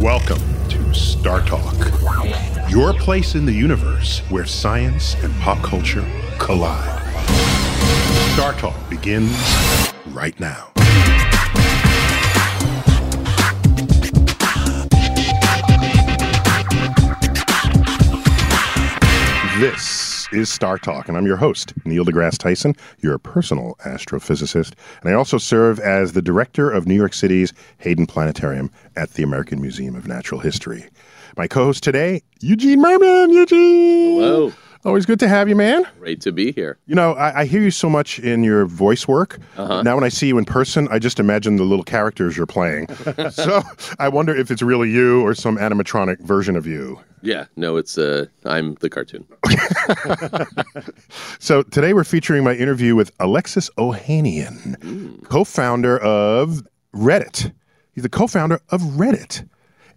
Welcome 0.00 0.42
to 0.68 0.92
Star 0.92 1.40
Talk, 1.46 1.74
your 2.68 2.92
place 2.92 3.34
in 3.34 3.46
the 3.46 3.52
universe 3.52 4.18
where 4.28 4.44
science 4.44 5.14
and 5.24 5.34
pop 5.40 5.62
culture 5.62 6.04
collide. 6.38 7.02
Star 8.34 8.52
Talk 8.52 8.76
begins 8.90 9.34
right 10.08 10.38
now. 10.38 10.70
This 19.58 20.05
is 20.32 20.50
Star 20.50 20.78
Talk, 20.78 21.08
and 21.08 21.16
I'm 21.16 21.26
your 21.26 21.36
host, 21.36 21.72
Neil 21.84 22.04
deGrasse 22.04 22.38
Tyson, 22.38 22.74
your 23.00 23.18
personal 23.18 23.76
astrophysicist. 23.84 24.72
And 25.00 25.10
I 25.10 25.14
also 25.14 25.38
serve 25.38 25.78
as 25.80 26.12
the 26.12 26.22
director 26.22 26.70
of 26.70 26.86
New 26.86 26.94
York 26.94 27.14
City's 27.14 27.52
Hayden 27.78 28.06
Planetarium 28.06 28.70
at 28.96 29.10
the 29.14 29.22
American 29.22 29.60
Museum 29.60 29.94
of 29.94 30.08
Natural 30.08 30.40
History. 30.40 30.88
My 31.36 31.46
co 31.46 31.66
host 31.66 31.82
today, 31.82 32.22
Eugene 32.40 32.82
Mirman. 32.82 33.32
Eugene! 33.32 34.20
Hello. 34.20 34.52
Always 34.86 35.04
good 35.04 35.18
to 35.18 35.26
have 35.26 35.48
you, 35.48 35.56
man. 35.56 35.84
Great 35.98 36.20
to 36.20 36.30
be 36.30 36.52
here. 36.52 36.78
You 36.86 36.94
know, 36.94 37.14
I, 37.14 37.40
I 37.40 37.44
hear 37.44 37.60
you 37.60 37.72
so 37.72 37.90
much 37.90 38.20
in 38.20 38.44
your 38.44 38.66
voice 38.66 39.08
work. 39.08 39.40
Now, 39.58 39.96
when 39.96 40.04
I 40.04 40.08
see 40.08 40.28
you 40.28 40.38
in 40.38 40.44
person, 40.44 40.86
I 40.92 41.00
just 41.00 41.18
imagine 41.18 41.56
the 41.56 41.64
little 41.64 41.82
characters 41.82 42.36
you're 42.36 42.46
playing. 42.46 42.86
so 43.32 43.62
I 43.98 44.08
wonder 44.08 44.32
if 44.32 44.48
it's 44.48 44.62
really 44.62 44.88
you 44.88 45.26
or 45.26 45.34
some 45.34 45.56
animatronic 45.56 46.20
version 46.20 46.54
of 46.54 46.68
you. 46.68 47.00
Yeah, 47.20 47.46
no, 47.56 47.76
it's 47.76 47.98
uh, 47.98 48.26
I'm 48.44 48.74
the 48.76 48.88
cartoon. 48.88 49.26
So 51.40 51.64
today 51.64 51.92
we're 51.92 52.04
featuring 52.04 52.44
my 52.44 52.54
interview 52.54 52.94
with 52.94 53.10
Alexis 53.18 53.68
Ohanian, 53.78 55.22
co-founder 55.24 55.98
of 55.98 56.62
Reddit. 56.94 57.52
He's 57.92 58.02
the 58.02 58.08
co-founder 58.08 58.60
of 58.68 58.80
Reddit. 58.82 59.48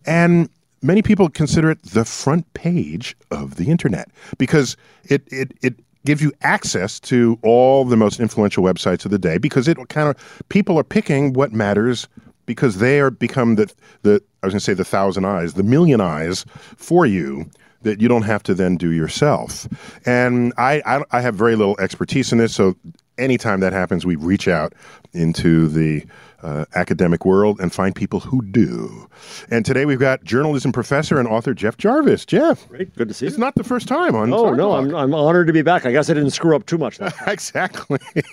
And 0.06 0.50
many 0.82 1.02
people 1.02 1.30
consider 1.30 1.72
it 1.72 1.82
the 1.84 2.06
front 2.06 2.52
page 2.54 3.16
of 3.32 3.56
the 3.56 3.70
internet 3.70 4.10
because 4.38 4.78
it 5.06 5.24
it 5.32 5.54
it 5.62 5.76
gives 6.06 6.22
you 6.22 6.32
access 6.42 7.00
to 7.00 7.38
all 7.44 7.86
the 7.86 7.98
most 7.98 8.20
influential 8.20 8.64
websites 8.64 9.06
of 9.06 9.12
the 9.12 9.20
day 9.20 9.38
because 9.38 9.68
it 9.68 9.78
kind 9.90 10.10
of 10.10 10.44
people 10.50 10.78
are 10.80 10.84
picking 10.84 11.34
what 11.34 11.52
matters 11.52 12.08
because 12.46 12.78
they 12.78 13.00
are 13.00 13.12
become 13.12 13.56
the 13.56 13.72
the 14.04 14.22
I 14.42 14.48
was 14.48 14.54
going 14.54 14.60
to 14.60 14.66
say 14.66 14.74
the 14.74 14.86
thousand 14.86 15.26
eyes, 15.26 15.54
the 15.54 15.64
million 15.64 16.02
eyes 16.02 16.46
for 16.78 17.06
you 17.06 17.50
that 17.82 18.02
you 18.02 18.08
don't 18.08 18.24
have 18.24 18.44
to 18.44 18.54
then 18.54 18.76
do 18.76 18.92
yourself. 18.92 19.68
And 20.06 20.54
I, 20.58 20.82
I, 20.86 21.04
I 21.12 21.22
have 21.22 21.36
very 21.36 21.56
little 21.56 21.80
expertise 21.80 22.32
in 22.32 22.38
this, 22.38 22.54
so 22.54 22.76
anytime 23.18 23.62
that 23.62 23.72
happens, 23.74 24.06
we 24.06 24.16
reach 24.16 24.48
out 24.48 24.74
into 25.14 25.68
the 25.68 26.06
uh, 26.44 26.66
academic 26.76 27.26
world 27.26 27.60
and 27.60 27.74
find 27.74 27.96
people 27.96 28.20
who 28.20 28.42
do. 28.42 29.10
And 29.52 29.66
today 29.66 29.86
we've 29.86 30.00
got 30.00 30.24
journalism 30.24 30.72
professor 30.72 31.20
and 31.20 31.28
author 31.28 31.54
Jeff 31.54 31.78
Jarvis. 31.78 32.26
Jeff, 32.26 32.68
Great, 32.70 32.96
good 32.96 33.08
to 33.08 33.14
see 33.14 33.26
you. 33.26 33.30
it's 33.30 33.38
not 33.38 33.56
the 33.56 33.64
first 33.64 33.88
time 33.88 34.16
on. 34.16 34.34
Oh 34.34 34.38
Star 34.46 34.56
no, 34.56 34.74
I'm 34.74 34.94
I'm 34.96 35.14
honored 35.14 35.48
to 35.48 35.54
be 35.54 35.62
back. 35.62 35.86
I 35.86 35.92
guess 35.92 36.10
I 36.10 36.14
didn't 36.14 36.32
screw 36.32 36.56
up 36.56 36.66
too 36.66 36.78
much. 36.78 37.00
exactly. 37.28 38.00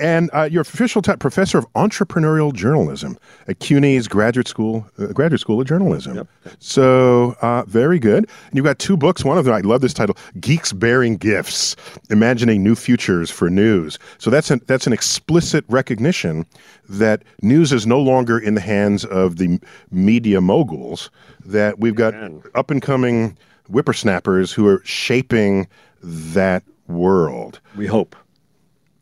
And 0.00 0.30
uh, 0.32 0.48
you're 0.50 0.62
official 0.62 1.00
t- 1.02 1.14
professor 1.16 1.58
of 1.58 1.72
entrepreneurial 1.74 2.52
journalism 2.52 3.16
at 3.46 3.60
CUNY's 3.60 4.08
graduate 4.08 4.48
school, 4.48 4.86
uh, 4.98 5.06
graduate 5.08 5.40
school 5.40 5.60
of 5.60 5.66
journalism. 5.68 6.16
Yep. 6.16 6.28
So 6.58 7.36
uh, 7.42 7.64
very 7.66 7.98
good. 7.98 8.24
And 8.48 8.54
you've 8.56 8.64
got 8.64 8.78
two 8.80 8.96
books. 8.96 9.24
One 9.24 9.38
of 9.38 9.44
them, 9.44 9.54
I 9.54 9.60
love 9.60 9.80
this 9.80 9.94
title: 9.94 10.16
"Geeks 10.40 10.72
Bearing 10.72 11.16
Gifts: 11.16 11.76
Imagining 12.10 12.64
New 12.64 12.74
Futures 12.74 13.30
for 13.30 13.48
News." 13.48 13.98
So 14.18 14.30
that's 14.30 14.50
an 14.50 14.60
that's 14.66 14.86
an 14.86 14.92
explicit 14.92 15.64
recognition 15.68 16.46
that 16.92 17.22
news 17.42 17.72
is 17.72 17.86
no 17.86 17.98
longer 18.00 18.38
in 18.38 18.54
the 18.54 18.60
hands 18.60 19.04
of 19.06 19.36
the 19.36 19.58
media 19.90 20.40
moguls. 20.40 21.10
That 21.44 21.78
we've 21.80 21.94
got 21.94 22.14
up 22.54 22.70
and 22.70 22.80
coming 22.80 23.36
whippersnappers 23.68 24.52
who 24.52 24.66
are 24.66 24.80
shaping 24.84 25.66
that 26.02 26.62
world. 26.88 27.60
we 27.76 27.86
hope. 27.86 28.14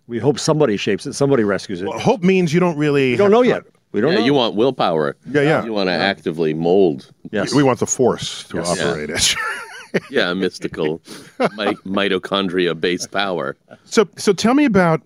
We 0.07 0.19
hope 0.19 0.39
somebody 0.39 0.77
shapes 0.77 1.07
it. 1.07 1.13
Somebody 1.13 1.45
rescues 1.45 1.83
it. 1.83 1.89
Hope 1.89 2.23
means 2.23 2.53
you 2.53 2.61
don't 2.61 2.77
really. 2.77 3.13
we 3.13 3.17
don't 3.17 3.31
know 3.31 3.43
yet. 3.43 3.63
We 3.93 4.01
don't 4.01 4.13
Yeah, 4.13 4.19
know. 4.21 4.25
you 4.25 4.35
want 4.35 4.55
willpower. 4.57 5.17
Yeah, 5.31 5.43
yeah. 5.43 5.65
You 5.65 5.73
want 5.73 5.89
to 5.89 5.93
actively 5.93 6.55
mold. 6.55 7.11
yes. 7.33 7.53
We 7.55 7.63
want 7.63 7.79
the 7.81 7.87
force 7.87 8.45
to 8.49 8.59
Yes. 8.59 8.81
operate 8.81 9.11
it. 9.11 9.35
Yeah, 10.11 10.33
mystical 10.35 11.01
mi- 11.41 11.75
mitochondria-based 11.85 13.11
power. 13.11 13.57
so, 13.85 14.09
so 14.17 14.33
tell 14.33 14.55
me 14.55 14.65
about 14.65 15.03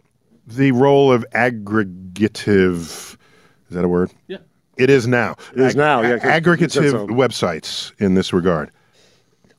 the 0.47 0.73
role 0.73 1.13
of 1.13 1.25
aggregative. 1.35 3.17
Is 3.69 3.77
that 3.77 3.85
a 3.85 3.89
word? 3.89 4.11
Yeah. 4.29 4.39
It 4.77 4.91
is 4.91 5.07
now. 5.07 5.37
It 5.55 5.61
is 5.61 5.77
now, 5.77 6.03
yeah, 6.03 6.19
'cause 6.19 6.25
you 6.25 6.31
said 6.31 6.43
aggregative 6.43 6.91
so. 6.91 7.07
websites 7.09 7.93
in 8.01 8.15
this 8.15 8.33
regard. 8.33 8.71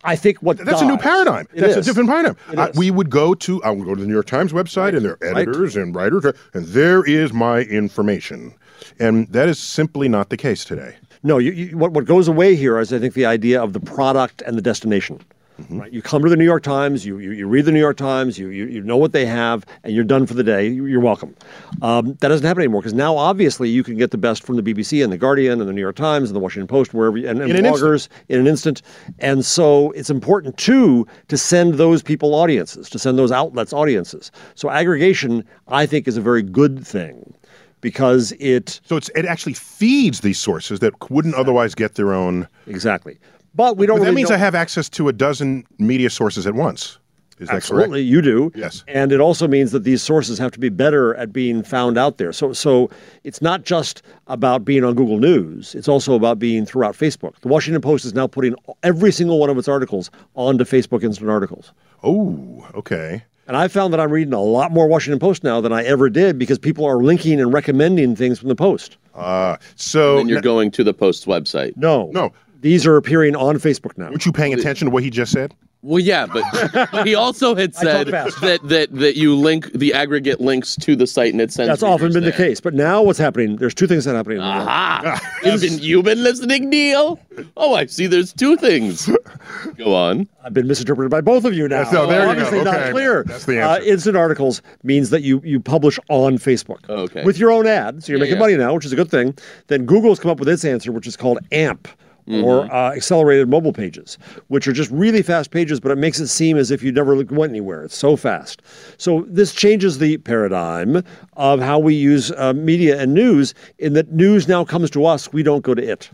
I 0.03 0.15
think 0.15 0.37
what 0.39 0.57
That's 0.57 0.81
a 0.81 0.85
new 0.85 0.97
paradigm. 0.97 1.47
It 1.53 1.61
That's 1.61 1.77
a 1.77 1.81
different 1.81 2.09
paradigm. 2.09 2.35
It 2.51 2.59
Uh, 2.59 2.71
we 2.75 2.91
would 2.91 3.09
go 3.09 3.33
to 3.33 3.63
I 3.63 3.71
would 3.71 3.85
go 3.85 3.95
to 3.95 4.01
the 4.01 4.05
New 4.07 4.13
York 4.13 4.27
Times 4.27 4.53
website 4.53 4.95
and 4.95 5.03
their 5.03 5.17
editors 5.23 5.75
and 5.75 5.95
writers, 5.95 6.25
and 6.53 6.65
there 6.67 7.03
is 7.03 7.33
my 7.33 7.61
information. 7.61 8.53
And 8.99 9.27
that 9.29 9.49
is 9.49 9.57
simply 9.57 10.07
not 10.07 10.29
the 10.29 10.37
case 10.37 10.63
today. 10.63 10.95
No, 11.23 11.39
you, 11.39 11.51
you, 11.51 11.77
what 11.77 11.91
what 11.93 12.05
goes 12.05 12.27
away 12.27 12.55
here 12.55 12.77
is 12.77 12.93
I 12.93 12.99
think 12.99 13.15
the 13.15 13.25
idea 13.25 13.59
of 13.61 13.73
the 13.73 13.79
product 13.79 14.43
and 14.45 14.55
the 14.57 14.61
destination. 14.61 15.21
Mm-hmm. 15.59 15.79
Right? 15.79 15.93
You 15.93 16.01
come 16.01 16.21
to 16.23 16.29
the 16.29 16.35
New 16.35 16.43
York 16.43 16.63
Times, 16.63 17.05
you, 17.05 17.17
you, 17.19 17.31
you 17.31 17.47
read 17.47 17.63
the 17.63 17.71
New 17.71 17.79
York 17.79 17.95
Times, 17.95 18.37
you, 18.37 18.49
you, 18.49 18.65
you 18.65 18.81
know 18.81 18.97
what 18.97 19.13
they 19.13 19.25
have, 19.25 19.65
and 19.85 19.93
you're 19.95 20.03
done 20.03 20.25
for 20.25 20.33
the 20.33 20.43
day. 20.43 20.67
You- 20.67 20.85
You're 20.85 20.99
welcome. 20.99 21.33
Um, 21.81 22.07
that 22.19 22.27
doesn't 22.27 22.45
happen 22.45 22.61
anymore 22.61 22.81
because 22.81 22.93
now 22.93 23.15
obviously 23.15 23.69
you 23.69 23.81
can 23.83 23.95
get 23.95 24.11
the 24.11 24.17
best 24.17 24.43
from 24.43 24.57
the 24.57 24.61
BBC 24.61 25.01
and 25.03 25.13
the 25.13 25.17
Guardian 25.17 25.61
and 25.61 25.69
the 25.69 25.73
New 25.73 25.79
York 25.81 25.95
Times 25.95 26.29
and 26.29 26.35
the 26.35 26.41
Washington 26.41 26.67
Post, 26.67 26.93
wherever, 26.93 27.15
and, 27.17 27.41
and 27.41 27.49
In 27.51 27.55
an 27.55 27.63
bloggers 27.65 28.09
in 28.27 28.39
an 28.39 28.47
instant. 28.47 28.81
And 29.19 29.45
so 29.45 29.91
it's 29.91 30.09
important 30.09 30.57
too 30.57 31.07
to 31.29 31.37
send 31.37 31.75
those 31.75 32.03
people 32.03 32.35
audiences, 32.35 32.89
to 32.89 32.99
send 32.99 33.17
those 33.17 33.31
outlets 33.31 33.71
audiences. 33.71 34.31
So 34.55 34.69
aggregation, 34.69 35.45
I 35.69 35.85
think, 35.85 36.07
is 36.07 36.17
a 36.17 36.21
very 36.21 36.41
good 36.43 36.85
thing 36.85 37.33
because 37.81 38.33
it 38.39 38.79
So 38.85 38.97
it's 38.97 39.09
it 39.15 39.25
actually 39.25 39.53
feeds 39.53 40.21
these 40.21 40.39
sources 40.39 40.79
that 40.79 40.93
wouldn't 41.09 41.35
otherwise 41.35 41.75
get 41.75 41.95
their 41.95 42.13
own. 42.13 42.47
exactly. 42.67 43.17
But 43.55 43.77
we 43.77 43.85
don't. 43.85 43.97
But 43.97 44.03
that 44.05 44.09
really 44.11 44.15
means 44.15 44.29
know- 44.29 44.35
I 44.35 44.39
have 44.39 44.55
access 44.55 44.89
to 44.89 45.07
a 45.07 45.13
dozen 45.13 45.65
media 45.79 46.09
sources 46.09 46.45
at 46.45 46.53
once. 46.55 46.99
Is 47.37 47.49
that 47.49 47.55
Absolutely, 47.57 47.99
correct? 47.99 48.11
you 48.11 48.21
do. 48.21 48.51
Yes. 48.55 48.85
And 48.87 49.11
it 49.11 49.19
also 49.19 49.45
means 49.45 49.73
that 49.73 49.83
these 49.83 50.01
sources 50.01 50.37
have 50.37 50.51
to 50.51 50.59
be 50.59 50.69
better 50.69 51.13
at 51.15 51.33
being 51.33 51.63
found 51.63 51.97
out 51.97 52.17
there. 52.17 52.31
So, 52.31 52.53
so 52.53 52.89
it's 53.25 53.41
not 53.41 53.65
just 53.65 54.03
about 54.27 54.63
being 54.63 54.85
on 54.85 54.93
Google 54.95 55.19
News. 55.19 55.75
It's 55.75 55.89
also 55.89 56.13
about 56.15 56.39
being 56.39 56.65
throughout 56.65 56.95
Facebook. 56.95 57.37
The 57.41 57.49
Washington 57.49 57.81
Post 57.81 58.05
is 58.05 58.13
now 58.13 58.25
putting 58.25 58.55
every 58.83 59.11
single 59.11 59.37
one 59.37 59.49
of 59.49 59.57
its 59.57 59.67
articles 59.67 60.09
onto 60.35 60.63
Facebook 60.63 61.03
Instant 61.03 61.29
Articles. 61.29 61.73
Oh, 62.03 62.65
okay. 62.73 63.21
And 63.47 63.57
I 63.57 63.67
found 63.67 63.91
that 63.93 63.99
I'm 63.99 64.11
reading 64.11 64.33
a 64.33 64.41
lot 64.41 64.71
more 64.71 64.87
Washington 64.87 65.19
Post 65.19 65.43
now 65.43 65.59
than 65.59 65.73
I 65.73 65.83
ever 65.83 66.09
did 66.09 66.39
because 66.39 66.57
people 66.57 66.85
are 66.85 67.03
linking 67.03 67.41
and 67.41 67.51
recommending 67.51 68.15
things 68.15 68.39
from 68.39 68.47
the 68.47 68.55
Post. 68.55 68.95
Uh, 69.13 69.57
so 69.75 70.19
And 70.19 70.29
you're 70.29 70.41
going 70.41 70.71
to 70.71 70.85
the 70.85 70.93
Post's 70.93 71.25
website. 71.25 71.75
No. 71.75 72.09
No. 72.13 72.31
These 72.65 72.87
are 72.87 72.97
appearing 72.97 73.35
on 73.35 73.57
Facebook 73.57 73.95
now. 73.95 74.09
Weren't 74.09 74.25
you 74.25 74.31
paying 74.31 74.51
attention 74.51 74.87
to 74.87 74.91
what 74.91 75.03
he 75.03 75.11
just 75.11 75.31
said? 75.31 75.53
Well, 75.83 75.99
yeah, 75.99 76.25
but, 76.25 76.43
but 76.91 77.05
he 77.05 77.13
also 77.13 77.53
had 77.53 77.75
said 77.75 78.07
that, 78.07 78.59
that 78.63 78.91
that 78.91 79.15
you 79.17 79.35
link 79.35 79.71
the 79.73 79.93
aggregate 79.93 80.41
links 80.41 80.75
to 80.77 80.95
the 80.95 81.05
site 81.05 81.31
and 81.31 81.39
it 81.39 81.53
sends. 81.53 81.67
That's 81.69 81.83
often 81.83 82.07
readers 82.07 82.15
been 82.15 82.23
the 82.23 82.31
case. 82.31 82.59
But 82.59 82.73
now 82.73 83.03
what's 83.03 83.19
happening? 83.19 83.57
There's 83.57 83.75
two 83.75 83.85
things 83.85 84.05
that 84.05 84.13
are 84.15 84.17
happening. 84.17 84.37
in 84.39 84.43
the 84.43 84.49
world. 84.49 84.67
Aha! 84.67 85.21
you've, 85.45 85.61
been, 85.61 85.77
you've 85.77 86.05
been 86.05 86.23
listening, 86.23 86.71
Neil. 86.71 87.19
Oh, 87.55 87.75
I 87.75 87.85
see. 87.85 88.07
There's 88.07 88.33
two 88.33 88.57
things. 88.57 89.11
Go 89.77 89.93
on. 89.93 90.27
I've 90.43 90.55
been 90.55 90.65
misinterpreted 90.65 91.11
by 91.11 91.21
both 91.21 91.45
of 91.45 91.53
you 91.53 91.67
now. 91.67 91.83
So 91.83 92.07
there 92.07 92.21
you 92.21 92.25
go. 92.25 92.31
Obviously 92.31 92.63
not 92.63 92.77
Okay. 92.77 92.91
clear. 92.93 93.23
That's 93.27 93.45
the 93.45 93.61
Uh, 93.61 93.75
answer. 93.75 93.87
instant 93.87 94.17
articles 94.17 94.63
means 94.81 95.11
that 95.11 95.21
you 95.21 95.39
you 95.45 95.59
publish 95.59 95.99
on 96.09 96.39
Facebook. 96.39 96.89
Okay. 96.89 97.23
With 97.23 97.37
your 97.37 97.51
own 97.51 97.67
ad, 97.67 98.03
so 98.03 98.11
you're 98.11 98.17
Yeah, 98.17 98.21
making 98.23 98.37
yeah. 98.37 98.39
money 98.39 98.57
now, 98.57 98.73
which 98.73 98.85
is 98.85 98.91
a 98.91 98.95
good 98.95 99.11
thing. 99.11 99.37
Then 99.67 99.85
Google's 99.85 100.19
come 100.19 100.31
up 100.31 100.39
with 100.39 100.49
its 100.49 100.65
answer, 100.65 100.91
which 100.91 101.05
is 101.05 101.15
called 101.15 101.37
AMP. 101.51 101.87
Mm-hmm. 102.27 102.43
Or 102.43 102.73
uh, 102.73 102.91
accelerated 102.95 103.49
mobile 103.49 103.71
pages, 103.71 104.17
which 104.47 104.67
are 104.67 104.73
just 104.73 104.89
really 104.89 105.21
fast 105.21 105.51
pages, 105.51 105.79
but 105.79 105.91
it 105.91 105.99
makes 105.99 106.19
it 106.19 106.27
seem 106.27 106.57
as 106.57 106.71
if 106.71 106.81
you 106.81 106.91
never 106.91 107.13
went 107.15 107.51
anywhere. 107.51 107.83
It's 107.83 107.95
so 107.95 108.15
fast. 108.15 108.63
So 108.97 109.25
this 109.27 109.53
changes 109.53 109.99
the 109.99 110.17
paradigm 110.17 111.03
of 111.33 111.59
how 111.59 111.77
we 111.77 111.93
use 111.93 112.31
uh, 112.31 112.53
media 112.53 112.99
and 112.99 113.13
news. 113.13 113.53
In 113.77 113.93
that 113.93 114.11
news 114.11 114.47
now 114.47 114.65
comes 114.65 114.89
to 114.89 115.05
us, 115.05 115.31
we 115.31 115.43
don't 115.43 115.61
go 115.61 115.75
to 115.75 115.83
it. 115.83 116.09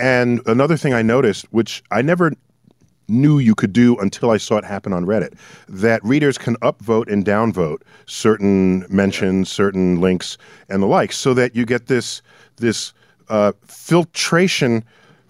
And 0.00 0.40
another 0.46 0.76
thing 0.76 0.92
I 0.94 1.02
noticed, 1.02 1.46
which 1.52 1.80
I 1.92 2.02
never 2.02 2.32
knew 3.08 3.38
you 3.38 3.54
could 3.54 3.72
do 3.72 3.96
until 3.98 4.30
I 4.30 4.36
saw 4.36 4.56
it 4.56 4.64
happen 4.64 4.92
on 4.92 5.06
Reddit, 5.06 5.34
that 5.68 6.04
readers 6.04 6.38
can 6.38 6.56
upvote 6.56 7.10
and 7.10 7.24
downvote 7.24 7.82
certain 8.06 8.84
mentions, 8.88 9.48
certain 9.48 10.00
links, 10.00 10.38
and 10.68 10.82
the 10.82 10.86
like, 10.86 11.12
so 11.12 11.34
that 11.34 11.54
you 11.54 11.64
get 11.64 11.86
this 11.86 12.20
this 12.56 12.92
uh, 13.28 13.52
filtration 13.66 14.84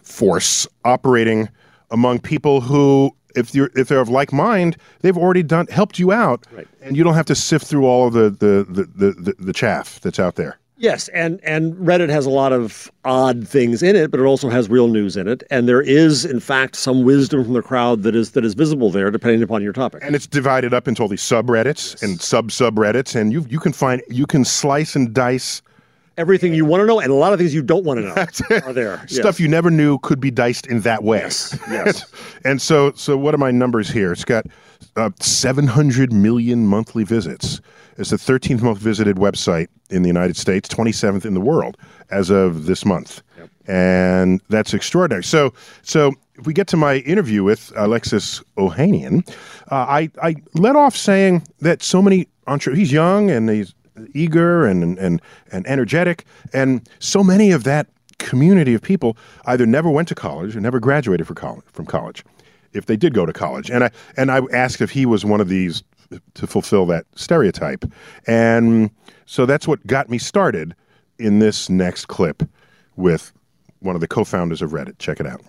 force 0.06 0.66
operating 0.84 1.48
among 1.90 2.20
people 2.20 2.60
who. 2.60 3.14
If 3.34 3.54
you're 3.54 3.70
if 3.76 3.88
they're 3.88 4.00
of 4.00 4.08
like 4.08 4.32
mind, 4.32 4.78
they've 5.02 5.18
already 5.18 5.42
done 5.42 5.66
helped 5.66 5.98
you 5.98 6.10
out, 6.10 6.46
Right. 6.52 6.66
and 6.80 6.96
you 6.96 7.04
don't 7.04 7.12
have 7.12 7.26
to 7.26 7.34
sift 7.34 7.66
through 7.66 7.84
all 7.84 8.06
of 8.06 8.14
the 8.14 8.30
the, 8.30 8.64
the, 8.66 8.84
the, 8.84 9.12
the, 9.12 9.34
the 9.38 9.52
chaff 9.52 10.00
that's 10.00 10.18
out 10.18 10.36
there. 10.36 10.58
Yes, 10.78 11.08
and 11.08 11.38
and 11.44 11.74
Reddit 11.74 12.08
has 12.08 12.24
a 12.24 12.30
lot 12.30 12.54
of 12.54 12.90
odd 13.04 13.46
things 13.46 13.82
in 13.82 13.94
it, 13.94 14.10
but 14.10 14.20
it 14.20 14.22
also 14.24 14.48
has 14.48 14.70
real 14.70 14.88
news 14.88 15.18
in 15.18 15.28
it, 15.28 15.42
and 15.50 15.68
there 15.68 15.82
is, 15.82 16.24
in 16.24 16.40
fact, 16.40 16.76
some 16.76 17.04
wisdom 17.04 17.44
from 17.44 17.52
the 17.52 17.60
crowd 17.60 18.04
that 18.04 18.16
is 18.16 18.30
that 18.30 18.42
is 18.44 18.54
visible 18.54 18.90
there, 18.90 19.10
depending 19.10 19.42
upon 19.42 19.62
your 19.62 19.74
topic. 19.74 20.02
And 20.02 20.14
it's 20.14 20.26
divided 20.26 20.72
up 20.72 20.88
into 20.88 21.02
all 21.02 21.08
these 21.08 21.20
subreddits 21.22 22.02
and 22.02 22.18
sub 22.22 22.48
subreddits, 22.48 23.14
and 23.14 23.34
you 23.34 23.44
you 23.50 23.60
can 23.60 23.74
find 23.74 24.02
you 24.08 24.26
can 24.26 24.46
slice 24.46 24.96
and 24.96 25.12
dice 25.12 25.60
Everything 26.16 26.54
you 26.54 26.64
want 26.64 26.80
to 26.80 26.86
know, 26.86 26.98
and 26.98 27.10
a 27.10 27.14
lot 27.14 27.32
of 27.32 27.38
things 27.38 27.52
you 27.52 27.62
don't 27.62 27.84
want 27.84 28.00
to 28.00 28.06
know, 28.06 28.60
are 28.66 28.72
there. 28.72 28.96
Yes. 29.08 29.16
stuff 29.16 29.38
you 29.38 29.48
never 29.48 29.70
knew 29.70 29.98
could 29.98 30.20
be 30.20 30.30
diced 30.30 30.66
in 30.66 30.80
that 30.80 31.04
way. 31.04 31.18
yes. 31.18 31.58
yes. 31.70 32.10
and 32.44 32.60
so 32.62 32.92
so 32.92 33.16
what 33.16 33.34
are 33.34 33.38
my 33.38 33.50
numbers 33.50 33.88
here? 33.88 34.12
It's 34.12 34.24
got 34.24 34.46
uh, 34.96 35.10
700 35.20 36.12
million 36.12 36.66
monthly 36.66 37.04
visits. 37.04 37.60
It's 37.98 38.10
the 38.10 38.16
13th 38.16 38.62
most 38.62 38.80
visited 38.80 39.16
website 39.16 39.68
in 39.90 40.02
the 40.02 40.08
United 40.08 40.36
States, 40.36 40.68
27th 40.68 41.24
in 41.24 41.34
the 41.34 41.40
world 41.40 41.76
as 42.10 42.30
of 42.30 42.66
this 42.66 42.84
month. 42.84 43.22
And 43.66 44.40
that's 44.48 44.74
extraordinary. 44.74 45.24
So 45.24 45.52
so 45.82 46.12
if 46.38 46.46
we 46.46 46.52
get 46.52 46.66
to 46.68 46.76
my 46.76 46.96
interview 46.98 47.42
with 47.42 47.72
Alexis 47.76 48.42
Ohanian, 48.58 49.28
uh, 49.70 49.86
I, 49.88 50.10
I 50.22 50.36
let 50.54 50.76
off 50.76 50.96
saying 50.96 51.46
that 51.60 51.82
so 51.82 52.00
many 52.02 52.28
entre- 52.46 52.76
he's 52.76 52.92
young 52.92 53.30
and 53.30 53.48
he's 53.48 53.74
eager 54.14 54.66
and, 54.66 54.98
and, 54.98 55.22
and 55.52 55.66
energetic, 55.66 56.24
and 56.52 56.88
so 56.98 57.22
many 57.22 57.50
of 57.50 57.64
that 57.64 57.86
community 58.18 58.74
of 58.74 58.82
people 58.82 59.16
either 59.44 59.66
never 59.66 59.90
went 59.90 60.08
to 60.08 60.14
college 60.14 60.56
or 60.56 60.60
never 60.60 60.80
graduated 60.80 61.26
college, 61.34 61.64
from 61.66 61.86
college, 61.86 62.24
if 62.72 62.86
they 62.86 62.96
did 62.96 63.14
go 63.14 63.26
to 63.26 63.32
college. 63.32 63.70
And 63.70 63.84
I 63.84 63.90
and 64.16 64.30
I 64.30 64.40
asked 64.52 64.80
if 64.80 64.90
he 64.90 65.06
was 65.06 65.24
one 65.24 65.40
of 65.40 65.48
these 65.48 65.82
to 66.34 66.46
fulfill 66.46 66.86
that 66.86 67.06
stereotype, 67.14 67.84
and 68.26 68.90
so 69.26 69.46
that's 69.46 69.66
what 69.66 69.86
got 69.86 70.08
me 70.08 70.18
started 70.18 70.74
in 71.18 71.38
this 71.38 71.68
next 71.68 72.06
clip 72.06 72.42
with 72.96 73.32
one 73.80 73.94
of 73.94 74.00
the 74.00 74.08
co-founders 74.08 74.62
of 74.62 74.70
Reddit. 74.70 74.98
Check 74.98 75.20
it 75.20 75.26
out. 75.26 75.42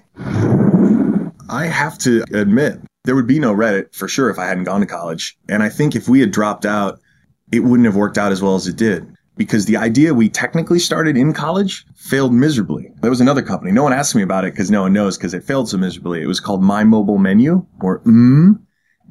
I 1.49 1.65
have 1.65 1.97
to 1.99 2.23
admit, 2.33 2.79
there 3.05 3.15
would 3.15 3.27
be 3.27 3.39
no 3.39 3.53
Reddit 3.55 3.95
for 3.95 4.07
sure 4.07 4.29
if 4.29 4.37
I 4.37 4.45
hadn't 4.45 4.65
gone 4.65 4.81
to 4.81 4.85
college. 4.85 5.37
And 5.47 5.63
I 5.63 5.69
think 5.69 5.95
if 5.95 6.09
we 6.09 6.19
had 6.19 6.31
dropped 6.31 6.65
out, 6.65 6.99
it 7.51 7.61
wouldn't 7.61 7.85
have 7.85 7.95
worked 7.95 8.17
out 8.17 8.31
as 8.31 8.41
well 8.41 8.55
as 8.55 8.67
it 8.67 8.75
did. 8.75 9.07
Because 9.35 9.65
the 9.65 9.77
idea 9.77 10.15
we 10.15 10.29
technically 10.29 10.79
started 10.79 11.15
in 11.15 11.31
college 11.31 11.85
failed 11.95 12.33
miserably. 12.33 12.91
There 13.01 13.11
was 13.11 13.21
another 13.21 13.43
company. 13.43 13.71
No 13.71 13.83
one 13.83 13.93
asked 13.93 14.15
me 14.15 14.23
about 14.23 14.45
it 14.45 14.53
because 14.53 14.71
no 14.71 14.81
one 14.81 14.93
knows 14.93 15.15
because 15.15 15.35
it 15.35 15.43
failed 15.43 15.69
so 15.69 15.77
miserably. 15.77 16.23
It 16.23 16.25
was 16.25 16.39
called 16.39 16.63
My 16.63 16.83
Mobile 16.83 17.19
Menu 17.19 17.63
or 17.79 17.99
mm, 17.99 18.59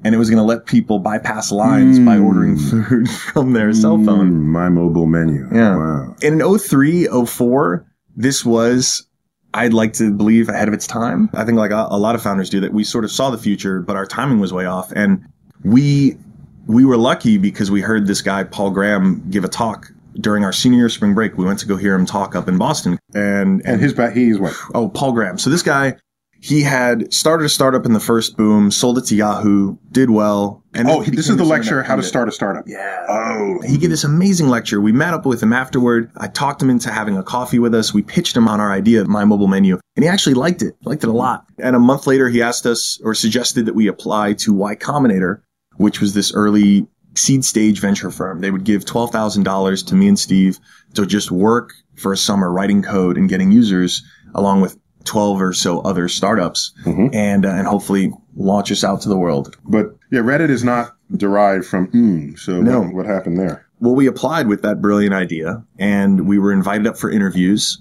and 0.05 0.15
it 0.15 0.19
was 0.19 0.29
going 0.29 0.38
to 0.38 0.44
let 0.44 0.67
people 0.67 0.99
bypass 0.99 1.50
lines 1.50 1.99
by 1.99 2.19
ordering 2.19 2.56
food 2.56 3.11
from 3.33 3.53
their 3.53 3.73
cell 3.73 4.03
phone. 4.05 4.47
My 4.47 4.69
mobile 4.69 5.06
menu. 5.06 5.49
Yeah. 5.53 5.77
Wow. 5.77 6.17
In 6.23 6.41
03, 6.59 7.09
04, 7.27 7.87
this 8.15 8.44
was, 8.44 9.06
I'd 9.55 9.73
like 9.73 9.94
to 9.94 10.12
believe, 10.12 10.49
ahead 10.49 10.69
of 10.69 10.75
its 10.75 10.87
time. 10.87 11.31
I 11.33 11.44
think 11.44 11.59
like 11.59 11.71
a, 11.71 11.88
a 11.91 11.99
lot 11.99 12.15
of 12.15 12.23
founders 12.23 12.50
do 12.50 12.61
that. 12.61 12.73
We 12.73 12.85
sort 12.85 13.05
of 13.05 13.11
saw 13.11 13.31
the 13.31 13.38
future, 13.38 13.81
but 13.81 13.97
our 13.97 14.06
timing 14.06 14.38
was 14.38 14.53
way 14.53 14.67
off. 14.67 14.93
And 14.93 15.25
we, 15.65 16.17
we 16.66 16.84
were 16.84 16.96
lucky 16.96 17.38
because 17.38 17.70
we 17.70 17.80
heard 17.80 18.06
this 18.06 18.22
guy, 18.22 18.44
Paul 18.44 18.70
Graham, 18.70 19.24
give 19.30 19.44
a 19.44 19.48
talk 19.48 19.90
during 20.20 20.44
our 20.44 20.52
senior 20.52 20.78
year 20.78 20.88
spring 20.88 21.14
break. 21.14 21.36
We 21.36 21.44
went 21.44 21.58
to 21.60 21.66
go 21.66 21.76
hear 21.76 21.94
him 21.94 22.06
talk 22.06 22.34
up 22.34 22.48
in 22.48 22.58
Boston. 22.58 22.98
And, 23.14 23.62
And 23.64 23.80
his 23.80 23.92
back, 23.92 24.14
he's 24.14 24.38
what? 24.38 24.54
Oh, 24.74 24.88
Paul 24.88 25.12
Graham. 25.12 25.38
So 25.38 25.50
this 25.50 25.62
guy, 25.62 25.96
he 26.40 26.62
had 26.62 27.12
started 27.12 27.44
a 27.44 27.48
startup 27.48 27.86
in 27.86 27.92
the 27.92 28.00
first 28.00 28.36
boom, 28.36 28.70
sold 28.70 28.98
it 28.98 29.06
to 29.06 29.14
Yahoo, 29.16 29.76
did 29.90 30.10
well. 30.10 30.62
And 30.74 30.88
Oh, 30.88 31.02
this 31.02 31.28
is 31.28 31.36
the 31.36 31.44
lecture, 31.44 31.82
How 31.82 31.96
to. 31.96 32.02
Start 32.02 32.28
a 32.28 32.32
Startup. 32.32 32.64
Yeah. 32.66 33.04
Oh. 33.08 33.60
He 33.66 33.78
gave 33.78 33.90
this 33.90 34.04
amazing 34.04 34.48
lecture. 34.48 34.80
We 34.80 34.92
met 34.92 35.14
up 35.14 35.24
with 35.24 35.42
him 35.42 35.52
afterward. 35.52 36.10
I 36.16 36.28
talked 36.28 36.60
him 36.62 36.68
into 36.70 36.90
having 36.90 37.16
a 37.16 37.22
coffee 37.22 37.58
with 37.58 37.74
us. 37.74 37.94
We 37.94 38.02
pitched 38.02 38.36
him 38.36 38.48
on 38.48 38.60
our 38.60 38.70
idea 38.70 39.00
of 39.00 39.08
my 39.08 39.24
mobile 39.24 39.48
menu, 39.48 39.78
and 39.96 40.04
he 40.04 40.08
actually 40.08 40.34
liked 40.34 40.62
it, 40.62 40.76
liked 40.84 41.02
it 41.02 41.08
a 41.08 41.12
lot. 41.12 41.46
And 41.58 41.74
a 41.74 41.80
month 41.80 42.06
later, 42.06 42.28
he 42.28 42.42
asked 42.42 42.66
us 42.66 43.00
or 43.02 43.14
suggested 43.14 43.66
that 43.66 43.74
we 43.74 43.86
apply 43.88 44.34
to 44.34 44.52
Y 44.52 44.76
Combinator, 44.76 45.40
which 45.76 46.00
was 46.00 46.14
this 46.14 46.32
early 46.34 46.87
seed 47.14 47.44
stage 47.44 47.81
venture 47.81 48.11
firm. 48.11 48.40
They 48.40 48.50
would 48.50 48.64
give 48.64 48.84
$12,000 48.84 49.87
to 49.87 49.94
me 49.94 50.08
and 50.08 50.19
Steve 50.19 50.58
to 50.94 51.06
just 51.06 51.31
work 51.31 51.73
for 51.94 52.12
a 52.12 52.17
summer 52.17 52.52
writing 52.52 52.82
code 52.82 53.17
and 53.17 53.28
getting 53.28 53.50
users 53.52 54.02
along 54.34 54.61
with 54.61 54.76
12 55.05 55.40
or 55.40 55.52
so 55.52 55.81
other 55.81 56.08
startups 56.08 56.73
and, 56.84 57.46
uh, 57.46 57.49
and 57.49 57.67
hopefully 57.67 58.12
launch 58.34 58.70
us 58.73 58.84
out 58.84 59.00
to 59.02 59.08
the 59.08 59.17
world. 59.17 59.56
But 59.64 59.96
yeah, 60.11 60.20
Reddit 60.20 60.50
is 60.50 60.64
not 60.64 60.94
derived 61.17 61.64
from 61.64 61.87
mm. 61.93 62.38
So 62.38 62.61
No. 62.61 62.81
what, 62.81 62.94
what 62.94 63.06
happened 63.06 63.38
there? 63.38 63.67
well, 63.81 63.94
we 63.94 64.06
applied 64.06 64.49
with 64.49 64.62
that 64.62 64.81
brilliant 64.82 65.14
idea 65.14 65.62
and 65.78 66.26
we 66.26 66.38
were 66.38 66.52
invited 66.52 66.87
up 66.87 66.99
for 66.99 67.11
interviews. 67.11 67.81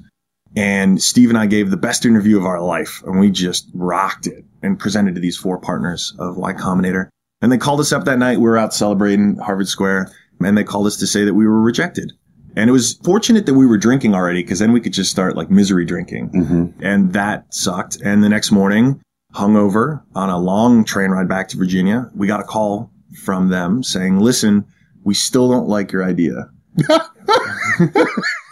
And 0.55 1.01
Steve 1.01 1.29
and 1.29 1.37
I 1.37 1.47
gave 1.47 1.69
the 1.71 1.77
best 1.77 2.05
interview 2.05 2.37
of 2.37 2.45
our 2.45 2.61
life 2.61 3.01
and 3.05 3.19
we 3.19 3.31
just 3.31 3.69
rocked 3.73 4.27
it 4.27 4.45
and 4.61 4.79
presented 4.79 5.15
to 5.15 5.21
these 5.21 5.35
four 5.37 5.57
partners 5.59 6.13
of 6.19 6.37
Y 6.37 6.53
Combinator. 6.53 7.09
And 7.41 7.51
they 7.51 7.57
called 7.57 7.79
us 7.79 7.91
up 7.91 8.05
that 8.05 8.17
night. 8.17 8.39
We 8.39 8.45
were 8.45 8.57
out 8.57 8.73
celebrating 8.73 9.37
Harvard 9.37 9.67
Square 9.67 10.11
and 10.39 10.57
they 10.57 10.63
called 10.63 10.87
us 10.87 10.97
to 10.97 11.07
say 11.07 11.23
that 11.25 11.33
we 11.33 11.45
were 11.45 11.61
rejected. 11.61 12.11
And 12.55 12.69
it 12.69 12.73
was 12.73 12.93
fortunate 13.03 13.45
that 13.45 13.53
we 13.53 13.65
were 13.65 13.77
drinking 13.77 14.15
already 14.15 14.41
because 14.41 14.59
then 14.59 14.71
we 14.71 14.79
could 14.79 14.93
just 14.93 15.11
start 15.11 15.35
like 15.35 15.49
misery 15.49 15.85
drinking. 15.85 16.29
Mm-hmm. 16.29 16.83
And 16.83 17.13
that 17.13 17.53
sucked. 17.53 17.97
And 18.01 18.23
the 18.23 18.29
next 18.29 18.51
morning, 18.51 19.01
hungover 19.33 20.01
on 20.15 20.29
a 20.29 20.39
long 20.39 20.85
train 20.85 21.11
ride 21.11 21.27
back 21.27 21.49
to 21.49 21.57
Virginia, 21.57 22.09
we 22.15 22.27
got 22.27 22.39
a 22.39 22.43
call 22.43 22.91
from 23.23 23.49
them 23.49 23.83
saying, 23.83 24.19
listen, 24.19 24.65
we 25.03 25.13
still 25.13 25.49
don't 25.49 25.67
like 25.67 25.91
your 25.91 26.03
idea. 26.03 26.49
and 26.89 27.01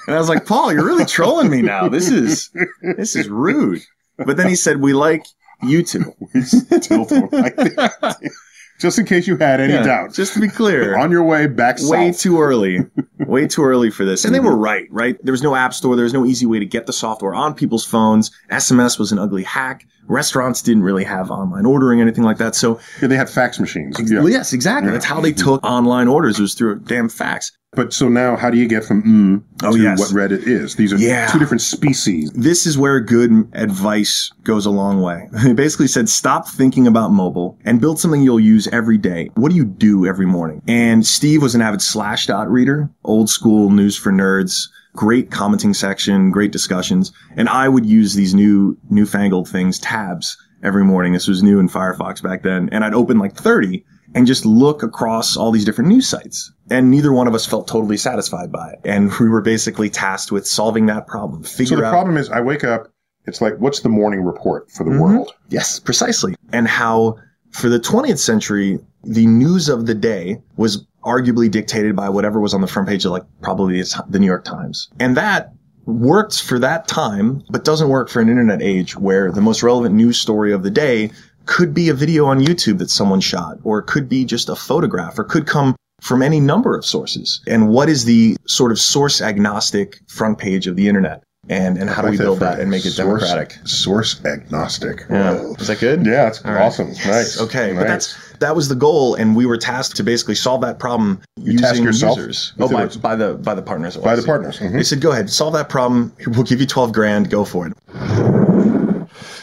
I 0.07 0.17
was 0.17 0.29
like, 0.29 0.45
Paul, 0.45 0.73
you're 0.73 0.85
really 0.85 1.05
trolling 1.05 1.49
me 1.49 1.61
now. 1.61 1.87
This 1.87 2.09
is, 2.09 2.49
this 2.97 3.15
is 3.15 3.29
rude. 3.29 3.81
But 4.17 4.37
then 4.37 4.47
he 4.47 4.55
said, 4.55 4.81
we 4.81 4.93
like 4.93 5.25
you 5.61 5.83
two. 5.83 6.13
Still 6.43 7.05
don't 7.05 7.33
like 7.33 7.55
it. 7.57 8.31
Just 8.79 8.99
in 8.99 9.05
case 9.05 9.27
you 9.27 9.37
had 9.37 9.61
any 9.61 9.73
Yeah, 9.73 9.83
doubt. 9.83 10.13
Just 10.13 10.33
to 10.33 10.39
be 10.41 10.49
clear. 10.49 10.97
on 10.99 11.11
your 11.11 11.23
way 11.23 11.47
back 11.47 11.77
way 11.81 12.11
south. 12.11 12.19
too 12.19 12.41
early. 12.41 12.79
Way 13.19 13.47
too 13.47 13.63
early 13.63 13.89
for 13.89 14.03
this. 14.03 14.25
And 14.25 14.35
they 14.35 14.41
were 14.41 14.55
right, 14.55 14.85
right? 14.91 15.17
There 15.23 15.31
was 15.31 15.41
no 15.41 15.55
app 15.55 15.73
store. 15.73 15.95
There 15.95 16.03
was 16.03 16.13
no 16.13 16.25
easy 16.25 16.45
way 16.45 16.59
to 16.59 16.65
get 16.65 16.87
the 16.87 16.93
software 16.93 17.33
on 17.33 17.53
people's 17.53 17.85
phones. 17.85 18.31
SMS 18.51 18.99
was 18.99 19.13
an 19.13 19.17
ugly 19.19 19.43
hack. 19.43 19.87
Restaurants 20.07 20.61
didn't 20.61 20.83
really 20.83 21.03
have 21.03 21.31
online 21.31 21.65
ordering, 21.65 22.01
anything 22.01 22.23
like 22.23 22.37
that. 22.37 22.55
So, 22.55 22.79
Yeah, 23.01 23.07
they 23.07 23.15
had 23.15 23.29
fax 23.29 23.59
machines. 23.59 23.97
Yeah. 24.11 24.25
yes, 24.25 24.53
exactly. 24.53 24.91
That's 24.91 25.05
how 25.05 25.21
they 25.21 25.31
took 25.31 25.63
online 25.63 26.07
orders 26.07 26.39
was 26.39 26.53
through 26.53 26.73
a 26.73 26.75
damn 26.75 27.09
fax. 27.09 27.51
But 27.75 27.91
so 27.91 28.07
now, 28.07 28.35
how 28.35 28.51
do 28.51 28.57
you 28.57 28.67
get 28.67 28.83
from 28.85 29.01
mm 29.01 29.43
Oh, 29.63 29.71
to 29.75 29.81
yes. 29.81 29.97
what 29.99 30.09
Reddit 30.09 30.45
is? 30.45 30.75
These 30.75 30.93
are 30.93 30.97
Yeah. 30.97 31.25
two 31.27 31.39
different 31.39 31.61
species. 31.61 32.29
This 32.35 32.67
is 32.67 32.77
where 32.77 32.99
good 32.99 33.31
advice 33.53 34.31
goes 34.43 34.65
a 34.67 34.69
long 34.69 35.01
way. 35.01 35.27
It 35.45 35.55
basically 35.55 35.87
said, 35.87 36.07
stop 36.09 36.47
thinking 36.47 36.85
about 36.85 37.11
mobile 37.11 37.57
and 37.65 37.81
build 37.81 37.99
something 37.99 38.21
you'll 38.21 38.39
use 38.39 38.67
every 38.67 38.97
day. 38.99 39.31
What 39.35 39.49
do 39.49 39.55
you 39.55 39.65
do 39.65 40.05
every 40.05 40.27
morning? 40.27 40.61
And 40.67 41.03
Steve 41.05 41.41
was 41.41 41.55
an 41.55 41.61
avid 41.61 41.79
Slashdot 41.79 42.47
reader, 42.49 42.89
old 43.03 43.29
school 43.29 43.71
news 43.71 43.97
for 43.97 44.11
nerds, 44.11 44.67
great 44.93 45.31
commenting 45.31 45.73
section, 45.73 46.31
great 46.31 46.51
discussions. 46.51 47.11
And 47.35 47.49
I 47.49 47.67
would 47.67 47.85
use 47.85 48.13
these 48.13 48.33
new, 48.33 48.77
newfangled 48.89 49.49
things, 49.49 49.79
tabs 49.79 50.37
every 50.63 50.83
morning. 50.85 51.13
This 51.13 51.27
was 51.27 51.43
new 51.43 51.59
in 51.59 51.67
Firefox 51.67 52.21
back 52.21 52.43
then. 52.43 52.69
And 52.71 52.85
I'd 52.85 52.93
open 52.93 53.17
like 53.19 53.35
30 53.35 53.83
and 54.15 54.27
just 54.27 54.45
look 54.45 54.83
across 54.83 55.35
all 55.35 55.51
these 55.51 55.65
different 55.65 55.89
news 55.89 56.07
sites. 56.07 56.51
And 56.69 56.91
neither 56.91 57.11
one 57.11 57.27
of 57.27 57.33
us 57.33 57.45
felt 57.45 57.67
totally 57.67 57.97
satisfied 57.97 58.51
by 58.51 58.69
it. 58.69 58.79
And 58.85 59.11
we 59.19 59.27
were 59.27 59.41
basically 59.41 59.89
tasked 59.89 60.31
with 60.31 60.45
solving 60.47 60.85
that 60.85 61.07
problem. 61.07 61.43
Figure 61.43 61.65
So 61.65 61.75
the 61.77 61.85
out 61.85 61.91
problem 61.91 62.17
is, 62.17 62.29
I 62.29 62.41
wake 62.41 62.63
up. 62.63 62.89
It's 63.25 63.41
like, 63.41 63.57
what's 63.57 63.79
the 63.79 63.89
morning 63.89 64.21
report 64.21 64.69
for 64.69 64.83
the 64.83 64.91
Mm-hmm. 64.91 64.99
world? 64.99 65.33
Yes, 65.49 65.79
precisely. 65.79 66.35
And 66.51 66.67
how 66.67 67.17
for 67.51 67.69
the 67.69 67.79
20th 67.79 68.19
century, 68.19 68.79
the 69.03 69.25
news 69.25 69.69
of 69.69 69.85
the 69.85 69.95
day 69.95 70.41
was 70.57 70.85
arguably 71.03 71.49
dictated 71.49 71.95
by 71.95 72.09
whatever 72.09 72.39
was 72.39 72.53
on 72.53 72.61
the 72.61 72.67
front 72.67 72.87
page 72.87 73.05
of 73.05 73.11
like 73.11 73.23
probably 73.41 73.81
the 74.09 74.19
New 74.19 74.27
York 74.27 74.43
Times. 74.43 74.89
And 74.99 75.17
that 75.17 75.53
worked 75.85 76.41
for 76.41 76.59
that 76.59 76.87
time, 76.87 77.43
but 77.49 77.65
doesn't 77.65 77.89
work 77.89 78.09
for 78.09 78.21
an 78.21 78.29
internet 78.29 78.61
age 78.61 78.95
where 78.95 79.31
the 79.31 79.41
most 79.41 79.63
relevant 79.63 79.95
news 79.95 80.19
story 80.19 80.53
of 80.53 80.63
the 80.63 80.71
day 80.71 81.11
could 81.45 81.73
be 81.73 81.89
a 81.89 81.93
video 81.93 82.25
on 82.25 82.39
YouTube 82.39 82.77
that 82.77 82.89
someone 82.89 83.19
shot, 83.19 83.57
or 83.63 83.79
it 83.79 83.87
could 83.87 84.07
be 84.07 84.23
just 84.23 84.47
a 84.47 84.55
photograph, 84.55 85.19
or 85.19 85.25
could 85.25 85.45
come 85.45 85.75
from 86.01 86.21
any 86.21 86.39
number 86.39 86.75
of 86.75 86.85
sources. 86.85 87.41
And 87.47 87.69
what 87.69 87.89
is 87.89 88.05
the 88.05 88.37
sort 88.47 88.71
of 88.71 88.79
source 88.79 89.21
agnostic 89.21 89.99
front 90.07 90.37
page 90.37 90.67
of 90.67 90.75
the 90.75 90.87
internet? 90.87 91.23
And, 91.49 91.77
and 91.77 91.89
how 91.89 92.01
do 92.01 92.09
we 92.09 92.17
build 92.17 92.39
that 92.39 92.61
and 92.61 92.71
make 92.71 92.85
it 92.85 92.91
Source- 92.91 93.21
democratic? 93.23 93.57
Source 93.67 94.23
agnostic. 94.23 95.03
Yeah. 95.09 95.33
Whoa. 95.33 95.55
Is 95.59 95.67
that 95.67 95.79
good? 95.79 96.05
Yeah, 96.05 96.29
it's 96.29 96.43
All 96.45 96.53
right. 96.53 96.61
awesome. 96.63 96.87
It's 96.89 97.05
nice. 97.05 97.39
Okay, 97.41 97.73
Nice. 97.73 97.77
but 97.81 97.87
that's 97.87 98.17
that 98.39 98.55
was 98.55 98.69
the 98.69 98.75
goal, 98.75 99.15
and 99.15 99.35
we 99.35 99.45
were 99.45 99.57
tasked 99.57 99.97
to 99.97 100.03
basically 100.03 100.35
solve 100.35 100.61
that 100.61 100.79
problem 100.79 101.19
using 101.37 101.59
task 101.59 101.81
yourself 101.83 102.17
users. 102.17 102.53
Oh, 102.59 102.69
by, 102.69 102.85
by 102.87 103.15
the 103.17 103.33
by 103.33 103.53
the 103.55 103.61
partners. 103.61 103.97
by 103.97 104.15
the 104.15 104.23
partners. 104.23 104.57
Mhm. 104.59 104.71
They 104.71 104.83
said, 104.83 105.01
"Go 105.01 105.11
ahead, 105.11 105.29
solve 105.29 105.53
that 105.53 105.67
problem. 105.67 106.13
We'll 106.27 106.43
give 106.43 106.61
you 106.61 106.65
twelve 106.67 106.93
grand. 106.93 107.29
Go 107.29 107.43
for 107.43 107.67
it." 107.67 107.73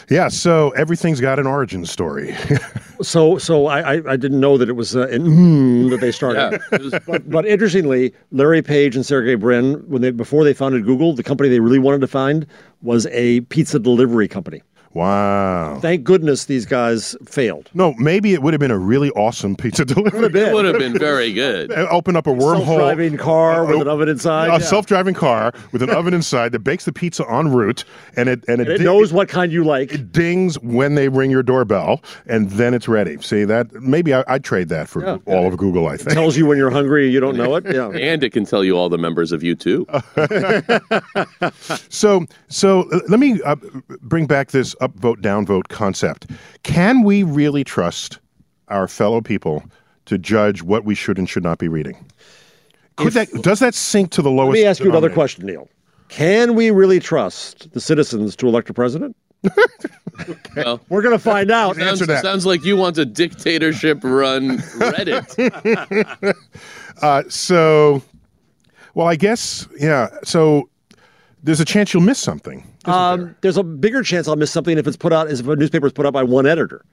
Yeah, 0.09 0.27
so 0.27 0.71
everything's 0.71 1.21
got 1.21 1.37
an 1.39 1.45
origin 1.47 1.85
story. 1.85 2.35
So, 3.03 3.37
so 3.37 3.67
I, 3.67 3.95
I, 3.95 4.01
I 4.11 4.17
didn't 4.17 4.39
know 4.39 4.57
that 4.57 4.69
it 4.69 4.73
was 4.73 4.95
uh, 4.95 5.07
an 5.07 5.25
mm 5.25 5.89
that 5.89 5.99
they 5.99 6.11
started. 6.11 6.61
Yeah. 6.71 6.99
But, 7.05 7.29
but 7.29 7.45
interestingly, 7.45 8.13
Larry 8.31 8.61
Page 8.61 8.95
and 8.95 9.05
Sergey 9.05 9.35
Brin, 9.35 9.73
when 9.87 10.01
they 10.01 10.11
before 10.11 10.43
they 10.43 10.53
founded 10.53 10.85
Google, 10.85 11.13
the 11.13 11.23
company 11.23 11.49
they 11.49 11.59
really 11.59 11.79
wanted 11.79 12.01
to 12.01 12.07
find 12.07 12.45
was 12.81 13.07
a 13.07 13.41
pizza 13.41 13.79
delivery 13.79 14.27
company. 14.27 14.61
Wow. 14.93 15.79
Thank 15.81 16.03
goodness 16.03 16.45
these 16.45 16.65
guys 16.65 17.15
failed. 17.25 17.69
No, 17.73 17.93
maybe 17.97 18.33
it 18.33 18.41
would 18.41 18.53
have 18.53 18.59
been 18.59 18.71
a 18.71 18.77
really 18.77 19.09
awesome 19.11 19.55
pizza 19.55 19.85
delivery. 19.85 20.25
it 20.41 20.53
would 20.53 20.65
have 20.65 20.77
been 20.77 20.97
very 20.97 21.31
good. 21.41 21.71
Open 21.71 22.15
up 22.15 22.27
a 22.27 22.31
wormhole. 22.31 22.65
Self-driving 22.65 23.17
car 23.17 23.65
with 23.65 23.81
an 23.81 23.87
oven 23.87 24.09
inside. 24.09 24.49
a 24.49 24.53
yeah. 24.53 24.57
self-driving 24.59 25.13
car 25.13 25.53
with 25.71 25.81
an 25.81 25.89
oven 25.95 26.13
inside 26.13 26.51
that 26.51 26.59
bakes 26.59 26.85
the 26.85 26.91
pizza 26.91 27.25
en 27.31 27.51
route, 27.51 27.83
and 28.17 28.27
it 28.27 28.43
and 28.47 28.59
it, 28.61 28.67
And 28.67 28.75
it 28.75 28.77
di- 28.79 28.83
knows 28.83 29.13
what 29.13 29.29
kind 29.29 29.51
you 29.51 29.63
like. 29.63 29.93
it 29.93 30.11
dings 30.11 30.59
when 30.59 30.95
they 30.95 31.07
ring 31.09 31.31
your 31.31 31.43
doorbell, 31.43 32.01
and 32.27 32.49
then 32.51 32.73
it's 32.73 32.87
ready. 32.87 33.19
See 33.21 33.45
that? 33.45 33.71
Maybe 33.73 34.13
I, 34.13 34.23
I'd 34.27 34.43
trade 34.43 34.69
that 34.69 34.89
for 34.89 35.03
Yeah. 35.05 35.17
all 35.25 35.47
of 35.47 35.55
Google. 35.57 35.87
I 35.87 35.97
think. 35.97 36.11
tells 36.11 36.35
you 36.35 36.45
when 36.45 36.57
you're 36.57 36.69
hungry 36.69 37.05
and 37.05 37.13
you 37.13 37.19
don't 37.19 37.37
know 37.37 37.55
it. 37.55 37.63
Yeah. 37.65 37.89
And 37.91 38.23
it 38.23 38.31
can 38.31 38.45
tell 38.45 38.63
you 38.63 38.77
all 38.77 38.89
the 38.89 38.97
members 38.97 39.31
of 39.31 39.41
U2. 39.41 39.85
So, 41.89 42.25
so 42.49 42.81
uh, 42.91 42.99
let 43.07 43.19
me 43.19 43.41
uh, 43.43 43.55
bring 44.01 44.25
back 44.25 44.51
this 44.51 44.75
upvote 44.81 45.17
downvote 45.21 45.67
concept. 45.69 46.27
Can 46.63 47.03
we 47.03 47.23
really 47.23 47.63
trust 47.63 48.19
our 48.67 48.87
fellow 48.87 49.21
people 49.21 49.63
to 50.05 50.17
judge 50.17 50.63
what 50.63 50.83
we 50.85 50.95
should 50.95 51.17
and 51.17 51.29
should 51.29 51.43
not 51.43 51.57
be 51.57 51.67
reading? 51.67 52.05
Could 52.97 53.13
that 53.13 53.29
does 53.41 53.59
that 53.59 53.73
sink 53.73 54.11
to 54.11 54.21
the 54.21 54.29
lowest? 54.31 54.55
Let 54.55 54.61
me 54.61 54.65
ask 54.65 54.83
you 54.83 54.89
another 54.89 55.09
question, 55.09 55.45
Neil. 55.45 55.69
Can 56.09 56.55
we 56.55 56.71
really 56.71 56.99
trust 56.99 57.71
the 57.71 57.79
citizens 57.79 58.35
to 58.37 58.47
elect 58.47 58.69
a 58.69 58.73
president? 58.73 59.15
Well, 60.55 60.81
We're 60.89 61.01
going 61.01 61.15
to 61.17 61.23
find 61.23 61.49
out. 61.49 61.77
sounds, 61.77 62.01
Answer 62.01 62.05
that. 62.07 62.21
sounds 62.21 62.45
like 62.45 62.63
you 62.63 62.75
want 62.75 62.97
a 62.97 63.05
dictatorship-run 63.05 64.57
Reddit. 64.57 66.35
Uh, 67.01 67.23
so, 67.29 68.03
well, 68.93 69.07
I 69.07 69.15
guess 69.15 69.67
yeah. 69.79 70.09
So 70.23 70.69
there's 71.43 71.59
a 71.59 71.65
chance 71.65 71.93
you'll 71.93 72.03
miss 72.03 72.19
something. 72.19 72.65
Um, 72.85 73.35
there's 73.41 73.57
a 73.57 73.63
bigger 73.63 74.03
chance 74.03 74.27
I'll 74.27 74.35
miss 74.35 74.51
something 74.51 74.77
if 74.77 74.87
it's 74.87 74.97
put 74.97 75.13
out 75.13 75.27
as 75.27 75.39
if 75.39 75.47
a 75.47 75.55
newspaper 75.55 75.87
is 75.87 75.93
put 75.93 76.05
out 76.05 76.13
by 76.13 76.23
one 76.23 76.45
editor. 76.45 76.83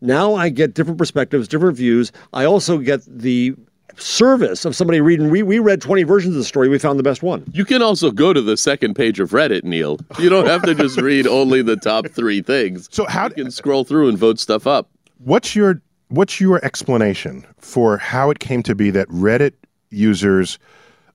Now 0.00 0.34
I 0.34 0.48
get 0.48 0.74
different 0.74 0.98
perspectives, 0.98 1.46
different 1.46 1.76
views. 1.76 2.10
I 2.32 2.44
also 2.44 2.78
get 2.78 3.02
the 3.06 3.54
service 3.96 4.64
of 4.64 4.74
somebody 4.74 5.00
reading. 5.00 5.30
We 5.30 5.42
we 5.42 5.58
read 5.58 5.80
20 5.82 6.02
versions 6.04 6.34
of 6.34 6.38
the 6.38 6.44
story. 6.44 6.68
We 6.68 6.78
found 6.78 6.98
the 6.98 7.02
best 7.04 7.22
one. 7.22 7.44
You 7.52 7.64
can 7.64 7.82
also 7.82 8.10
go 8.10 8.32
to 8.32 8.40
the 8.40 8.56
second 8.56 8.94
page 8.94 9.20
of 9.20 9.30
Reddit, 9.30 9.64
Neil. 9.64 9.98
You 10.18 10.28
don't 10.28 10.46
have 10.46 10.62
to 10.62 10.74
just 10.74 11.00
read 11.00 11.26
only 11.26 11.62
the 11.62 11.76
top 11.76 12.08
three 12.08 12.42
things. 12.42 12.88
So 12.90 13.04
how 13.06 13.28
You 13.28 13.34
can 13.34 13.50
scroll 13.50 13.84
through 13.84 14.08
and 14.08 14.18
vote 14.18 14.38
stuff 14.40 14.66
up. 14.66 14.88
what's 15.18 15.54
your 15.54 15.80
what's 16.08 16.40
your 16.40 16.62
explanation 16.64 17.46
for 17.58 17.96
how 17.98 18.30
it 18.30 18.38
came 18.38 18.62
to 18.64 18.74
be 18.74 18.90
that 18.90 19.08
Reddit 19.08 19.52
users 19.90 20.58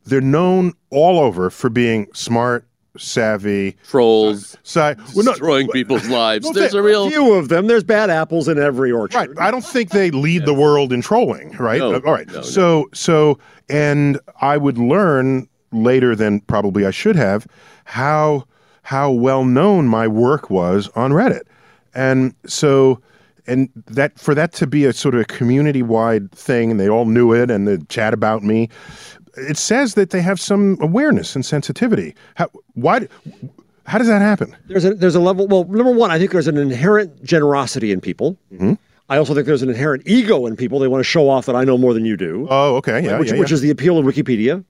they're 0.06 0.22
known 0.22 0.74
all 0.90 1.20
over 1.20 1.50
for 1.50 1.70
being 1.70 2.08
smart, 2.14 2.66
savvy, 2.98 3.76
Trolls 3.88 4.58
si- 4.64 4.80
well, 4.80 4.96
no, 5.16 5.24
destroying 5.32 5.68
people's 5.70 6.08
lives. 6.10 6.46
no, 6.46 6.54
There's 6.54 6.72
they- 6.74 6.78
a 6.80 6.82
real 6.82 7.10
Few 7.10 7.34
of 7.34 7.50
them. 7.50 7.68
There's 7.68 7.84
bad 7.84 8.10
apples 8.10 8.48
in 8.48 8.58
every 8.60 8.92
orchard. 8.92 9.18
Right. 9.18 9.30
I 9.40 9.52
don't 9.52 9.66
think 9.66 9.90
they 9.92 10.12
lead 10.12 10.46
the 10.46 10.54
world 10.54 10.92
in 10.94 11.02
trolling, 11.02 11.52
right? 11.58 11.80
No, 11.80 11.94
Uh, 11.96 12.02
All 12.06 12.14
right. 12.14 12.28
no, 12.28 12.34
no. 12.36 12.42
so 12.42 12.90
so 12.94 13.38
and 13.70 14.20
I 14.42 14.58
would 14.58 14.78
learn 14.78 15.48
later 15.72 16.16
than 16.16 16.40
probably 16.42 16.86
I 16.86 16.92
should 16.92 17.16
have 17.16 17.48
how 17.86 18.46
how 18.84 19.12
well 19.12 19.44
known 19.46 19.88
my 19.88 20.08
work 20.08 20.50
was 20.50 20.90
on 20.96 21.12
Reddit. 21.12 21.42
And 21.94 22.34
so 22.46 23.02
and 23.48 23.70
that 23.88 24.18
for 24.20 24.36
that 24.36 24.52
to 24.54 24.68
be 24.68 24.86
a 24.86 24.94
sort 24.94 25.16
of 25.16 25.22
a 25.22 25.26
community 25.26 25.82
wide 25.82 26.32
thing 26.32 26.72
and 26.72 26.80
they 26.80 26.90
all 26.90 27.06
knew 27.06 27.34
it 27.34 27.50
and 27.52 27.68
they 27.68 27.78
chat 27.90 28.14
about 28.14 28.44
me 28.44 28.70
it 29.38 29.58
says 29.58 29.94
that 29.96 30.10
they 30.10 30.22
have 30.22 30.40
some 30.40 30.78
awareness 30.82 31.36
and 31.36 31.46
sensitivity. 31.46 32.16
How 32.36 32.50
why 32.74 33.08
how 33.86 33.98
does 33.98 34.08
that 34.08 34.22
happen? 34.22 34.56
There's 34.68 34.86
a 34.86 34.94
there's 34.94 35.16
a 35.16 35.20
level. 35.20 35.48
Well, 35.48 35.64
number 35.66 35.92
one, 35.92 36.12
I 36.12 36.20
think 36.20 36.32
there's 36.32 36.48
an 36.48 36.58
inherent 36.58 37.24
generosity 37.24 37.92
in 37.92 38.02
people. 38.02 38.38
Mm-hmm. 38.54 38.74
I 39.10 39.18
also 39.18 39.34
think 39.34 39.48
there's 39.48 39.62
an 39.64 39.70
inherent 39.70 40.04
ego 40.06 40.46
in 40.48 40.58
people. 40.58 40.80
They 40.80 40.90
want 40.90 41.00
to 41.00 41.06
show 41.10 41.30
off 41.30 41.46
that 41.46 41.56
I 41.56 41.64
know 41.64 41.78
more 41.78 41.94
than 41.94 42.04
you 42.04 42.18
do, 42.18 42.46
Oh, 42.50 42.76
okay. 42.76 43.02
Yeah, 43.02 43.18
which, 43.20 43.32
yeah, 43.32 43.40
which 43.40 43.52
yeah. 43.52 43.54
is 43.54 43.62
the 43.62 43.70
appeal 43.70 43.98
of 43.98 44.06
Wikipedia. 44.06 44.66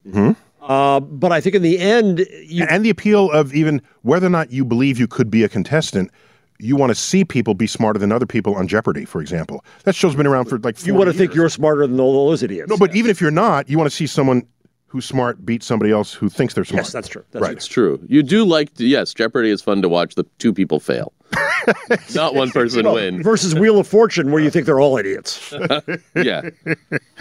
Uh, 0.62 1.00
but 1.00 1.32
I 1.32 1.40
think 1.42 1.56
in 1.56 1.62
the 1.62 1.80
end, 1.80 2.28
you, 2.46 2.66
and 2.70 2.84
the 2.86 2.90
appeal 2.90 3.32
of 3.32 3.56
even 3.56 3.82
whether 4.02 4.28
or 4.28 4.30
not 4.30 4.52
you 4.52 4.66
believe 4.66 5.00
you 5.00 5.08
could 5.08 5.32
be 5.32 5.44
a 5.44 5.50
contestant, 5.50 6.12
you 6.60 6.76
want 6.76 6.90
to 6.90 6.96
see 6.96 7.24
people 7.24 7.54
be 7.54 7.68
smarter 7.68 7.98
than 8.00 8.12
other 8.12 8.26
people 8.26 8.54
on 8.56 8.68
Jeopardy, 8.68 9.06
for 9.06 9.22
example. 9.22 9.64
That 9.86 9.96
show's 9.96 10.16
been 10.16 10.28
around 10.28 10.46
for 10.46 10.58
like. 10.60 10.86
you 10.86 10.94
want 10.94 11.10
to 11.10 11.18
think 11.18 11.34
you're 11.34 11.50
smarter 11.50 11.88
than 11.88 12.00
all 12.00 12.28
those 12.30 12.44
idiots. 12.44 12.70
No, 12.70 12.78
but 12.78 12.96
even 12.96 13.10
if 13.10 13.22
you're 13.22 13.32
not, 13.32 13.70
you 13.70 13.78
want 13.78 13.90
to 13.90 13.96
see 13.96 14.08
someone 14.08 14.46
who's 14.88 15.06
smart 15.06 15.46
beat 15.46 15.64
somebody 15.64 15.92
else 15.92 16.14
who 16.14 16.30
thinks 16.30 16.54
they're 16.54 16.64
smart. 16.66 16.86
yes, 16.86 16.94
that's 16.94 17.08
true. 17.08 17.24
That's 17.32 17.42
Right. 17.44 17.52
It's 17.54 17.68
true. 17.68 18.00
You 18.08 18.24
do 18.24 18.46
like 18.46 18.74
to, 18.76 18.86
yes, 18.86 19.14
Jeopardy 19.14 19.50
is 19.50 19.62
fun 19.62 19.82
to 19.82 19.90
watch 19.90 20.16
the 20.16 20.24
two 20.40 20.54
people 20.54 20.80
fail. 20.80 21.14
Not 22.16 22.36
one 22.36 22.52
person 22.52 22.90
win. 22.90 23.22
Versus 23.22 23.54
Wheel 23.54 23.80
of 23.80 23.88
Fortune, 23.88 24.32
where 24.32 24.42
you 24.42 24.50
think 24.50 24.66
they're 24.66 24.80
all 24.80 24.98
idiots. 24.98 25.54
Yeah. 26.16 26.50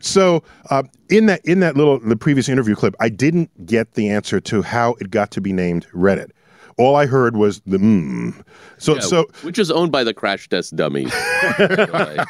So 0.00 0.42
uh, 0.70 0.84
in 1.10 1.26
that 1.26 1.44
in 1.44 1.60
that 1.60 1.76
little 1.76 1.98
the 1.98 2.16
previous 2.16 2.48
interview 2.48 2.74
clip, 2.74 2.94
I 3.00 3.08
didn't 3.08 3.66
get 3.66 3.94
the 3.94 4.08
answer 4.08 4.40
to 4.40 4.62
how 4.62 4.94
it 5.00 5.10
got 5.10 5.30
to 5.32 5.40
be 5.40 5.52
named 5.52 5.86
Reddit. 5.92 6.30
All 6.78 6.94
I 6.96 7.06
heard 7.06 7.36
was 7.36 7.60
the 7.60 7.78
mm. 7.78 8.44
So 8.78 8.94
Yeah, 8.94 9.00
so 9.00 9.26
which 9.42 9.58
is 9.58 9.70
owned 9.70 9.90
by 9.92 10.04
the 10.04 10.12
crash 10.12 10.46
test 10.48 10.76
dummies. 10.76 11.10
by 11.10 11.54
the 11.68 12.26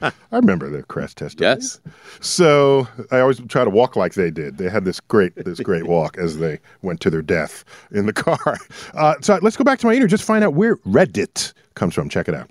way. 0.00 0.10
I 0.32 0.36
remember 0.36 0.68
the 0.68 0.82
crash 0.82 1.14
test. 1.14 1.40
yes. 1.40 1.80
So 2.20 2.88
I 3.12 3.20
always 3.20 3.40
try 3.48 3.62
to 3.62 3.70
walk 3.70 3.94
like 3.94 4.14
they 4.14 4.30
did. 4.32 4.58
They 4.58 4.68
had 4.68 4.84
this 4.84 4.98
great 5.00 5.34
this 5.36 5.60
great 5.60 5.86
walk 5.86 6.18
as 6.18 6.38
they 6.38 6.58
went 6.82 7.00
to 7.02 7.10
their 7.10 7.22
death 7.22 7.64
in 7.92 8.06
the 8.06 8.12
car. 8.12 8.58
Uh, 8.94 9.14
so 9.20 9.38
let's 9.42 9.56
go 9.56 9.62
back 9.64 9.78
to 9.78 9.86
my 9.86 9.92
interview. 9.92 10.08
Just 10.08 10.24
find 10.24 10.42
out 10.42 10.54
where 10.54 10.76
Reddit 10.78 11.52
comes 11.74 11.94
from. 11.94 12.08
Check 12.08 12.26
it 12.28 12.34
out. 12.34 12.48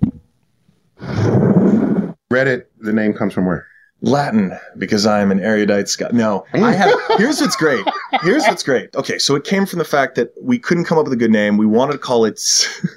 Reddit. 2.32 2.64
The 2.80 2.92
name 2.92 3.12
comes 3.12 3.34
from 3.34 3.44
where? 3.46 3.66
Latin 4.00 4.56
because 4.76 5.06
I'm 5.06 5.30
an 5.30 5.40
erudite 5.40 5.88
Scot. 5.88 6.12
No, 6.12 6.44
I 6.54 6.72
have. 6.72 6.94
Here's 7.16 7.40
what's 7.40 7.56
great. 7.56 7.84
Here's 8.22 8.44
what's 8.44 8.62
great. 8.62 8.94
Okay, 8.94 9.18
so 9.18 9.34
it 9.34 9.44
came 9.44 9.66
from 9.66 9.80
the 9.80 9.84
fact 9.84 10.14
that 10.14 10.32
we 10.40 10.58
couldn't 10.58 10.84
come 10.84 10.98
up 10.98 11.04
with 11.04 11.12
a 11.12 11.16
good 11.16 11.30
name. 11.30 11.56
We 11.56 11.66
wanted 11.66 11.92
to 11.92 11.98
call 11.98 12.24
it. 12.24 12.40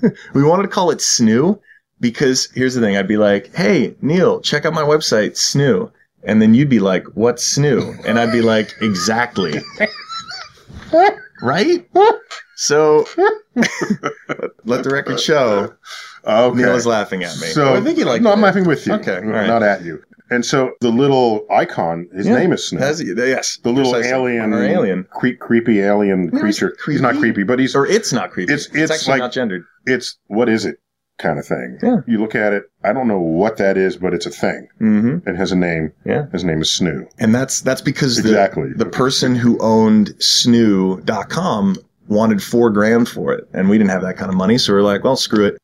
we 0.34 0.44
wanted 0.44 0.64
to 0.64 0.70
call 0.70 0.92
it 0.92 1.00
Snoo 1.00 1.60
because 2.00 2.50
here's 2.54 2.76
the 2.76 2.82
thing. 2.82 2.98
I'd 2.98 3.08
be 3.08 3.18
like, 3.18 3.54
"Hey, 3.56 3.96
Neil, 4.02 4.42
check 4.42 4.66
out 4.66 4.74
my 4.74 4.84
website, 4.84 5.32
Snoo," 5.32 5.92
and 6.24 6.42
then 6.42 6.54
you'd 6.54 6.70
be 6.70 6.80
like, 6.80 7.06
"What's 7.16 7.58
Snoo?" 7.58 8.00
And 8.06 8.20
I'd 8.20 8.32
be 8.32 8.42
like, 8.42 8.74
"Exactly." 8.82 9.60
right? 11.42 11.90
So 12.56 13.08
let 14.66 14.84
the 14.84 14.92
record 14.92 15.20
show. 15.20 15.74
Okay. 16.24 16.58
Neil 16.58 16.76
is 16.76 16.86
laughing 16.86 17.24
at 17.24 17.36
me. 17.40 17.48
So 17.48 17.74
I 17.74 17.82
think 17.82 17.98
he 17.98 18.04
liked 18.04 18.24
no, 18.24 18.30
it. 18.30 18.34
I'm 18.34 18.42
laughing 18.42 18.66
with 18.66 18.86
you. 18.86 18.94
Okay, 18.94 19.20
right. 19.20 19.48
not 19.48 19.64
at 19.64 19.84
you. 19.84 20.04
And 20.32 20.46
so 20.46 20.72
the 20.82 20.90
little 20.90 21.46
icon, 21.52 22.08
his 22.16 22.26
Yeah. 22.26 22.38
name 22.40 22.54
is 22.54 22.62
Snoo. 22.72 22.80
Has 22.80 23.00
he- 23.00 23.14
yes, 23.16 23.60
the 23.64 23.70
little 23.72 23.92
precisely. 23.92 24.12
alien, 24.38 24.54
Or 24.54 24.64
alien. 24.64 25.06
cre- 25.12 25.38
creepy 25.40 25.82
alien 25.82 26.30
No, 26.34 26.40
creature. 26.40 26.68
not 26.78 26.92
He's 26.92 27.02
not 27.02 27.10
creepy. 27.12 27.34
creepy, 27.34 27.44
but 27.44 27.60
he's 27.60 27.76
or 27.76 27.86
it's 27.86 28.12
not 28.14 28.32
creepy. 28.32 28.54
It's- 28.54 28.68
It's, 28.68 28.76
it's 28.76 28.92
actually 28.92 29.12
like- 29.12 29.20
not 29.20 29.32
gendered. 29.34 29.64
it's 29.86 30.18
what 30.28 30.48
is 30.50 30.66
it 30.66 30.78
kind 31.20 31.38
of 31.38 31.46
thing. 31.46 31.78
Yeah. 31.84 31.98
You 32.08 32.18
look 32.20 32.34
at 32.34 32.52
it. 32.54 32.64
I 32.84 32.94
don't 32.94 33.08
know 33.08 33.20
what 33.20 33.58
that 33.58 33.78
is, 33.78 33.96
but 33.96 34.12
it's 34.14 34.26
a 34.26 34.32
thing. 34.32 34.68
Mm-hmm. 34.82 35.30
It 35.30 35.36
has 35.36 35.52
a 35.52 35.56
name. 35.56 35.92
Yeah. 36.04 36.26
His 36.32 36.44
name 36.44 36.62
is 36.62 36.70
Snoo. 36.70 37.06
And 37.20 37.36
that's 37.36 37.62
that's 37.62 37.82
because 37.82 38.18
Exactly. 38.18 38.70
the, 38.72 38.86
the 38.86 38.90
person 38.90 39.36
who 39.36 39.60
owned 39.60 40.16
snoo.com 40.20 41.76
wanted 42.08 42.42
four 42.42 42.70
grand 42.72 43.08
for 43.08 43.34
it. 43.34 43.48
And 43.54 43.70
we 43.70 43.78
didn't 43.78 43.92
have 43.92 44.02
that 44.02 44.18
kind 44.18 44.30
of 44.30 44.36
money. 44.36 44.58
So 44.58 44.74
we 44.74 44.80
are 44.80 44.84
like, 44.84 45.04
well, 45.04 45.16
screw 45.16 45.46
it. 45.46 45.58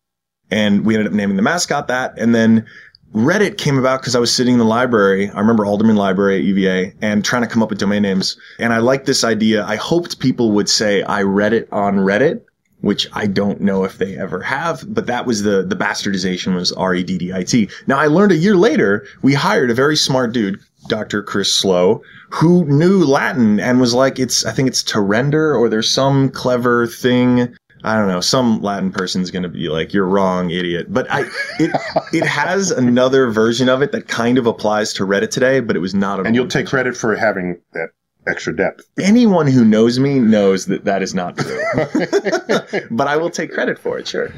And 0.49 0.85
we 0.85 0.93
ended 0.95 1.07
up 1.07 1.13
naming 1.13 1.35
the 1.35 1.41
mascot 1.41 1.87
that. 1.89 2.13
And 2.17 2.33
then 2.33 2.65
Reddit 3.13 3.57
came 3.57 3.77
about 3.77 4.01
because 4.01 4.15
I 4.15 4.19
was 4.19 4.33
sitting 4.33 4.53
in 4.53 4.59
the 4.59 4.65
library. 4.65 5.29
I 5.29 5.39
remember 5.39 5.65
Alderman 5.65 5.95
Library 5.95 6.37
at 6.37 6.43
UVA 6.43 6.93
and 7.01 7.23
trying 7.23 7.41
to 7.41 7.47
come 7.47 7.63
up 7.63 7.69
with 7.69 7.79
domain 7.79 8.03
names. 8.03 8.37
And 8.59 8.73
I 8.73 8.77
liked 8.79 9.05
this 9.05 9.23
idea. 9.23 9.65
I 9.65 9.75
hoped 9.75 10.19
people 10.19 10.51
would 10.51 10.69
say 10.69 11.01
I 11.03 11.23
read 11.23 11.53
it 11.53 11.67
on 11.71 11.97
Reddit, 11.97 12.41
which 12.81 13.07
I 13.13 13.25
don't 13.25 13.61
know 13.61 13.83
if 13.85 13.97
they 13.97 14.17
ever 14.17 14.41
have, 14.41 14.83
but 14.87 15.07
that 15.07 15.25
was 15.25 15.43
the, 15.43 15.63
the 15.63 15.75
bastardization 15.75 16.53
was 16.55 16.71
R-E-D-D-I-T. 16.73 17.69
Now 17.87 17.97
I 17.97 18.07
learned 18.07 18.33
a 18.33 18.37
year 18.37 18.55
later, 18.55 19.05
we 19.21 19.33
hired 19.33 19.71
a 19.71 19.75
very 19.75 19.95
smart 19.95 20.33
dude, 20.33 20.59
Dr. 20.87 21.23
Chris 21.23 21.51
Slowe, 21.51 22.01
who 22.29 22.65
knew 22.65 23.03
Latin 23.03 23.59
and 23.59 23.79
was 23.79 23.93
like, 23.93 24.19
it's, 24.19 24.45
I 24.45 24.51
think 24.51 24.67
it's 24.67 24.83
to 24.83 25.01
render 25.01 25.55
or 25.55 25.69
there's 25.69 25.89
some 25.89 26.29
clever 26.29 26.85
thing. 26.85 27.55
I 27.83 27.97
don't 27.97 28.07
know. 28.07 28.21
Some 28.21 28.61
Latin 28.61 28.91
person's 28.91 29.31
going 29.31 29.43
to 29.43 29.49
be 29.49 29.69
like, 29.69 29.93
"You're 29.93 30.07
wrong, 30.07 30.49
idiot." 30.49 30.87
But 30.89 31.07
I, 31.09 31.21
it, 31.59 31.71
it 32.13 32.25
has 32.25 32.71
another 32.71 33.29
version 33.29 33.69
of 33.69 33.81
it 33.81 33.91
that 33.91 34.07
kind 34.07 34.37
of 34.37 34.47
applies 34.47 34.93
to 34.93 35.05
Reddit 35.05 35.29
today, 35.29 35.59
but 35.59 35.75
it 35.75 35.79
was 35.79 35.93
not. 35.93 36.25
And 36.25 36.35
you'll 36.35 36.47
take 36.47 36.67
credit 36.67 36.97
for 36.97 37.15
having 37.15 37.59
that 37.73 37.89
extra 38.27 38.55
depth. 38.55 38.85
anyone 38.99 39.47
who 39.47 39.63
knows 39.63 39.99
me 39.99 40.19
knows 40.19 40.65
that 40.65 40.83
that 40.85 41.01
is 41.01 41.13
not 41.13 41.37
true. 41.37 41.61
but 42.91 43.07
I 43.07 43.15
will 43.15 43.29
take 43.29 43.51
credit 43.53 43.79
for 43.79 43.97
it. 43.97 44.07
Sure. 44.07 44.33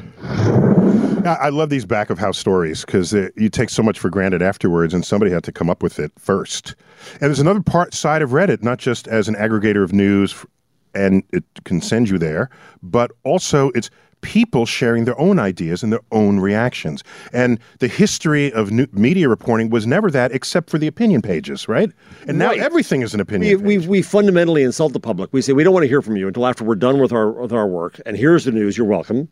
I 1.26 1.36
I 1.40 1.48
love 1.48 1.70
these 1.70 1.84
back 1.84 2.10
of 2.10 2.18
house 2.18 2.38
stories 2.38 2.84
because 2.84 3.12
you 3.12 3.48
take 3.48 3.70
so 3.70 3.82
much 3.82 3.98
for 3.98 4.10
granted 4.10 4.42
afterwards, 4.42 4.94
and 4.94 5.04
somebody 5.04 5.30
had 5.30 5.44
to 5.44 5.52
come 5.52 5.68
up 5.68 5.82
with 5.82 5.98
it 5.98 6.12
first. 6.18 6.74
And 7.14 7.22
there's 7.22 7.40
another 7.40 7.62
part 7.62 7.94
side 7.94 8.22
of 8.22 8.30
Reddit, 8.30 8.62
not 8.62 8.78
just 8.78 9.08
as 9.08 9.28
an 9.28 9.34
aggregator 9.34 9.82
of 9.82 9.92
news, 9.92 10.32
f- 10.32 10.46
and 10.94 11.22
it 11.32 11.44
can 11.64 11.80
send 11.80 12.08
you 12.08 12.18
there, 12.18 12.50
but 12.82 13.10
also 13.24 13.70
it's 13.70 13.90
people 14.22 14.66
sharing 14.66 15.06
their 15.06 15.18
own 15.18 15.38
ideas 15.38 15.82
and 15.82 15.90
their 15.90 16.02
own 16.12 16.40
reactions. 16.40 17.02
And 17.32 17.58
the 17.78 17.88
history 17.88 18.52
of 18.52 18.70
media 18.92 19.30
reporting 19.30 19.70
was 19.70 19.86
never 19.86 20.10
that, 20.10 20.30
except 20.32 20.68
for 20.68 20.76
the 20.76 20.86
opinion 20.86 21.22
pages, 21.22 21.68
right? 21.68 21.90
And 22.28 22.38
now 22.38 22.48
Right. 22.48 22.60
everything 22.60 23.00
is 23.00 23.14
an 23.14 23.20
opinion 23.20 23.62
we, 23.62 23.78
page. 23.78 23.86
we 23.88 24.02
fundamentally 24.02 24.62
insult 24.62 24.92
the 24.92 25.00
public. 25.00 25.32
We 25.32 25.40
say 25.40 25.54
we 25.54 25.64
don't 25.64 25.72
want 25.72 25.84
to 25.84 25.88
hear 25.88 26.02
from 26.02 26.16
you 26.16 26.26
until 26.28 26.46
after 26.46 26.64
we're 26.64 26.74
done 26.74 27.00
with 27.00 27.12
our 27.12 27.30
with 27.30 27.52
our 27.52 27.66
work. 27.66 27.98
And 28.04 28.14
here's 28.16 28.44
the 28.44 28.52
news. 28.52 28.76
You're 28.76 28.86
welcome. 28.86 29.28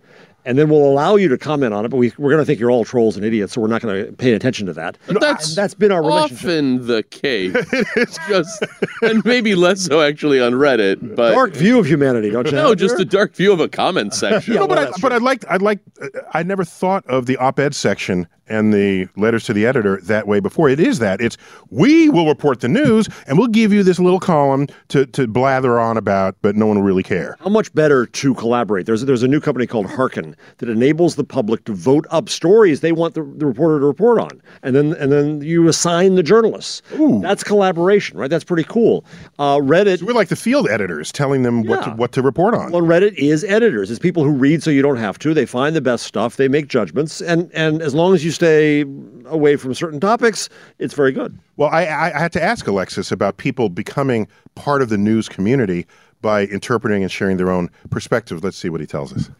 And 0.49 0.59
then 0.59 0.71
we'll 0.71 0.85
allow 0.85 1.17
you 1.17 1.28
to 1.28 1.37
comment 1.37 1.75
on 1.75 1.85
it. 1.85 1.88
But 1.90 1.99
we, 1.99 2.11
we're 2.17 2.31
going 2.31 2.40
to 2.40 2.47
think 2.47 2.59
you're 2.59 2.71
all 2.71 2.83
trolls 2.83 3.17
and 3.17 3.25
idiots, 3.25 3.52
so 3.52 3.61
we're 3.61 3.67
not 3.69 3.83
going 3.83 4.07
to 4.07 4.12
pay 4.12 4.33
attention 4.33 4.64
to 4.64 4.73
that. 4.73 4.97
But 5.07 5.21
that's 5.21 5.49
And 5.49 5.57
that's 5.57 5.75
been 5.75 5.93
our 5.93 6.00
relationship. 6.00 6.38
often 6.38 6.87
the 6.87 7.02
case. 7.02 7.55
it's 7.97 8.19
just, 8.28 8.64
and 9.02 9.23
maybe 9.26 9.55
less 9.55 9.83
so 9.83 10.00
actually 10.00 10.40
on 10.40 10.55
Reddit, 10.55 11.14
but 11.14 11.35
Dark 11.35 11.52
view 11.52 11.78
of 11.78 11.85
humanity, 11.85 12.31
don't 12.31 12.47
you? 12.47 12.52
no, 12.52 12.75
just 12.75 12.97
there? 12.97 13.02
a 13.02 13.05
dark 13.05 13.35
view 13.35 13.52
of 13.52 13.61
a 13.61 13.69
comment 13.69 14.14
section. 14.14 14.55
no, 14.55 14.67
but 14.67 14.71
well, 14.71 14.78
I, 14.78 14.85
that's 14.87 15.00
but 15.00 15.12
I'd 15.12 15.21
like 15.21 15.45
I'd 15.50 15.61
like 15.61 15.81
uh, 16.00 16.09
I 16.33 16.43
never 16.43 16.64
thought 16.64 17.07
of 17.09 17.26
the 17.26 17.37
op-ed 17.37 17.75
section 17.75 18.26
and 18.49 18.73
the 18.73 19.09
letters 19.17 19.45
to 19.45 19.52
the 19.52 19.67
editor 19.67 20.00
that 20.02 20.26
way 20.26 20.40
before. 20.40 20.69
It 20.69 20.81
is 20.81 20.99
that 20.99 21.21
it's 21.21 21.37
we 21.71 22.09
will 22.09 22.26
report 22.26 22.61
the 22.61 22.69
news 22.69 23.09
and 23.26 23.38
we'll 23.38 23.49
give 23.49 23.73
you 23.73 23.83
this 23.83 23.99
little 23.99 24.21
column 24.21 24.67
to 24.88 25.07
to 25.07 25.26
blather 25.26 25.78
on 25.78 25.97
about, 25.97 26.37
but 26.43 26.57
no 26.57 26.67
one 26.67 26.76
will 26.76 26.85
really 26.85 27.02
care. 27.02 27.37
How 27.40 27.50
much 27.50 27.73
better 27.75 28.07
to 28.07 28.35
collaborate? 28.35 28.87
There's 28.87 29.05
there's 29.05 29.23
a 29.23 29.28
new 29.28 29.40
company 29.40 29.67
called 29.67 29.87
Hearken 29.87 30.37
that 30.59 30.69
enables 30.69 31.17
the 31.17 31.25
public 31.25 31.64
to 31.64 31.75
vote 31.75 32.07
up 32.11 32.28
stories 32.28 32.81
they 32.81 32.93
want 32.93 33.14
the, 33.14 33.23
the 33.23 33.47
reporter 33.47 33.81
to 33.81 33.87
report 33.87 34.19
on, 34.21 34.43
and 34.62 34.75
then 34.75 34.95
and 34.95 35.12
then 35.12 35.40
you 35.40 35.69
assign 35.69 36.14
the 36.14 36.23
journalists. 36.23 36.83
Ooh. 36.99 37.21
That's 37.21 37.45
collaboration, 37.45 38.19
right? 38.19 38.31
That's 38.31 38.45
pretty 38.45 38.64
cool. 38.64 39.05
Uh, 39.38 39.57
Reddit. 39.57 40.02
We're 40.02 40.12
like 40.12 40.28
the 40.28 40.37
field 40.37 40.69
editors 40.69 41.12
telling 41.12 41.43
them 41.43 41.64
what 41.64 41.85
to, 41.85 41.90
what 41.90 42.12
to 42.12 42.23
report 42.23 42.55
on. 42.55 42.73
Well, 42.73 42.83
Reddit 42.83 43.14
is 43.14 43.45
editors. 43.45 43.90
It's 43.90 43.99
people 43.99 44.25
who 44.25 44.31
read 44.31 44.62
so 44.62 44.71
you 44.71 44.83
don't 44.83 44.97
have 44.97 45.19
to. 45.21 45.35
They 45.35 45.47
find 45.47 45.75
the 45.75 45.81
best 45.81 46.05
stuff. 46.07 46.37
They 46.37 46.49
make 46.49 46.69
judgments, 46.69 47.21
and 47.21 47.50
and 47.52 47.83
as 47.83 47.95
long 47.95 48.14
as 48.14 48.25
you 48.25 48.31
stay 48.38 48.83
away 49.26 49.57
from 49.57 49.75
certain 49.75 49.99
topics, 49.99 50.49
it's 50.78 50.95
very 50.95 51.11
good. 51.11 51.37
Well, 51.57 51.71
I, 51.71 51.87
I 51.87 52.16
I 52.16 52.18
had 52.18 52.33
to 52.33 52.42
ask 52.42 52.66
Alexis 52.68 53.11
about 53.11 53.37
people 53.37 53.68
becoming 53.68 54.28
part 54.54 54.80
of 54.80 54.90
the 54.90 54.99
news 54.99 55.28
community 55.28 55.87
by 56.23 56.45
interpreting 56.47 57.02
and 57.02 57.11
sharing 57.11 57.37
their 57.37 57.50
own 57.50 57.68
perspectives. 57.90 58.45
Let's 58.45 58.57
see 58.57 58.68
what 58.68 58.80
he 58.80 58.87
tells 58.87 59.12
us. 59.12 59.30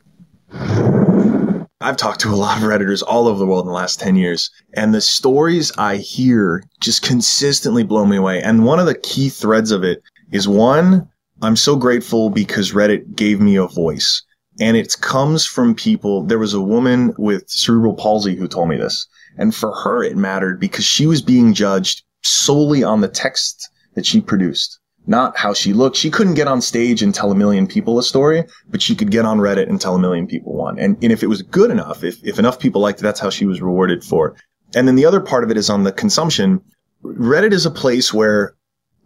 I've 1.81 1.97
talked 1.97 2.21
to 2.21 2.31
a 2.31 2.35
lot 2.35 2.59
of 2.59 2.65
Redditors 2.65 3.05
all 3.07 3.29
over 3.29 3.39
the 3.39 3.47
world 3.47 3.65
in 3.65 3.69
the 3.69 3.73
last 3.73 4.01
10 4.01 4.17
years, 4.17 4.51
and 4.75 4.93
the 4.93 5.01
stories 5.01 5.71
I 5.79 5.97
hear 5.99 6.65
just 6.81 7.03
consistently 7.03 7.85
blow 7.85 8.05
me 8.05 8.17
away. 8.17 8.43
And 8.43 8.65
one 8.65 8.81
of 8.81 8.87
the 8.87 8.97
key 8.97 9.29
threads 9.29 9.71
of 9.71 9.85
it 9.85 10.03
is 10.33 10.49
one, 10.49 11.09
I'm 11.41 11.55
so 11.55 11.77
grateful 11.77 12.31
because 12.31 12.73
Reddit 12.73 13.15
gave 13.15 13.41
me 13.41 13.55
a 13.55 13.69
voice. 13.69 14.25
And 14.61 14.77
it 14.77 14.97
comes 15.01 15.47
from 15.47 15.75
people. 15.75 16.25
There 16.25 16.39
was 16.39 16.55
a 16.55 16.61
woman 16.61 17.15
with 17.17 17.49
cerebral 17.49 17.95
palsy 17.95 18.35
who 18.37 18.49
told 18.49 18.69
me 18.69 18.77
this. 18.77 19.07
And 19.37 19.55
for 19.55 19.73
her, 19.73 20.03
it 20.03 20.17
mattered 20.17 20.59
because 20.59 20.85
she 20.85 21.07
was 21.07 21.23
being 21.23 21.55
judged 21.55 22.03
solely 22.23 22.83
on 22.83 23.01
the 23.01 23.09
text 23.09 23.69
that 23.95 24.05
she 24.05 24.21
produced 24.21 24.79
not 25.09 25.37
how 25.39 25.55
she 25.55 25.73
looked. 25.73 25.97
She 25.97 26.11
couldn't 26.11 26.35
get 26.35 26.47
on 26.47 26.61
stage 26.61 27.03
and 27.03 27.15
tell 27.15 27.33
a 27.33 27.35
million 27.35 27.67
people 27.67 27.99
a 27.99 28.03
story, 28.03 28.45
but 28.69 28.83
she 28.83 28.95
could 28.95 29.11
get 29.11 29.25
on 29.25 29.39
Reddit 29.39 29.69
and 29.69 29.81
tell 29.81 29.95
a 29.95 29.99
million 29.99 30.27
people 30.27 30.55
one. 30.55 30.79
And, 30.79 31.03
and 31.03 31.11
if 31.11 31.23
it 31.23 31.29
was 31.29 31.43
good 31.43 31.71
enough, 31.71 32.05
if, 32.05 32.23
if 32.23 32.39
enough 32.39 32.61
people 32.61 32.83
liked 32.83 33.01
it, 33.01 33.03
that's 33.03 33.19
how 33.19 33.31
she 33.31 33.47
was 33.47 33.63
rewarded 33.63 34.05
for. 34.05 34.37
And 34.75 34.87
then 34.87 34.97
the 34.97 35.07
other 35.07 35.21
part 35.21 35.45
of 35.45 35.51
it 35.51 35.57
is 35.57 35.71
on 35.71 35.83
the 35.83 35.93
consumption. 35.93 36.61
Reddit 37.03 37.53
is 37.53 37.65
a 37.65 37.71
place 37.71 38.13
where 38.13 38.55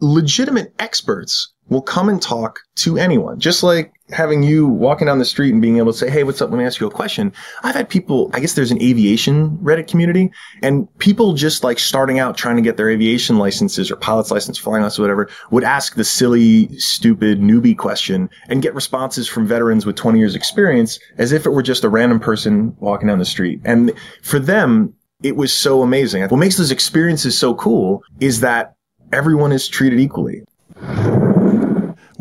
legitimate 0.01 0.75
experts 0.81 1.53
will 1.69 1.83
come 1.83 2.09
and 2.09 2.21
talk 2.21 2.59
to 2.75 2.99
anyone. 2.99 3.39
Just 3.39 3.63
like 3.63 3.93
having 4.13 4.43
you 4.43 4.67
walking 4.67 5.07
down 5.07 5.19
the 5.19 5.25
street 5.25 5.53
and 5.53 5.63
being 5.63 5.79
able 5.79 5.93
to 5.93 5.99
say, 5.99 6.11
Hey, 6.11 6.25
what's 6.25 6.41
up? 6.41 6.51
Let 6.51 6.59
me 6.59 6.65
ask 6.65 6.81
you 6.81 6.87
a 6.87 6.91
question. 6.91 7.33
I've 7.63 7.75
had 7.75 7.89
people, 7.89 8.31
I 8.33 8.41
guess 8.41 8.55
there's 8.55 8.71
an 8.71 8.81
aviation 8.83 9.57
Reddit 9.59 9.89
community 9.89 10.31
and 10.63 10.87
people 10.99 11.33
just 11.33 11.65
like 11.65 11.79
starting 11.79 12.19
out 12.19 12.37
trying 12.37 12.57
to 12.57 12.63
get 12.63 12.77
their 12.77 12.91
aviation 12.91 13.39
licenses 13.39 13.91
or 13.91 13.97
pilot's 13.97 14.31
license, 14.31 14.59
flying 14.59 14.83
license, 14.83 14.99
whatever, 14.99 15.29
would 15.51 15.65
ask 15.65 15.95
the 15.95 16.05
silly, 16.05 16.69
stupid 16.79 17.41
newbie 17.41 17.77
question 17.77 18.29
and 18.49 18.63
get 18.63 18.75
responses 18.75 19.29
from 19.29 19.47
veterans 19.47 19.87
with 19.87 19.97
20 19.97 20.19
years 20.19 20.35
experience 20.35 20.99
as 21.19 21.33
if 21.33 21.47
it 21.47 21.51
were 21.51 21.63
just 21.63 21.85
a 21.85 21.89
random 21.89 22.21
person 22.21 22.77
walking 22.81 23.09
down 23.09 23.19
the 23.19 23.25
street. 23.25 23.61
And 23.65 23.93
for 24.23 24.39
them, 24.39 24.95
it 25.23 25.37
was 25.37 25.53
so 25.53 25.83
amazing. 25.83 26.23
What 26.23 26.37
makes 26.37 26.57
those 26.57 26.71
experiences 26.71 27.39
so 27.39 27.55
cool 27.55 28.03
is 28.21 28.41
that 28.41 28.75
everyone 29.13 29.53
is 29.53 29.69
treated 29.69 30.01
equally. 30.01 30.43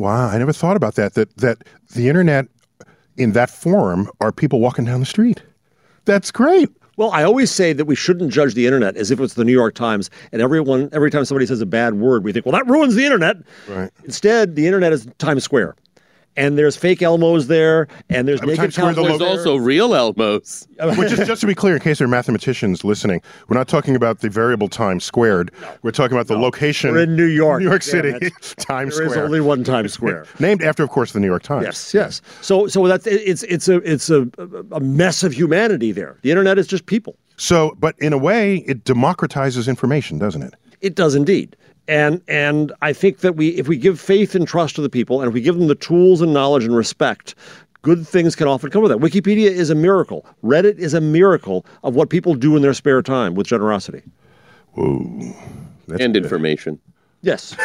Wow, 0.01 0.29
I 0.29 0.37
never 0.39 0.51
thought 0.51 0.75
about 0.75 0.95
that. 0.95 1.13
That 1.13 1.37
that 1.37 1.63
the 1.93 2.09
internet 2.09 2.47
in 3.17 3.33
that 3.33 3.51
form 3.51 4.09
are 4.19 4.31
people 4.31 4.59
walking 4.59 4.83
down 4.83 4.99
the 4.99 5.05
street. 5.05 5.43
That's 6.05 6.31
great. 6.31 6.69
Well, 6.97 7.11
I 7.11 7.23
always 7.23 7.51
say 7.51 7.71
that 7.73 7.85
we 7.85 7.93
shouldn't 7.95 8.31
judge 8.31 8.55
the 8.55 8.65
internet 8.65 8.97
as 8.97 9.11
if 9.11 9.19
it's 9.19 9.35
the 9.35 9.45
New 9.45 9.51
York 9.51 9.75
Times, 9.75 10.09
and 10.31 10.41
everyone 10.41 10.89
every 10.91 11.11
time 11.11 11.23
somebody 11.23 11.45
says 11.45 11.61
a 11.61 11.67
bad 11.67 11.99
word, 11.99 12.23
we 12.23 12.33
think, 12.33 12.47
well, 12.47 12.53
that 12.53 12.65
ruins 12.65 12.95
the 12.95 13.05
internet. 13.05 13.37
Right. 13.67 13.91
Instead, 14.03 14.55
the 14.55 14.65
internet 14.65 14.91
is 14.91 15.07
Times 15.19 15.43
Square. 15.43 15.75
And 16.38 16.58
there's 16.58 16.78
fake 16.78 17.00
Elmos 17.00 17.48
there, 17.48 17.88
and 18.10 18.26
there's 18.26 18.41
naked 18.41 18.58
Times 18.58 18.76
Square, 18.76 18.94
the 18.94 19.04
There's 19.04 19.20
there. 19.20 19.28
also 19.28 19.58
real 19.58 19.89
Elmos. 19.89 20.65
Which 20.98 21.12
is 21.12 21.28
just 21.28 21.41
to 21.41 21.48
be 21.48 21.54
clear, 21.54 21.76
in 21.76 21.82
case 21.82 21.98
there 21.98 22.06
are 22.06 22.10
mathematicians 22.10 22.84
listening, 22.86 23.22
we're 23.50 23.58
not 23.58 23.67
talking 23.67 23.96
about 23.98 24.20
the 24.20 24.30
variable 24.30 24.70
time 24.70 25.02
squared. 25.02 25.52
We're 25.82 25.91
talking 25.91 26.15
about 26.15 26.28
the 26.28 26.38
location. 26.38 26.91
We're 26.91 27.04
in 27.04 27.15
New 27.17 27.26
York, 27.26 27.62
New 27.62 27.70
York 27.70 27.84
City, 27.84 28.13
it. 28.22 28.34
Times 28.58 28.98
There 28.98 29.08
is 29.08 29.17
only 29.17 29.41
one 29.41 29.63
Times 29.65 29.91
Square. 29.94 30.26
named 30.39 30.63
after, 30.63 30.84
of 30.84 30.89
course, 30.89 31.12
the 31.12 31.20
New 31.20 31.28
York 31.28 31.44
Times. 31.44 31.65
Yes, 31.65 31.94
yes. 31.94 32.22
So, 32.41 32.67
so 32.67 32.88
that's 32.88 33.06
it's 33.08 33.44
it's 33.44 33.67
a 33.67 33.78
it's 33.78 34.10
a 34.10 34.28
a 34.72 34.80
mess 34.80 35.24
of 35.24 35.34
humanity 35.34 35.91
there. 35.91 36.17
The 36.22 36.32
internet 36.32 36.58
is 36.58 36.65
just 36.67 36.86
people. 36.86 37.17
So, 37.36 37.76
but 37.80 37.96
in 38.00 38.13
a 38.13 38.17
way, 38.17 38.58
it 38.67 38.84
democratizes 38.86 39.67
information, 39.67 40.17
doesn't 40.17 40.44
it? 40.44 40.54
It 40.80 40.96
does 40.96 41.15
indeed. 41.15 41.56
And 41.91 42.21
and 42.30 42.71
I 42.82 42.93
think 42.93 43.17
that 43.17 43.36
we 43.36 43.49
if 43.49 43.67
we 43.67 43.75
give 43.75 43.99
faith 43.99 44.34
and 44.34 44.47
trust 44.47 44.75
to 44.75 44.82
the 44.82 44.89
people 44.89 45.19
and 45.19 45.27
if 45.27 45.34
we 45.34 45.41
give 45.41 45.58
them 45.58 45.67
the 45.67 45.75
tools 45.75 46.21
and 46.21 46.34
knowledge 46.34 46.63
and 46.63 46.73
respect, 46.73 47.36
good 47.82 48.08
things 48.08 48.34
can 48.34 48.47
often 48.47 48.69
come 48.69 48.82
with 48.82 48.91
that. 48.91 48.99
Wikipedia 48.99 49.49
is 49.49 49.69
a 49.69 49.75
miracle. 49.75 50.25
Reddit 50.41 50.77
is 50.77 50.93
a 50.93 51.01
miracle 51.01 51.65
of 51.84 51.93
what 51.93 52.10
people 52.10 52.34
do 52.34 52.56
in 52.56 52.62
their 52.62 52.73
spare 52.73 53.01
time 53.01 53.36
with 53.36 53.45
generosity. 53.45 54.04
and 55.99 56.15
information. 56.15 56.80
Yes. 57.23 57.55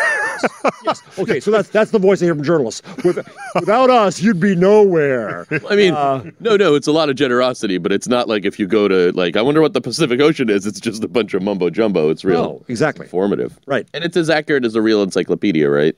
yes. 0.85 1.03
Okay, 1.19 1.41
so 1.41 1.51
that's 1.51 1.69
that's 1.71 1.91
the 1.91 1.99
voice 1.99 2.21
I 2.21 2.27
hear 2.27 2.35
from 2.35 2.45
journalists. 2.45 2.83
With, 3.05 3.27
without 3.55 3.89
us, 3.89 4.21
you'd 4.21 4.39
be 4.39 4.55
nowhere. 4.55 5.47
I 5.71 5.77
mean, 5.77 5.95
Uh, 5.95 6.25
no, 6.41 6.57
no, 6.57 6.75
it's 6.75 6.87
a 6.87 6.93
lot 6.93 7.09
of 7.09 7.17
generosity, 7.17 7.79
but 7.79 7.91
it's 7.91 8.07
not 8.07 8.29
like 8.29 8.45
if 8.45 8.59
you 8.59 8.67
go 8.67 8.87
to 8.89 9.13
like 9.13 9.37
I 9.37 9.43
wonder 9.43 9.63
what 9.63 9.73
the 9.73 9.81
Pacific 9.81 10.21
Ocean 10.21 10.51
is. 10.51 10.67
It's 10.67 10.79
just 10.81 11.03
a 11.03 11.09
bunch 11.09 11.33
of 11.33 11.43
mumbo 11.43 11.71
jumbo. 11.71 12.11
It's 12.11 12.25
real 12.25 12.43
No, 12.43 12.65
exactly. 12.69 13.07
informative, 13.07 13.59
Right. 13.67 13.87
And 13.95 14.05
it's 14.05 14.17
as 14.17 14.29
accurate 14.29 14.65
as 14.67 14.75
a 14.75 14.83
real 14.83 15.03
encyclopedia, 15.03 15.71
right? 15.71 15.97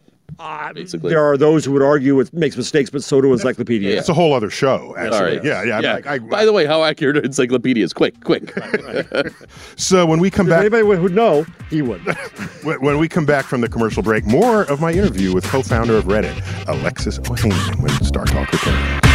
Basically, 0.75 1.11
There 1.11 1.25
are 1.25 1.37
those 1.37 1.65
who 1.65 1.73
would 1.73 1.83
argue 1.83 2.21
it 2.21 2.33
makes 2.33 2.57
mistakes, 2.57 2.91
but 2.91 3.03
so 3.03 3.21
do 3.21 3.33
encyclopedia. 3.33 3.97
It's 3.97 4.09
a 4.09 4.15
whole 4.15 4.33
other 4.35 4.51
show. 4.51 4.95
Actually. 4.97 5.19
Sorry. 5.19 5.35
Yeah, 5.43 5.65
yeah. 5.65 5.81
yeah. 5.81 5.95
Like, 5.95 6.07
I, 6.07 6.19
By 6.19 6.45
the 6.45 6.53
way, 6.53 6.65
how 6.65 6.85
accurate 6.85 7.17
are 7.17 7.25
encyclopedias? 7.25 7.93
Quick, 7.93 8.23
quick. 8.23 8.55
so 9.77 10.07
when 10.07 10.21
we 10.21 10.31
come 10.31 10.47
If 10.47 10.51
back, 10.51 10.61
anybody 10.61 10.83
would 10.85 11.15
know, 11.15 11.45
he 11.71 11.83
would. 11.83 12.01
when 12.63 12.81
when 12.81 12.99
we 12.99 13.09
come 13.09 13.27
back 13.27 13.47
from 13.47 13.61
the 13.61 13.69
commercial 13.69 14.03
break, 14.03 14.25
more 14.27 14.63
of 14.63 14.81
my 14.81 14.93
interview 14.93 15.35
with 15.35 15.45
co-founder 15.45 15.97
of 15.97 16.05
Reddit, 16.05 16.37
Alexis 16.69 17.19
Ohanian, 17.21 17.81
when 17.81 17.91
Star 18.05 18.25
Talk 18.25 18.53
returns. 18.53 19.08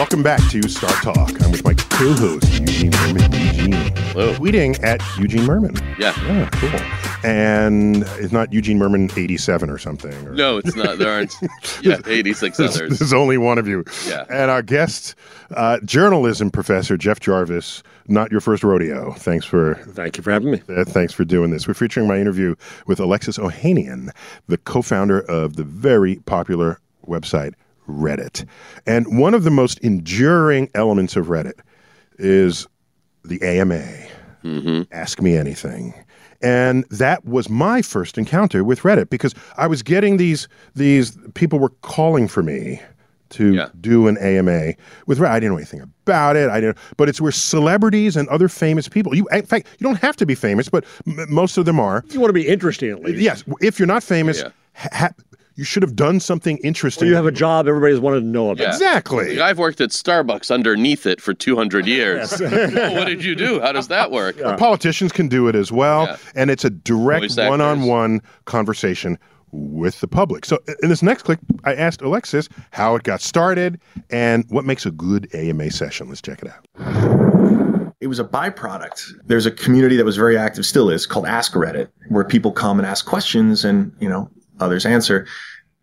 Welcome 0.00 0.22
back 0.22 0.40
to 0.48 0.66
Star 0.66 0.90
Talk. 1.02 1.28
I'm 1.42 1.50
with 1.52 1.62
my 1.62 1.74
co-host 1.74 2.60
Eugene 2.60 2.90
Mirman. 2.90 3.46
Eugene, 3.54 3.72
Hello. 4.12 4.32
tweeting 4.32 4.82
at 4.82 5.02
Eugene 5.18 5.42
Mirman. 5.42 5.78
Yeah. 5.98 6.14
Yeah, 6.26 6.48
cool. 6.52 7.28
And 7.30 7.96
it's 8.18 8.32
not 8.32 8.50
Eugene 8.50 8.78
Mirman 8.78 9.14
87 9.14 9.68
or 9.68 9.76
something. 9.76 10.14
Or, 10.26 10.32
No, 10.32 10.56
it's 10.56 10.74
not. 10.74 10.96
There 10.96 11.12
aren't. 11.12 11.34
Yeah, 11.82 11.98
eighty-six 12.06 12.56
There's, 12.56 12.76
others. 12.76 12.98
there's 12.98 13.12
only 13.12 13.36
one 13.36 13.58
of 13.58 13.68
you. 13.68 13.84
Yeah. 14.08 14.24
And 14.30 14.50
our 14.50 14.62
guest, 14.62 15.14
uh, 15.54 15.78
journalism 15.84 16.50
professor 16.50 16.96
Jeff 16.96 17.20
Jarvis. 17.20 17.82
Not 18.08 18.30
your 18.32 18.40
first 18.40 18.64
rodeo. 18.64 19.12
Thanks 19.12 19.44
for 19.44 19.74
Thank 19.90 20.16
you 20.16 20.22
for 20.22 20.30
having 20.30 20.50
me. 20.52 20.62
uh, 20.70 20.84
thanks 20.84 21.12
for 21.12 21.24
doing 21.26 21.50
this. 21.50 21.68
We're 21.68 21.74
featuring 21.74 22.08
my 22.08 22.18
interview 22.18 22.54
with 22.86 23.00
Alexis 23.00 23.36
Ohanian, 23.36 24.10
the 24.48 24.56
co-founder 24.56 25.20
of 25.20 25.56
the 25.56 25.64
very 25.64 26.16
popular 26.24 26.80
website 27.06 27.52
Reddit. 27.90 28.46
And 28.86 29.18
one 29.18 29.34
of 29.34 29.44
the 29.44 29.50
most 29.50 29.78
enduring 29.80 30.70
elements 30.74 31.16
of 31.16 31.26
Reddit 31.26 31.60
is 32.18 32.66
the 33.24 33.40
AMA. 33.42 33.82
Mm-hmm. 34.44 34.82
Ask 34.92 35.20
me 35.20 35.36
anything. 35.36 35.92
And 36.42 36.84
that 36.90 37.24
was 37.26 37.50
my 37.50 37.82
first 37.82 38.16
encounter 38.16 38.64
with 38.64 38.80
Reddit 38.80 39.10
because 39.10 39.34
I 39.58 39.66
was 39.66 39.82
getting 39.82 40.16
these 40.16 40.48
these 40.74 41.18
people 41.34 41.58
were 41.58 41.68
calling 41.82 42.28
for 42.28 42.42
me 42.42 42.80
to 43.30 43.52
Yeah. 43.54 43.68
do 43.80 44.08
an 44.08 44.16
AMA 44.18 44.72
with. 45.06 45.18
Reddit. 45.18 45.28
I 45.30 45.38
didn't 45.40 45.52
know 45.52 45.58
anything 45.58 45.80
about 45.82 46.36
it. 46.36 46.48
I 46.48 46.60
didn't, 46.60 46.78
but 46.96 47.08
it's 47.10 47.20
where 47.20 47.30
celebrities 47.30 48.16
and 48.16 48.26
other 48.30 48.48
famous 48.48 48.88
people. 48.88 49.14
You, 49.14 49.28
in 49.30 49.44
fact, 49.44 49.68
you 49.78 49.84
don't 49.84 50.00
have 50.00 50.16
to 50.16 50.26
be 50.26 50.34
famous, 50.34 50.68
but 50.70 50.84
m- 51.06 51.26
most 51.28 51.58
of 51.58 51.66
them 51.66 51.78
are. 51.78 52.02
You 52.10 52.18
want 52.20 52.30
to 52.30 52.34
be 52.34 52.48
interesting 52.48 52.90
at 52.90 53.02
least. 53.02 53.20
Yes, 53.20 53.44
if 53.60 53.78
you're 53.78 53.86
not 53.86 54.02
famous, 54.02 54.40
Yeah. 54.40 54.48
ha- 54.92 55.10
you 55.60 55.64
should 55.64 55.82
have 55.82 55.94
done 55.94 56.18
something 56.20 56.56
interesting. 56.64 57.06
Or 57.06 57.10
you 57.10 57.14
have 57.16 57.26
a 57.26 57.30
job 57.30 57.68
everybody's 57.68 58.00
wanted 58.00 58.20
to 58.20 58.26
know 58.26 58.48
about. 58.48 58.62
Yeah. 58.62 58.70
exactly. 58.70 59.36
Like, 59.36 59.40
I've 59.50 59.58
worked 59.58 59.82
at 59.82 59.90
Starbucks 59.90 60.50
underneath 60.50 61.04
it 61.04 61.20
for 61.20 61.34
200 61.34 61.86
years. 61.86 62.40
Oh, 62.40 62.44
what 62.94 63.04
did 63.06 63.22
you 63.22 63.34
do? 63.34 63.60
How 63.60 63.70
does 63.72 63.88
that 63.88 64.10
work? 64.10 64.38
Politicians 64.56 65.12
can 65.12 65.28
do 65.28 65.48
it 65.48 65.54
as 65.54 65.70
well, 65.70 66.04
Yeah. 66.06 66.16
and 66.34 66.50
it's 66.50 66.64
a 66.64 66.70
direct 66.70 67.36
one-on-one 67.36 68.22
conversation 68.46 69.18
with 69.52 70.00
the 70.00 70.08
public. 70.08 70.46
So 70.46 70.60
in 70.82 70.88
this 70.88 71.02
next 71.02 71.24
clip, 71.24 71.40
I 71.64 71.74
asked 71.74 72.00
Alexis 72.00 72.48
how 72.70 72.94
it 72.94 73.02
got 73.02 73.20
started 73.20 73.78
and 74.08 74.46
what 74.48 74.64
makes 74.64 74.86
a 74.86 74.90
good 74.90 75.28
AMA 75.34 75.72
session. 75.72 76.08
Let's 76.08 76.22
check 76.22 76.40
it 76.42 76.48
out. 76.48 77.94
It 78.00 78.06
was 78.06 78.18
a 78.18 78.24
byproduct. 78.24 79.12
There's 79.26 79.44
a 79.44 79.50
community 79.50 79.98
that 79.98 80.06
was 80.06 80.16
very 80.16 80.38
active, 80.38 80.64
still 80.64 80.88
is, 80.88 81.04
called 81.04 81.26
Ask 81.26 81.52
Reddit, 81.52 81.88
where 82.08 82.24
people 82.24 82.50
come 82.50 82.78
and 82.78 82.86
ask 82.86 83.04
questions 83.04 83.62
and, 83.62 83.92
you 84.00 84.08
know, 84.08 84.30
others 84.60 84.86
answer. 84.86 85.26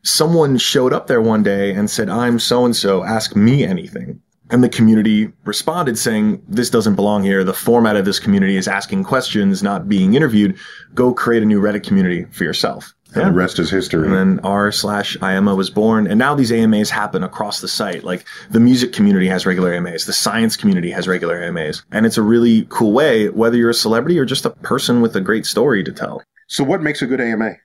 Someone 0.03 0.57
showed 0.57 0.93
up 0.93 1.07
there 1.07 1.21
one 1.21 1.43
day 1.43 1.73
and 1.73 1.89
said, 1.89 2.09
I'm 2.09 2.39
so 2.39 2.63
and 2.63 2.75
so, 2.75 3.03
ask 3.03 3.35
me 3.35 3.63
anything. 3.63 4.21
And 4.49 4.63
the 4.63 4.69
community 4.69 5.31
responded 5.43 5.97
saying, 5.97 6.41
This 6.47 6.69
doesn't 6.69 6.95
belong 6.95 7.23
here. 7.23 7.43
The 7.43 7.53
format 7.53 7.97
of 7.97 8.05
this 8.05 8.19
community 8.19 8.55
is 8.55 8.67
asking 8.67 9.03
questions, 9.03 9.61
not 9.61 9.89
being 9.89 10.13
interviewed. 10.13 10.57
Go 10.93 11.13
create 11.13 11.43
a 11.43 11.45
new 11.45 11.59
Reddit 11.59 11.83
community 11.85 12.25
for 12.31 12.45
yourself. 12.45 12.93
And 13.15 13.27
the 13.27 13.31
rest 13.31 13.57
is 13.59 13.69
history. 13.69 14.05
And 14.05 14.15
then 14.15 14.39
r 14.43 14.71
slash 14.71 15.17
IAmA 15.17 15.55
was 15.55 15.69
born. 15.69 16.07
And 16.07 16.19
now 16.19 16.35
these 16.35 16.51
AMAs 16.51 16.89
happen 16.89 17.23
across 17.23 17.61
the 17.61 17.67
site. 17.67 18.03
Like 18.03 18.25
the 18.49 18.59
music 18.59 18.93
community 18.93 19.27
has 19.27 19.45
regular 19.45 19.73
AMAs. 19.73 20.05
The 20.05 20.13
science 20.13 20.55
community 20.57 20.91
has 20.91 21.07
regular 21.07 21.41
AMAs. 21.41 21.83
And 21.91 22.05
it's 22.05 22.17
a 22.17 22.21
really 22.21 22.67
cool 22.69 22.91
way, 22.91 23.29
whether 23.29 23.57
you're 23.57 23.69
a 23.69 23.73
celebrity 23.73 24.19
or 24.19 24.25
just 24.25 24.45
a 24.45 24.49
person 24.49 25.01
with 25.01 25.15
a 25.15 25.21
great 25.21 25.45
story 25.45 25.83
to 25.83 25.91
tell. 25.91 26.21
so, 26.47 26.63
what 26.63 26.81
makes 26.81 27.01
a 27.01 27.07
good 27.07 27.21
AMA? 27.21 27.55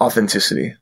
Authenticity. 0.00 0.74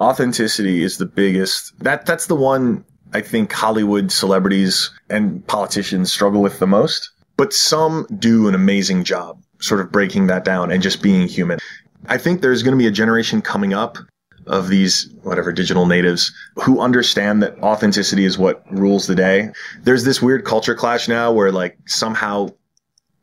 Authenticity 0.00 0.84
is 0.84 0.98
the 0.98 1.06
biggest. 1.06 1.76
That 1.80 2.06
that's 2.06 2.26
the 2.26 2.36
one 2.36 2.84
I 3.12 3.20
think 3.20 3.52
Hollywood 3.52 4.12
celebrities 4.12 4.90
and 5.10 5.44
politicians 5.46 6.12
struggle 6.12 6.40
with 6.40 6.58
the 6.58 6.66
most. 6.66 7.10
But 7.36 7.52
some 7.52 8.06
do 8.18 8.48
an 8.48 8.54
amazing 8.54 9.04
job 9.04 9.42
sort 9.60 9.80
of 9.80 9.90
breaking 9.90 10.28
that 10.28 10.44
down 10.44 10.70
and 10.70 10.82
just 10.82 11.02
being 11.02 11.26
human. 11.26 11.58
I 12.06 12.18
think 12.18 12.40
there's 12.40 12.62
going 12.62 12.72
to 12.72 12.78
be 12.78 12.86
a 12.86 12.92
generation 12.92 13.42
coming 13.42 13.74
up 13.74 13.98
of 14.46 14.68
these 14.68 15.12
whatever 15.22 15.52
digital 15.52 15.86
natives 15.86 16.32
who 16.56 16.80
understand 16.80 17.42
that 17.42 17.58
authenticity 17.58 18.24
is 18.24 18.38
what 18.38 18.62
rules 18.70 19.06
the 19.06 19.14
day. 19.14 19.50
There's 19.82 20.04
this 20.04 20.22
weird 20.22 20.44
culture 20.44 20.74
clash 20.74 21.08
now 21.08 21.32
where 21.32 21.52
like 21.52 21.76
somehow 21.86 22.50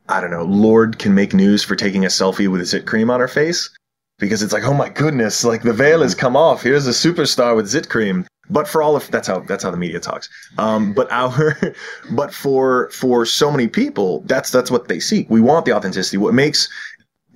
I 0.08 0.20
don't 0.20 0.30
know, 0.30 0.44
Lorde 0.44 0.98
can 0.98 1.14
make 1.14 1.34
news 1.34 1.64
for 1.64 1.74
taking 1.74 2.04
a 2.04 2.08
selfie 2.08 2.48
with 2.48 2.60
a 2.60 2.64
zit 2.64 2.86
cream 2.86 3.10
on 3.10 3.18
her 3.18 3.28
face 3.28 3.70
because 4.18 4.42
it's 4.42 4.52
like, 4.52 4.64
oh 4.64 4.74
my 4.74 4.88
goodness, 4.88 5.44
like 5.44 5.62
the 5.62 5.72
veil 5.72 6.02
has 6.02 6.14
come 6.14 6.36
off. 6.36 6.62
Here's 6.62 6.86
a 6.86 6.90
superstar 6.90 7.54
with 7.54 7.66
zit 7.66 7.88
cream. 7.88 8.26
But 8.48 8.68
for 8.68 8.80
all 8.80 8.94
of 8.94 9.10
that's 9.10 9.26
how 9.26 9.40
that's 9.40 9.64
how 9.64 9.72
the 9.72 9.76
media 9.76 9.98
talks. 9.98 10.28
Um, 10.58 10.92
but 10.92 11.10
our, 11.10 11.56
but 12.12 12.32
for 12.32 12.90
for 12.90 13.26
so 13.26 13.50
many 13.50 13.66
people, 13.66 14.20
that's 14.26 14.50
that's 14.50 14.70
what 14.70 14.86
they 14.86 15.00
seek. 15.00 15.28
We 15.28 15.40
want 15.40 15.66
the 15.66 15.72
authenticity. 15.72 16.16
What 16.16 16.32
makes 16.32 16.68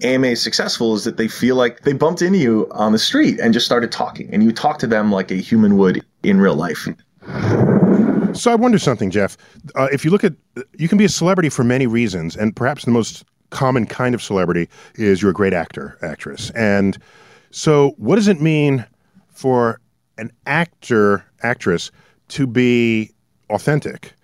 AMA 0.03 0.37
successful 0.37 0.95
is 0.95 1.05
that 1.05 1.17
they 1.17 1.27
feel 1.27 1.57
like 1.57 1.81
they 1.81 1.93
bumped 1.93 2.23
into 2.23 2.39
you 2.39 2.69
on 2.71 2.93
the 2.93 2.99
street 2.99 3.41
and 3.41 3.53
just 3.53 3.67
started 3.67 3.91
talking, 3.91 4.33
and 4.33 4.45
you 4.45 4.53
talk 4.53 4.79
to 4.79 4.87
them 4.87 5.11
like 5.11 5.33
a 5.33 5.35
human 5.35 5.77
would 5.77 6.05
in 6.23 6.41
real 6.41 6.55
life. 6.55 6.87
So 8.33 8.53
I 8.53 8.55
wonder 8.55 8.79
something, 8.79 9.11
Jeff. 9.11 9.37
Uh, 9.75 9.89
if 9.93 10.05
you 10.05 10.13
look 10.13 10.23
at, 10.23 10.35
you 10.79 10.89
can 10.89 10.97
be 10.97 11.05
a 11.05 11.09
celebrity 11.09 11.49
for 11.49 11.65
many 11.65 11.89
reasons, 11.89 12.37
and 12.37 12.55
perhaps 12.55 12.85
the 12.85 12.93
most 12.93 13.25
common 13.51 13.87
kind 13.87 14.15
of 14.15 14.23
celebrity 14.23 14.69
is 14.95 15.21
you're 15.21 15.31
a 15.31 15.35
great 15.35 15.53
actor, 15.53 15.99
actress. 16.03 16.51
And 16.51 16.99
so, 17.51 17.95
what 17.97 18.17
does 18.17 18.29
it 18.29 18.41
mean 18.41 18.87
for 19.29 19.81
an 20.19 20.31
actor, 20.47 21.25
actress 21.43 21.91
to 22.29 22.47
be 22.47 23.11
authentic? 23.51 24.15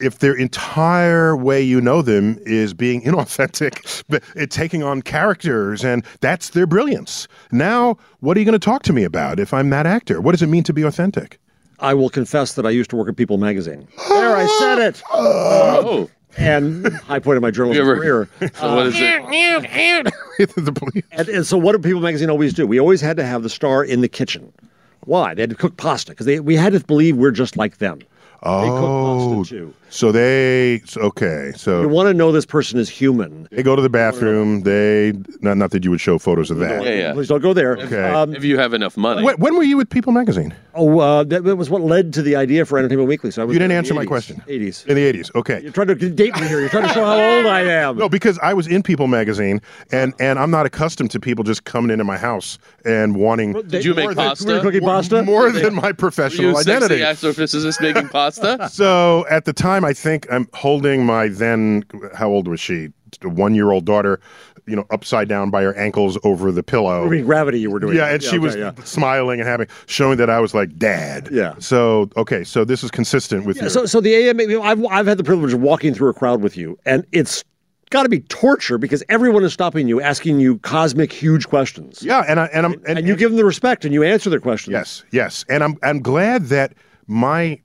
If 0.00 0.20
their 0.20 0.34
entire 0.34 1.36
way 1.36 1.60
you 1.60 1.80
know 1.80 2.02
them 2.02 2.38
is 2.42 2.72
being 2.72 3.02
inauthentic, 3.04 4.04
but 4.08 4.22
it 4.36 4.50
taking 4.50 4.82
on 4.82 5.02
characters, 5.02 5.84
and 5.84 6.04
that's 6.20 6.50
their 6.50 6.66
brilliance. 6.66 7.26
Now, 7.50 7.96
what 8.20 8.36
are 8.36 8.40
you 8.40 8.46
going 8.46 8.52
to 8.52 8.64
talk 8.64 8.82
to 8.84 8.92
me 8.92 9.04
about 9.04 9.40
if 9.40 9.52
I'm 9.52 9.70
that 9.70 9.86
actor? 9.86 10.20
What 10.20 10.32
does 10.32 10.42
it 10.42 10.48
mean 10.48 10.62
to 10.64 10.72
be 10.72 10.82
authentic? 10.82 11.38
I 11.80 11.94
will 11.94 12.10
confess 12.10 12.54
that 12.54 12.66
I 12.66 12.70
used 12.70 12.90
to 12.90 12.96
work 12.96 13.08
at 13.08 13.16
People 13.16 13.38
Magazine. 13.38 13.86
There, 14.08 14.36
I 14.36 14.46
said 14.58 14.78
it. 14.78 15.02
Oh, 15.12 16.10
And 16.36 16.86
high 17.06 17.18
point 17.18 17.36
of 17.36 17.42
my 17.42 17.50
journalism 17.50 17.82
ever- 17.82 17.96
career. 17.96 18.28
so 18.54 18.74
what 18.76 18.86
is 18.88 18.94
it? 18.96 20.12
The 20.54 20.72
police- 20.72 21.04
And, 21.10 21.28
and 21.28 21.46
so, 21.46 21.58
what 21.58 21.72
did 21.72 21.82
People 21.82 22.00
Magazine 22.00 22.30
always 22.30 22.52
do? 22.54 22.66
We 22.66 22.78
always 22.78 23.00
had 23.00 23.16
to 23.16 23.24
have 23.24 23.42
the 23.42 23.48
star 23.48 23.82
in 23.84 24.02
the 24.02 24.08
kitchen. 24.08 24.52
Why? 25.00 25.34
They 25.34 25.42
had 25.42 25.50
to 25.50 25.56
cook 25.56 25.76
pasta 25.76 26.12
because 26.12 26.40
we 26.42 26.54
had 26.54 26.72
to 26.74 26.80
believe 26.80 27.16
we're 27.16 27.30
just 27.32 27.56
like 27.56 27.78
them. 27.78 27.98
They 27.98 28.04
cook 28.04 28.12
Oh, 28.44 29.36
pasta 29.38 29.54
too. 29.54 29.74
So 29.90 30.12
they 30.12 30.82
okay. 30.96 31.52
so- 31.56 31.80
You 31.82 31.88
want 31.88 32.08
to 32.08 32.14
know 32.14 32.32
this 32.32 32.46
person 32.46 32.78
is 32.78 32.88
human. 32.88 33.48
they 33.50 33.62
go 33.62 33.74
to 33.76 33.82
the 33.82 33.88
bathroom. 33.88 34.62
They 34.62 35.12
not 35.40 35.56
not 35.56 35.70
that 35.70 35.84
you 35.84 35.90
would 35.90 36.00
show 36.00 36.18
photos 36.18 36.50
of 36.50 36.58
that. 36.58 36.84
Yeah, 36.84 36.90
yeah. 36.94 37.12
Please 37.12 37.28
don't 37.28 37.40
go 37.42 37.52
there. 37.54 37.76
Okay. 37.78 38.02
Um, 38.10 38.34
If 38.34 38.44
you 38.44 38.58
have 38.58 38.74
enough 38.74 38.96
money. 38.96 39.22
When, 39.22 39.36
when 39.36 39.56
were 39.56 39.62
you 39.62 39.76
with 39.76 39.90
People 39.90 40.12
Magazine? 40.12 40.54
oh, 40.74 41.00
uh, 41.00 41.24
that, 41.24 41.42
that 41.42 41.56
was 41.56 41.68
what 41.70 41.82
led 41.82 42.12
to 42.14 42.22
the 42.22 42.36
idea 42.36 42.64
for 42.64 42.78
Entertainment 42.78 43.08
Weekly. 43.08 43.30
So 43.32 43.42
I 43.42 43.44
was 43.44 43.54
You 43.54 43.58
didn't 43.58 43.72
in 43.72 43.74
the 43.74 43.78
answer 43.78 43.94
my 43.94 44.04
question. 44.06 44.40
80s. 44.46 44.86
In 44.86 44.94
the 44.94 45.02
eighties. 45.02 45.30
Okay. 45.34 45.60
You're 45.62 45.72
trying 45.72 45.88
to 45.88 45.94
date 45.96 46.34
me 46.40 46.46
here. 46.46 46.60
You're 46.60 46.68
trying 46.68 46.86
to 46.86 46.94
show 46.94 47.04
how 47.04 47.14
old 47.18 47.46
I 47.46 47.62
am. 47.62 47.96
No, 47.96 48.08
because 48.08 48.38
I 48.40 48.54
was 48.54 48.66
in 48.68 48.82
People 48.82 49.06
Magazine, 49.08 49.60
and 49.90 50.14
and 50.20 50.38
I'm 50.38 50.50
not 50.50 50.66
accustomed 50.66 51.10
to 51.12 51.20
people 51.20 51.42
just 51.44 51.64
coming 51.64 51.90
into 51.90 52.04
my 52.04 52.16
house 52.16 52.58
and 52.84 53.16
wanting 53.16 53.54
Did 53.62 53.84
you 53.84 53.94
make 53.94 54.04
Were 54.06 54.10
you 54.12 54.16
pasta? 54.16 54.60
cooking 54.60 54.80
pasta? 54.82 55.22
more 55.24 55.50
than 55.50 55.74
my 55.74 55.92
professional 55.92 56.52
Were 56.52 56.60
you 56.60 56.64
professional 56.64 56.88
sexy 56.88 57.02
identity. 57.02 57.26
astrophysicist 57.26 57.80
making 57.80 58.08
pasta? 58.08 58.68
So 58.78 59.26
at 59.30 59.44
the 59.44 59.52
time, 59.52 59.77
I 59.84 59.92
think 59.92 60.26
I'm 60.30 60.48
holding 60.54 61.06
my 61.06 61.28
then 61.28 61.84
how 62.14 62.28
old 62.28 62.48
was 62.48 62.60
she? 62.60 62.88
One 63.22 63.54
year 63.54 63.70
old 63.70 63.86
daughter, 63.86 64.20
you 64.66 64.76
know, 64.76 64.84
upside 64.90 65.28
down 65.28 65.50
by 65.50 65.62
her 65.62 65.74
ankles 65.76 66.18
over 66.24 66.52
the 66.52 66.62
pillow. 66.62 67.06
I 67.06 67.08
mean, 67.08 67.24
gravity. 67.24 67.58
You 67.58 67.70
were 67.70 67.80
doing. 67.80 67.96
Yeah, 67.96 68.06
that. 68.06 68.14
and 68.14 68.22
she 68.22 68.28
okay, 68.30 68.38
was 68.38 68.54
yeah. 68.54 68.72
smiling 68.84 69.40
and 69.40 69.48
having, 69.48 69.66
showing 69.86 70.18
that 70.18 70.28
I 70.28 70.40
was 70.40 70.54
like 70.54 70.76
dad. 70.76 71.28
Yeah. 71.32 71.54
So 71.58 72.10
okay, 72.18 72.44
so 72.44 72.64
this 72.64 72.84
is 72.84 72.90
consistent 72.90 73.46
with 73.46 73.56
your. 73.56 73.70
So, 73.70 73.86
so 73.86 74.00
the 74.00 74.14
AMA, 74.14 74.42
you 74.42 74.48
know, 74.58 74.62
I've, 74.62 74.84
I've 74.86 75.06
had 75.06 75.16
the 75.16 75.24
privilege 75.24 75.54
of 75.54 75.60
walking 75.62 75.94
through 75.94 76.10
a 76.10 76.14
crowd 76.14 76.42
with 76.42 76.56
you, 76.56 76.78
and 76.84 77.06
it's 77.12 77.42
got 77.90 78.02
to 78.02 78.10
be 78.10 78.20
torture 78.20 78.76
because 78.76 79.02
everyone 79.08 79.42
is 79.42 79.54
stopping 79.54 79.88
you, 79.88 80.02
asking 80.02 80.38
you 80.38 80.58
cosmic, 80.58 81.10
huge 81.10 81.48
questions. 81.48 82.02
yeah, 82.02 82.24
and 82.28 82.38
I 82.38 82.46
and 82.52 82.66
I'm 82.66 82.82
And, 82.86 83.08
you 83.08 83.16
give 83.16 83.30
them 83.30 83.38
the 83.38 83.46
respect 83.46 83.86
and 83.86 83.94
you 83.94 84.02
answer 84.02 84.28
their 84.28 84.40
questions. 84.40 84.72
yes, 84.72 85.04
yes, 85.10 85.46
and 85.48 85.64
I'm 85.64 85.78
I'm 85.82 86.02
glad 86.02 86.46
that 86.46 86.74
my 87.06 87.58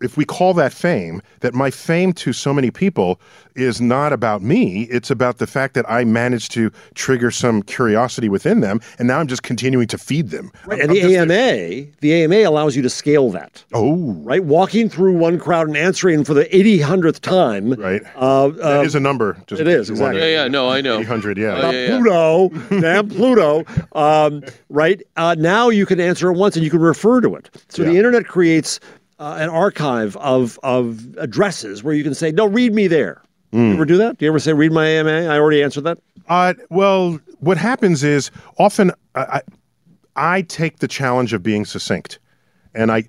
if 0.00 0.16
we 0.16 0.24
call 0.24 0.54
that 0.54 0.72
fame, 0.72 1.20
that 1.40 1.52
my 1.54 1.70
fame 1.70 2.12
to 2.14 2.32
so 2.32 2.54
many 2.54 2.70
people 2.70 3.20
is 3.54 3.80
not 3.80 4.12
about 4.12 4.40
me. 4.40 4.82
It's 4.84 5.10
about 5.10 5.38
the 5.38 5.46
fact 5.46 5.74
that 5.74 5.84
I 5.90 6.04
managed 6.04 6.52
to 6.52 6.70
trigger 6.94 7.30
some 7.32 7.62
curiosity 7.62 8.28
within 8.28 8.60
them, 8.60 8.80
and 8.98 9.08
now 9.08 9.18
I'm 9.18 9.26
just 9.26 9.42
continuing 9.42 9.88
to 9.88 9.98
feed 9.98 10.30
them. 10.30 10.52
Right, 10.66 10.80
I'm- 10.80 10.88
and 10.90 10.96
the 10.96 11.00
just- 11.02 11.14
AMA, 11.14 11.86
the 12.00 12.12
AMA 12.22 12.36
allows 12.48 12.76
you 12.76 12.82
to 12.82 12.88
scale 12.90 13.30
that. 13.30 13.64
Oh, 13.74 14.12
Right, 14.22 14.44
walking 14.44 14.88
through 14.88 15.14
one 15.16 15.38
crowd 15.38 15.66
and 15.68 15.76
answering 15.76 16.22
for 16.24 16.34
the 16.34 16.54
80 16.56 16.78
hundredth 16.80 17.20
time. 17.20 17.72
right. 17.72 18.02
Uh, 18.16 18.48
That 18.48 18.80
uh, 18.80 18.82
is 18.82 18.94
a 18.94 19.00
number. 19.00 19.36
Just 19.48 19.60
it 19.60 19.66
is, 19.68 19.90
if 19.90 19.96
you 19.96 20.02
wonder. 20.02 20.18
exactly. 20.18 20.32
Yeah, 20.34 20.42
yeah, 20.44 20.48
no, 20.48 20.68
I 20.70 20.80
know. 20.80 21.00
800, 21.00 21.36
yeah. 21.36 21.60
Oh, 21.64 21.70
yeah, 21.70 21.80
yeah. 21.88 21.98
Pluto, 21.98 22.48
damn 22.80 23.08
Pluto, 23.08 23.64
um, 23.92 24.42
right? 24.68 25.02
Uh, 25.16 25.34
now 25.38 25.68
you 25.68 25.84
can 25.84 25.98
answer 26.00 26.30
it 26.30 26.34
once 26.38 26.54
and 26.56 26.64
you 26.64 26.70
can 26.70 26.80
refer 26.80 27.20
to 27.20 27.34
it. 27.34 27.50
So 27.68 27.82
the 27.82 27.96
internet 27.96 28.26
creates 28.26 28.78
uh, 29.18 29.36
an 29.38 29.48
archive 29.48 30.16
of 30.18 30.58
of 30.62 31.16
addresses 31.18 31.82
where 31.82 31.94
you 31.94 32.04
can 32.04 32.14
say, 32.14 32.30
"No, 32.30 32.46
read 32.46 32.74
me 32.74 32.86
there." 32.86 33.22
Hmm. 33.52 33.68
You 33.68 33.74
ever 33.74 33.84
do 33.84 33.96
that? 33.98 34.18
Do 34.18 34.24
you 34.24 34.30
ever 34.30 34.38
say, 34.38 34.52
"Read 34.52 34.72
my 34.72 34.86
AMA"? 34.86 35.10
I 35.10 35.38
already 35.38 35.62
answered 35.62 35.82
that. 35.84 35.98
Uh, 36.28 36.54
well, 36.70 37.18
what 37.40 37.56
happens 37.56 38.04
is 38.04 38.30
often 38.58 38.92
I, 39.14 39.20
I, 39.20 39.42
I 40.36 40.42
take 40.42 40.78
the 40.78 40.88
challenge 40.88 41.32
of 41.32 41.42
being 41.42 41.64
succinct, 41.64 42.18
and 42.74 42.92
I 42.92 43.04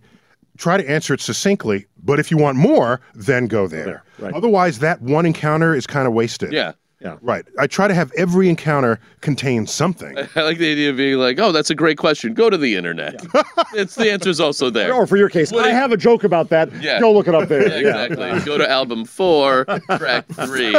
try 0.58 0.78
to 0.78 0.90
answer 0.90 1.14
it 1.14 1.22
succinctly. 1.22 1.86
But 2.02 2.20
if 2.20 2.32
you 2.32 2.38
want 2.38 2.58
more, 2.58 3.02
then 3.14 3.48
go 3.48 3.68
there. 3.68 4.04
right. 4.20 4.34
Otherwise, 4.34 4.80
that 4.80 5.02
one 5.02 5.26
encounter 5.26 5.76
is 5.76 5.86
kind 5.86 6.08
of 6.08 6.14
wasted. 6.14 6.54
Yeah. 6.54 6.74
Yeah. 7.02 7.16
Right. 7.22 7.46
I 7.58 7.66
try 7.68 7.88
to 7.88 7.94
have 7.94 8.12
every 8.18 8.50
encounter 8.50 9.00
contain 9.22 9.68
something. 9.68 10.18
I 10.36 10.42
like 10.42 10.58
the 10.58 10.70
idea 10.72 10.90
of 10.90 10.98
being 10.98 11.18
like, 11.18 11.40
oh, 11.40 11.54
that's 11.54 11.70
a 11.70 11.76
great 11.76 11.98
question. 11.98 12.34
Go 12.34 12.50
to 12.50 12.58
the 12.58 12.76
internet. 12.76 13.24
it's 13.74 13.96
the 13.96 14.12
answer's 14.12 14.42
also 14.42 14.70
there. 14.70 14.94
Or 14.94 15.08
for 15.08 15.16
your 15.16 15.30
case, 15.30 15.52
What 15.54 15.64
I 15.66 15.70
if- 15.70 15.76
have 15.76 15.92
a 15.94 15.98
joke 15.98 16.26
about 16.26 16.50
that. 16.50 16.70
Yeah. 16.82 17.00
Go 17.00 17.14
look 17.14 17.28
it 17.30 17.36
up 17.36 17.48
there. 17.48 17.62
Yeah, 17.82 18.04
exactly. 18.04 18.40
Go 18.46 18.58
to 18.58 18.70
album 18.70 19.06
four, 19.06 19.64
track 19.98 20.28
three. 20.28 20.76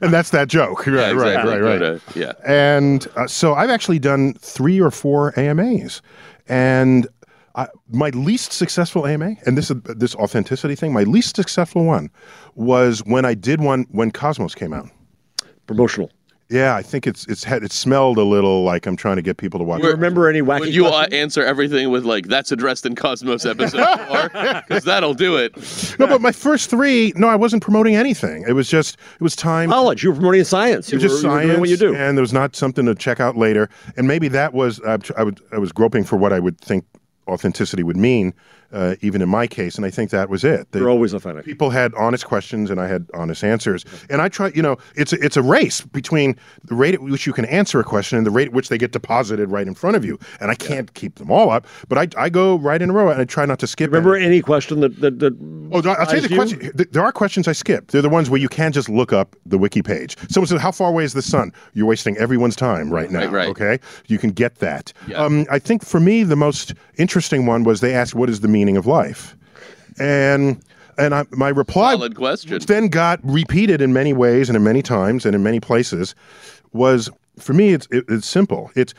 and 0.00 0.12
that's 0.12 0.30
that 0.30 0.48
joke. 0.48 0.84
Right, 0.86 0.94
Yeah, 0.94 1.10
right, 1.12 1.28
exactly. 1.28 1.52
right, 1.52 1.60
right. 1.60 1.78
Go 1.78 1.98
to- 1.98 2.18
yeah. 2.18 2.32
And 2.44 3.06
uh, 3.16 3.28
so 3.28 3.54
I've 3.54 3.70
actually 3.70 4.00
done 4.00 4.34
three 4.34 4.80
or 4.80 4.90
four 4.90 5.38
AMAs. 5.38 6.02
And 6.48 7.06
I, 7.54 7.68
my 7.90 8.08
least 8.10 8.52
successful 8.52 9.06
AMA, 9.06 9.36
and 9.46 9.56
this 9.56 9.70
this 9.84 10.14
authenticity 10.16 10.74
thing, 10.74 10.92
my 10.92 11.02
least 11.04 11.36
successful 11.36 11.84
one 11.84 12.10
was 12.56 13.00
when 13.04 13.24
I 13.24 13.34
did 13.34 13.60
one 13.60 13.86
when 13.90 14.10
Cosmos 14.10 14.54
came 14.56 14.72
out. 14.72 14.88
Promotional. 15.66 16.10
Yeah, 16.48 16.76
I 16.76 16.82
think 16.82 17.06
it's 17.06 17.26
it's 17.28 17.42
had 17.44 17.62
it 17.62 17.72
smelled 17.72 18.18
a 18.18 18.24
little 18.24 18.62
like 18.62 18.84
I'm 18.84 18.96
trying 18.96 19.16
to 19.16 19.22
get 19.22 19.38
people 19.38 19.58
to 19.58 19.64
watch. 19.64 19.80
Do 19.80 19.86
you 19.86 19.92
remember 19.94 20.28
any 20.28 20.42
wacky 20.42 20.60
Would 20.60 20.74
you 20.74 20.86
uh, 20.86 21.06
answer 21.10 21.42
everything 21.42 21.90
with 21.90 22.04
like 22.04 22.26
that's 22.26 22.52
addressed 22.52 22.84
in 22.84 22.94
Cosmos 22.94 23.46
episode 23.46 23.86
four? 24.08 24.28
Because 24.28 24.84
that'll 24.84 25.14
do 25.14 25.36
it. 25.36 25.56
No, 25.98 26.06
but 26.06 26.20
my 26.20 26.32
first 26.32 26.68
three, 26.68 27.14
no, 27.16 27.26
I 27.26 27.36
wasn't 27.36 27.62
promoting 27.62 27.96
anything. 27.96 28.44
It 28.46 28.52
was 28.52 28.68
just 28.68 28.98
it 29.14 29.22
was 29.22 29.34
time. 29.34 29.70
College. 29.70 30.02
You 30.04 30.10
were 30.10 30.16
promoting 30.16 30.44
science. 30.44 30.92
You 30.92 30.98
It 30.98 31.02
was 31.02 31.12
just 31.12 31.24
were, 31.24 31.30
you 31.30 31.34
were 31.34 31.40
science, 31.40 31.48
doing 31.52 31.60
what 31.60 31.68
you 31.70 31.76
do. 31.78 31.94
and 31.94 32.18
there 32.18 32.22
was 32.22 32.34
not 32.34 32.54
something 32.54 32.84
to 32.84 32.94
check 32.94 33.18
out 33.18 33.34
later. 33.38 33.70
And 33.96 34.06
maybe 34.06 34.28
that 34.28 34.52
was 34.52 34.78
uh, 34.80 34.98
I, 35.16 35.22
would, 35.22 35.40
I 35.52 35.58
was 35.58 35.72
groping 35.72 36.04
for 36.04 36.16
what 36.16 36.34
I 36.34 36.38
would 36.38 36.60
think 36.60 36.84
authenticity 37.28 37.82
would 37.82 37.96
mean, 37.96 38.34
uh, 38.72 38.96
even 39.00 39.22
in 39.22 39.28
my 39.28 39.46
case, 39.46 39.76
and 39.76 39.84
I 39.86 39.90
think 39.90 40.10
that 40.10 40.28
was 40.28 40.44
it. 40.44 40.70
The- 40.72 40.78
You're 40.80 40.90
always 40.90 41.12
authentic. 41.14 41.44
people 41.44 41.70
had 41.70 41.92
honest 41.94 42.24
questions 42.26 42.70
and 42.70 42.80
I 42.80 42.86
had 42.88 43.06
honest 43.14 43.44
answers. 43.44 43.84
And 44.10 44.20
I 44.22 44.28
try, 44.28 44.50
you 44.54 44.62
know, 44.62 44.76
it's 44.96 45.12
a, 45.12 45.24
it's 45.24 45.36
a 45.36 45.42
race 45.42 45.80
between 45.82 46.36
the 46.64 46.74
rate 46.74 46.94
at 46.94 47.00
which 47.02 47.26
you 47.26 47.32
can 47.32 47.44
answer 47.46 47.80
a 47.80 47.84
question 47.84 48.16
and 48.18 48.26
the 48.26 48.30
rate 48.30 48.48
at 48.48 48.54
which 48.54 48.68
they 48.68 48.78
get 48.78 48.92
deposited 48.92 49.50
right 49.50 49.66
in 49.66 49.74
front 49.74 49.96
of 49.96 50.04
you. 50.04 50.18
And 50.40 50.50
I 50.50 50.54
can't 50.54 50.92
keep 50.94 51.16
them 51.16 51.30
all 51.30 51.50
up, 51.50 51.66
but 51.88 51.98
I, 51.98 52.08
I 52.24 52.28
go 52.28 52.56
right 52.56 52.80
in 52.80 52.90
a 52.90 52.92
row 52.92 53.10
and 53.10 53.20
I 53.20 53.24
try 53.24 53.44
not 53.46 53.58
to 53.60 53.66
skip. 53.66 53.88
Remember 53.90 54.16
any. 54.16 54.26
any 54.26 54.40
question 54.42 54.80
that 54.80 55.00
that, 55.00 55.18
that 55.18 55.32
Oh, 55.72 55.76
I'll 55.76 55.82
tell 56.06 56.14
you 56.16 56.20
the 56.22 56.28
surprised 56.28 56.52
you? 56.52 56.58
question. 56.58 56.88
There 56.92 57.02
are 57.02 57.12
questions 57.12 57.48
I 57.48 57.52
skip. 57.52 57.90
They're 57.90 58.02
the 58.02 58.08
ones 58.08 58.28
where 58.28 58.40
you 58.40 58.48
can't 58.48 58.74
just 58.74 58.88
look 58.88 59.12
up 59.12 59.36
the 59.46 59.56
wiki 59.58 59.82
page. 59.82 60.16
Someone 60.28 60.46
says, 60.48 60.60
"How 60.60 60.70
far 60.70 60.88
away 60.90 61.04
is 61.04 61.14
the 61.14 61.22
sun?" 61.22 61.52
You're 61.72 61.86
wasting 61.86 62.16
everyone's 62.18 62.56
time 62.56 62.90
right 62.92 63.10
now. 63.10 63.20
Right, 63.20 63.30
right. 63.32 63.48
Okay, 63.48 63.78
you 64.06 64.18
can 64.18 64.30
get 64.30 64.56
that. 64.56 64.92
Yeah. 65.06 65.16
Um, 65.22 65.46
I 65.50 65.58
think 65.58 65.84
for 65.84 65.98
me 66.00 66.24
the 66.24 66.36
most 66.36 66.74
interesting 66.98 67.46
one 67.46 67.64
was 67.64 67.80
they 67.80 67.94
asked, 67.94 68.14
"What 68.14 68.28
is 68.28 68.40
the 68.40 68.48
meaning 68.62 68.76
of 68.76 68.86
life?" 68.86 69.36
And 69.98 70.62
and 70.98 71.14
I, 71.14 71.24
my 71.30 71.48
reply, 71.48 71.92
Solid 71.94 72.14
question. 72.14 72.52
which 72.52 72.66
then 72.66 72.88
got 72.88 73.18
repeated 73.24 73.80
in 73.80 73.92
many 73.92 74.12
ways 74.12 74.48
and 74.48 74.56
in 74.56 74.62
many 74.62 74.82
times 74.82 75.26
and 75.26 75.34
in 75.34 75.42
many 75.42 75.58
places, 75.58 76.14
was 76.72 77.10
for 77.38 77.54
me 77.54 77.72
it's 77.72 77.88
it, 77.90 78.04
it's 78.08 78.26
simple. 78.26 78.70
It's 78.76 78.94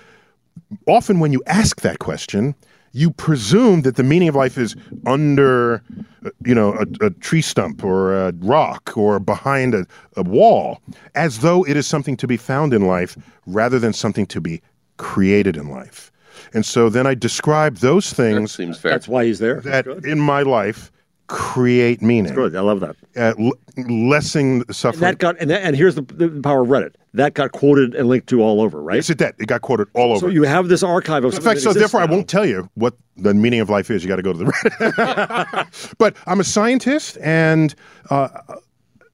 often 0.88 1.20
when 1.20 1.32
you 1.32 1.42
ask 1.46 1.82
that 1.82 2.00
question, 2.00 2.56
you 2.92 3.12
presume 3.12 3.82
that 3.82 3.96
the 3.96 4.04
meaning 4.04 4.30
of 4.30 4.36
life 4.36 4.58
is 4.58 4.76
under, 5.06 5.82
uh, 6.26 6.30
you 6.46 6.54
know, 6.54 6.74
a, 6.74 7.06
a 7.06 7.10
tree 7.10 7.42
stump 7.42 7.84
or 7.84 8.14
a 8.14 8.34
rock 8.40 8.96
or 8.96 9.20
behind 9.20 9.74
a, 9.74 9.86
a 10.16 10.24
wall, 10.24 10.80
as 11.16 11.40
though 11.40 11.64
it 11.66 11.76
is 11.78 11.88
something 11.88 12.18
to 12.18 12.28
be 12.28 12.38
found 12.38 12.74
in 12.74 12.86
life 12.86 13.18
rather 13.48 13.80
than 13.80 13.94
something 13.94 14.28
to 14.28 14.42
be 14.42 14.62
created 14.98 15.58
in 15.58 15.70
life. 15.70 16.12
And 16.54 16.66
so 16.66 16.90
then 16.90 17.06
I 17.08 17.14
describe 17.16 17.78
those 17.78 18.10
That 18.12 18.16
things 18.16 18.56
seems 18.56 18.78
fair. 18.80 18.92
That's 18.92 19.08
why 19.08 19.26
he's 19.26 19.40
there. 19.40 19.62
that 19.62 19.88
in 20.06 20.20
my 20.20 20.42
life 20.44 20.92
create 21.28 22.02
meaning, 22.02 22.34
Good. 22.34 22.56
I 22.56 22.60
love 22.60 22.82
that. 22.82 22.96
uh, 23.16 23.34
l- 23.42 23.54
lessening 23.78 24.60
the 24.60 24.66
And 24.68 24.76
suffering. 24.76 25.02
that 25.02 25.18
got 25.20 25.38
and, 25.40 25.50
that, 25.50 25.64
and 25.64 25.76
here's 25.76 25.96
the, 25.96 26.02
the 26.02 26.30
power 26.44 26.62
of 26.64 26.68
Reddit. 26.68 26.96
That 27.14 27.34
got 27.34 27.54
quoted 27.54 27.96
and 27.96 28.10
linked 28.10 28.28
to 28.30 28.42
all 28.42 28.60
over, 28.62 28.82
right? 28.82 28.96
yes, 28.98 29.10
it 29.10 29.18
did. 29.20 29.34
It 29.40 29.48
got 29.48 29.62
quoted 29.62 29.88
all 29.94 30.12
over. 30.12 30.20
So 30.20 30.28
you 30.28 30.44
have 30.44 30.68
this 30.68 30.84
archive 30.84 31.24
of 31.24 31.34
In 31.34 31.42
fact, 31.42 31.62
so 31.62 31.72
therefore, 31.74 32.02
I 32.02 32.06
won't 32.06 32.28
tell 32.28 32.46
you 32.46 32.70
what 32.76 32.96
the 33.18 33.34
meaning 33.34 33.62
of 33.62 33.70
life 33.70 33.90
is. 33.90 34.04
You 34.04 34.10
got 34.10 34.18
to 34.18 34.22
go 34.22 34.34
to 34.34 34.40
the 34.40 34.46
Reddit. 34.46 35.96
but 35.98 36.16
I'm 36.26 36.40
a 36.40 36.44
scientist, 36.44 37.18
and 37.22 37.74
uh, 38.10 38.28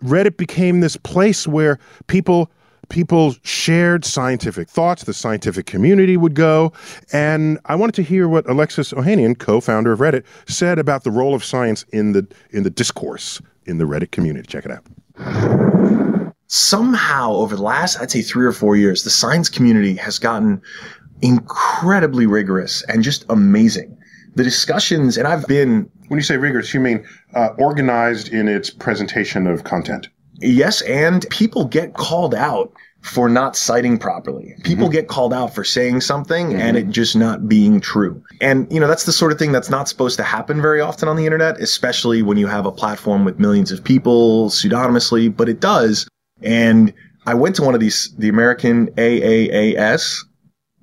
Reddit 0.04 0.38
became 0.38 0.80
this 0.80 0.98
place 0.98 1.48
where 1.48 1.78
people 2.08 2.50
people 2.90 3.36
shared 3.44 4.04
scientific 4.04 4.68
thoughts. 4.70 5.04
The 5.04 5.14
scientific 5.14 5.66
community 5.66 6.18
would 6.18 6.34
go, 6.34 6.74
and 7.14 7.60
I 7.66 7.76
wanted 7.76 7.96
to 7.96 8.04
hear 8.04 8.28
what 8.28 8.50
Alexis 8.50 8.92
Ohanian, 8.94 9.38
co-founder 9.38 9.92
of 9.92 10.00
Reddit, 10.00 10.24
said 10.48 10.80
about 10.80 11.04
the 11.04 11.12
role 11.12 11.34
of 11.34 11.44
science 11.44 11.84
in 11.94 12.12
the 12.14 12.28
in 12.52 12.64
the 12.64 12.70
discourse 12.70 13.42
in 13.66 13.78
the 13.78 13.86
Reddit 13.86 14.12
community. 14.12 14.48
Check 14.48 14.66
it 14.66 14.72
out. 14.72 14.84
somehow 16.48 17.34
over 17.34 17.56
the 17.56 17.62
last, 17.62 18.00
I'd 18.02 18.12
say 18.12 18.22
three 18.22 18.46
or 18.46 18.52
four 18.52 18.76
years, 18.76 19.04
the 19.04 19.10
science 19.10 19.50
community 19.50 19.96
has 19.96 20.18
gotten 20.20 20.62
incredibly 21.22 22.26
rigorous 22.26 22.84
and 22.84 23.04
just 23.04 23.26
amazing. 23.30 23.96
The 24.36 24.44
discussions, 24.44 25.18
and 25.18 25.28
I've 25.28 25.46
been, 25.48 25.90
When 26.08 26.18
you 26.18 26.24
say 26.24 26.38
rigorous, 26.38 26.74
you 26.74 26.80
mean 26.80 27.06
uh, 27.36 27.50
organized 27.58 28.30
in 28.30 28.48
its 28.48 28.70
presentation 28.70 29.46
of 29.48 29.64
content. 29.64 30.08
Yes, 30.42 30.82
and 30.82 31.26
people 31.30 31.66
get 31.66 31.94
called 31.94 32.36
out 32.36 32.72
for 33.02 33.30
not 33.30 33.56
citing 33.56 33.98
properly. 33.98 34.56
People 34.64 34.86
mm-hmm. 34.86 34.94
get 34.94 35.08
called 35.08 35.34
out 35.34 35.56
for 35.56 35.64
saying 35.64 36.02
something 36.02 36.50
mm-hmm. 36.50 36.60
and 36.60 36.78
it 36.78 36.90
just 36.90 37.16
not 37.16 37.48
being 37.48 37.80
true. 37.80 38.22
And, 38.42 38.72
you 38.72 38.80
know, 38.80 38.88
that's 38.88 39.06
the 39.06 39.14
sort 39.14 39.32
of 39.32 39.40
thing 39.40 39.52
that's 39.52 39.70
not 39.70 39.88
supposed 39.88 40.18
to 40.18 40.24
happen 40.24 40.62
very 40.62 40.82
often 40.82 41.08
on 41.08 41.16
the 41.16 41.26
internet, 41.26 41.60
especially 41.60 42.22
when 42.22 42.38
you 42.38 42.48
have 42.48 42.66
a 42.66 42.72
platform 42.72 43.24
with 43.24 43.40
millions 43.40 43.72
of 43.72 43.84
people 43.84 44.50
pseudonymously, 44.50 45.36
but 45.36 45.48
it 45.48 45.62
does. 45.62 46.10
And 46.42 46.94
I 47.26 47.36
went 47.36 47.56
to 47.56 47.64
one 47.64 47.74
of 47.74 47.80
these, 47.80 48.14
the 48.18 48.28
American 48.28 48.88
AAAS. 48.92 50.18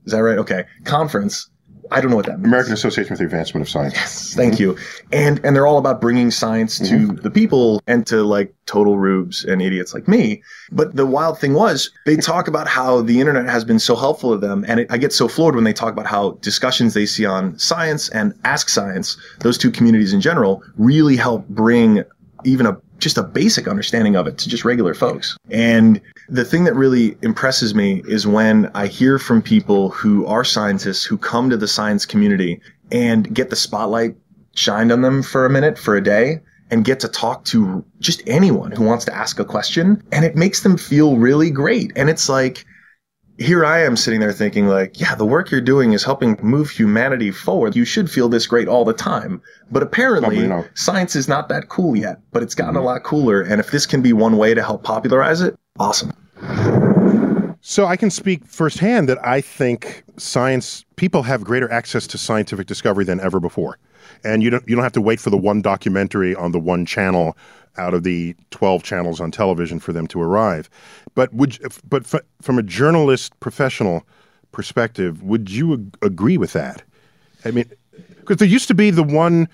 Is 0.07 0.13
that 0.13 0.19
right? 0.19 0.39
Okay. 0.39 0.65
Conference. 0.85 1.51
I 1.91 2.01
don't 2.01 2.11
know 2.11 2.17
what 2.17 2.27
that 2.27 2.39
means. 2.39 2.47
American 2.47 2.73
Association 2.73 3.17
for 3.17 3.19
the 3.19 3.25
Advancement 3.25 3.63
of 3.63 3.69
Science. 3.69 3.95
Yes, 3.95 4.35
thank 4.35 4.59
you. 4.59 4.77
And 5.13 5.41
and 5.45 5.55
they're 5.55 5.67
all 5.67 5.79
about 5.79 6.01
bringing 6.01 6.31
science 6.31 6.79
to 6.79 6.85
mm-hmm. 6.85 7.15
the 7.17 7.31
people 7.31 7.83
and 7.87 8.07
to 8.07 8.23
like 8.23 8.55
total 8.67 8.99
rubes 8.99 9.45
and 9.45 9.63
idiots 9.63 9.95
like 9.95 10.09
me. 10.09 10.43
But 10.73 10.97
the 10.97 11.07
wild 11.07 11.39
thing 11.39 11.55
was 11.55 11.91
they 12.05 12.17
talk 12.17 12.49
about 12.49 12.69
how 12.69 13.03
the 13.03 13.21
internet 13.21 13.47
has 13.47 13.65
been 13.65 13.79
so 13.79 13.97
helpful 13.97 14.33
to 14.33 14.39
them, 14.39 14.65
and 14.69 14.81
it, 14.81 14.87
I 14.91 14.99
get 14.99 15.13
so 15.13 15.29
floored 15.29 15.55
when 15.55 15.65
they 15.65 15.73
talk 15.73 15.93
about 15.93 16.07
how 16.07 16.33
discussions 16.43 16.95
they 16.95 17.07
see 17.07 17.27
on 17.27 17.59
science 17.59 18.09
and 18.09 18.35
Ask 18.45 18.69
Science, 18.69 19.17
those 19.41 19.59
two 19.59 19.71
communities 19.71 20.13
in 20.13 20.21
general, 20.21 20.63
really 20.77 21.17
help 21.17 21.49
bring 21.49 22.03
even 22.45 22.67
a 22.67 22.77
just 22.99 23.19
a 23.19 23.23
basic 23.23 23.69
understanding 23.69 24.17
of 24.17 24.27
it 24.27 24.39
to 24.39 24.49
just 24.49 24.65
regular 24.65 24.95
folks. 24.95 25.37
And 25.51 26.01
the 26.29 26.45
thing 26.45 26.65
that 26.65 26.75
really 26.75 27.17
impresses 27.23 27.75
me 27.75 28.03
is 28.07 28.27
when 28.27 28.71
I 28.75 28.87
hear 28.87 29.19
from 29.19 29.43
people 29.43 29.91
who 29.91 30.27
are 30.27 30.45
scientists 30.45 31.05
who 31.05 31.19
come 31.19 31.51
to 31.51 31.57
the 31.57 31.69
science 31.69 32.05
community 32.05 32.61
and 32.91 33.33
get 33.35 33.51
the 33.51 33.57
spotlight 33.57 34.17
shined 34.55 34.91
on 34.91 35.03
them 35.03 35.23
for 35.23 35.47
a 35.47 35.51
minute, 35.51 35.79
for 35.79 35.97
a 35.97 36.03
day, 36.03 36.41
and 36.71 36.85
get 36.85 37.01
to 37.01 37.09
talk 37.09 37.45
to 37.45 37.85
just 38.01 38.23
anyone 38.27 38.73
who 38.73 38.85
wants 38.85 39.05
to 39.05 39.15
ask 39.15 39.39
a 39.39 39.45
question. 39.45 40.03
And 40.11 40.25
it 40.25 40.35
makes 40.35 40.63
them 40.63 40.77
feel 40.77 41.17
really 41.17 41.51
great. 41.51 41.93
And 41.95 42.11
it's 42.11 42.29
like, 42.29 42.65
here 43.39 43.65
I 43.65 43.83
am 43.83 43.97
sitting 43.97 44.21
there 44.21 44.33
thinking 44.33 44.67
like, 44.67 44.99
yeah, 44.99 45.15
the 45.15 45.27
work 45.27 45.51
you're 45.51 45.61
doing 45.61 45.93
is 45.93 46.03
helping 46.03 46.39
move 46.43 46.71
humanity 46.71 47.31
forward. 47.31 47.77
You 47.77 47.85
should 47.85 48.11
feel 48.11 48.29
this 48.29 48.47
great 48.47 48.69
all 48.69 48.85
the 48.85 48.93
time. 48.93 49.43
But 49.71 49.83
apparently 49.83 50.51
science 50.75 51.15
is 51.15 51.29
not 51.29 51.49
that 51.49 51.69
cool 51.69 51.97
yet, 51.97 52.21
but 52.33 52.43
it's 52.43 52.55
gotten 52.55 52.77
a 52.77 52.79
mm-hmm. 52.79 52.87
lot 52.87 53.03
cooler. 53.03 53.43
And 53.43 53.61
if 53.61 53.71
this 53.71 53.85
can 53.85 54.01
be 54.01 54.13
one 54.13 54.39
way 54.39 54.55
to 54.55 54.63
help 54.63 54.85
popularize 54.85 55.41
it, 55.41 55.59
awesome. 55.79 56.13
So 57.61 57.87
I 57.87 57.97
can 57.97 58.11
speak 58.11 58.47
firsthand 58.47 59.09
that 59.09 59.19
I 59.27 59.41
think 59.41 60.05
science 60.17 60.85
people 60.95 61.25
have 61.25 61.43
greater 61.43 61.71
access 61.71 62.07
to 62.09 62.19
scientific 62.19 62.67
discovery 62.69 63.05
than 63.05 63.19
ever 63.19 63.41
before, 63.41 63.77
and 64.23 64.41
you 64.41 64.51
don't 64.51 64.67
you 64.69 64.77
don't 64.77 64.85
have 64.85 64.93
to 64.93 65.01
wait 65.01 65.19
for 65.19 65.31
the 65.31 65.37
one 65.37 65.63
documentary 65.63 66.33
on 66.37 66.53
the 66.53 66.61
one 66.61 66.87
channel 66.87 67.37
out 67.79 67.95
of 67.95 68.03
the 68.03 68.35
twelve 68.51 68.83
channels 68.83 69.21
on 69.21 69.31
television 69.31 69.79
for 69.79 69.93
them 69.93 70.07
to 70.09 70.21
arrive. 70.21 70.69
But 71.15 71.33
would 71.35 71.59
but 71.89 72.03
f- 72.13 72.23
from 72.43 72.59
a 72.59 72.63
journalist 72.63 73.39
professional 73.41 74.07
perspective, 74.53 75.23
would 75.23 75.51
you 75.51 75.75
ag- 75.75 75.97
agree 76.03 76.39
with 76.39 76.53
that? 76.53 76.83
I 77.45 77.51
mean, 77.51 77.71
because 78.19 78.37
there 78.39 78.49
used 78.49 78.69
to 78.69 78.75
be 78.75 78.91
the 78.91 79.03
one 79.03 79.49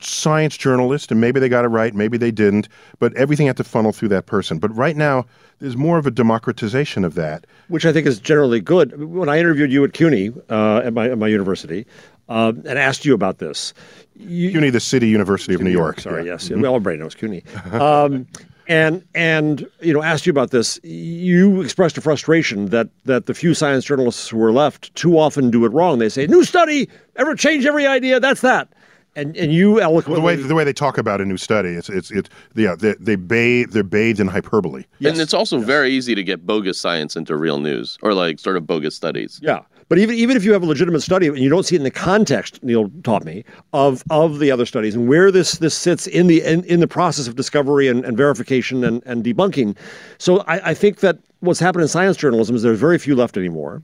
science 0.00 0.56
journalist, 0.56 1.10
and 1.10 1.20
maybe 1.20 1.40
they 1.40 1.48
got 1.48 1.64
it 1.64 1.68
right, 1.68 1.94
maybe 1.94 2.18
they 2.18 2.30
didn't, 2.30 2.68
but 2.98 3.14
everything 3.14 3.46
had 3.46 3.56
to 3.56 3.64
funnel 3.64 3.92
through 3.92 4.08
that 4.08 4.26
person. 4.26 4.58
But 4.58 4.74
right 4.76 4.96
now, 4.96 5.24
there's 5.60 5.76
more 5.76 5.96
of 5.98 6.06
a 6.06 6.10
democratization 6.10 7.04
of 7.04 7.14
that. 7.14 7.46
which 7.68 7.86
I 7.86 7.92
think 7.92 8.06
is 8.06 8.18
generally 8.18 8.60
good. 8.60 9.02
When 9.02 9.28
I 9.28 9.38
interviewed 9.38 9.72
you 9.72 9.84
at 9.84 9.92
CUNY 9.94 10.32
uh, 10.50 10.82
at 10.84 10.92
my 10.92 11.08
at 11.10 11.18
my 11.18 11.26
university 11.28 11.86
uh, 12.28 12.52
and 12.66 12.78
asked 12.78 13.04
you 13.04 13.14
about 13.14 13.38
this, 13.38 13.72
you, 14.14 14.50
CUNY, 14.50 14.70
the 14.70 14.80
City 14.80 15.08
University 15.08 15.54
of 15.54 15.62
New 15.62 15.70
York. 15.70 16.00
Sorry, 16.00 16.24
yeah. 16.24 16.32
yes, 16.32 16.50
well, 16.50 16.74
everybody 16.74 16.98
knows 16.98 17.14
CUNY. 17.14 17.44
Um, 17.72 18.26
and 18.68 19.02
and 19.14 19.66
you 19.80 19.94
know, 19.94 20.02
asked 20.02 20.26
you 20.26 20.30
about 20.30 20.50
this. 20.50 20.78
You 20.82 21.62
expressed 21.62 21.96
a 21.96 22.02
frustration 22.02 22.66
that 22.66 22.88
that 23.06 23.26
the 23.26 23.34
few 23.34 23.54
science 23.54 23.84
journalists 23.84 24.28
who 24.28 24.42
are 24.42 24.52
left 24.52 24.94
too 24.94 25.18
often 25.18 25.50
do 25.50 25.64
it 25.64 25.72
wrong. 25.72 25.98
They 25.98 26.10
say, 26.10 26.26
"New 26.26 26.44
study, 26.44 26.88
ever 27.16 27.34
change 27.34 27.64
every 27.64 27.86
idea." 27.86 28.20
That's 28.20 28.42
that. 28.42 28.68
And 29.16 29.36
and 29.36 29.52
you 29.52 29.80
eloquently 29.80 30.20
The 30.20 30.20
way 30.20 30.36
the 30.36 30.54
way 30.54 30.64
they 30.64 30.74
talk 30.74 30.98
about 30.98 31.20
a 31.20 31.24
new 31.24 31.38
study, 31.38 31.70
it's 31.70 31.88
it's 31.88 32.10
it's 32.10 32.28
yeah 32.54 32.76
they 32.76 32.94
they 33.00 33.16
bathe 33.16 33.70
they're 33.70 33.82
bathed 33.82 34.20
in 34.20 34.28
hyperbole. 34.28 34.84
And 35.02 35.18
it's 35.18 35.34
also 35.34 35.58
very 35.58 35.90
easy 35.90 36.14
to 36.14 36.22
get 36.22 36.46
bogus 36.46 36.78
science 36.78 37.16
into 37.16 37.36
real 37.36 37.58
news 37.58 37.98
or 38.02 38.12
like 38.12 38.38
sort 38.38 38.56
of 38.56 38.66
bogus 38.66 38.94
studies. 38.94 39.40
Yeah. 39.42 39.60
But 39.88 39.98
even 39.98 40.14
even 40.16 40.36
if 40.36 40.44
you 40.44 40.52
have 40.52 40.62
a 40.62 40.66
legitimate 40.66 41.00
study 41.00 41.28
and 41.28 41.38
you 41.38 41.48
don't 41.48 41.64
see 41.64 41.74
it 41.74 41.78
in 41.78 41.84
the 41.84 41.90
context, 41.90 42.62
Neil 42.62 42.90
taught 43.04 43.24
me, 43.24 43.44
of 43.72 44.04
of 44.10 44.38
the 44.38 44.50
other 44.50 44.66
studies 44.66 44.94
and 44.94 45.08
where 45.08 45.30
this 45.30 45.52
this 45.52 45.74
sits 45.74 46.06
in 46.06 46.26
the 46.26 46.42
in, 46.42 46.64
in 46.64 46.80
the 46.80 46.88
process 46.88 47.26
of 47.26 47.36
discovery 47.36 47.88
and, 47.88 48.04
and 48.04 48.16
verification 48.16 48.84
and, 48.84 49.02
and 49.06 49.24
debunking. 49.24 49.76
So 50.18 50.40
I, 50.40 50.70
I 50.70 50.74
think 50.74 51.00
that 51.00 51.18
what's 51.40 51.60
happened 51.60 51.82
in 51.82 51.88
science 51.88 52.16
journalism 52.16 52.54
is 52.54 52.62
there's 52.62 52.78
very 52.78 52.98
few 52.98 53.14
left 53.16 53.36
anymore. 53.36 53.82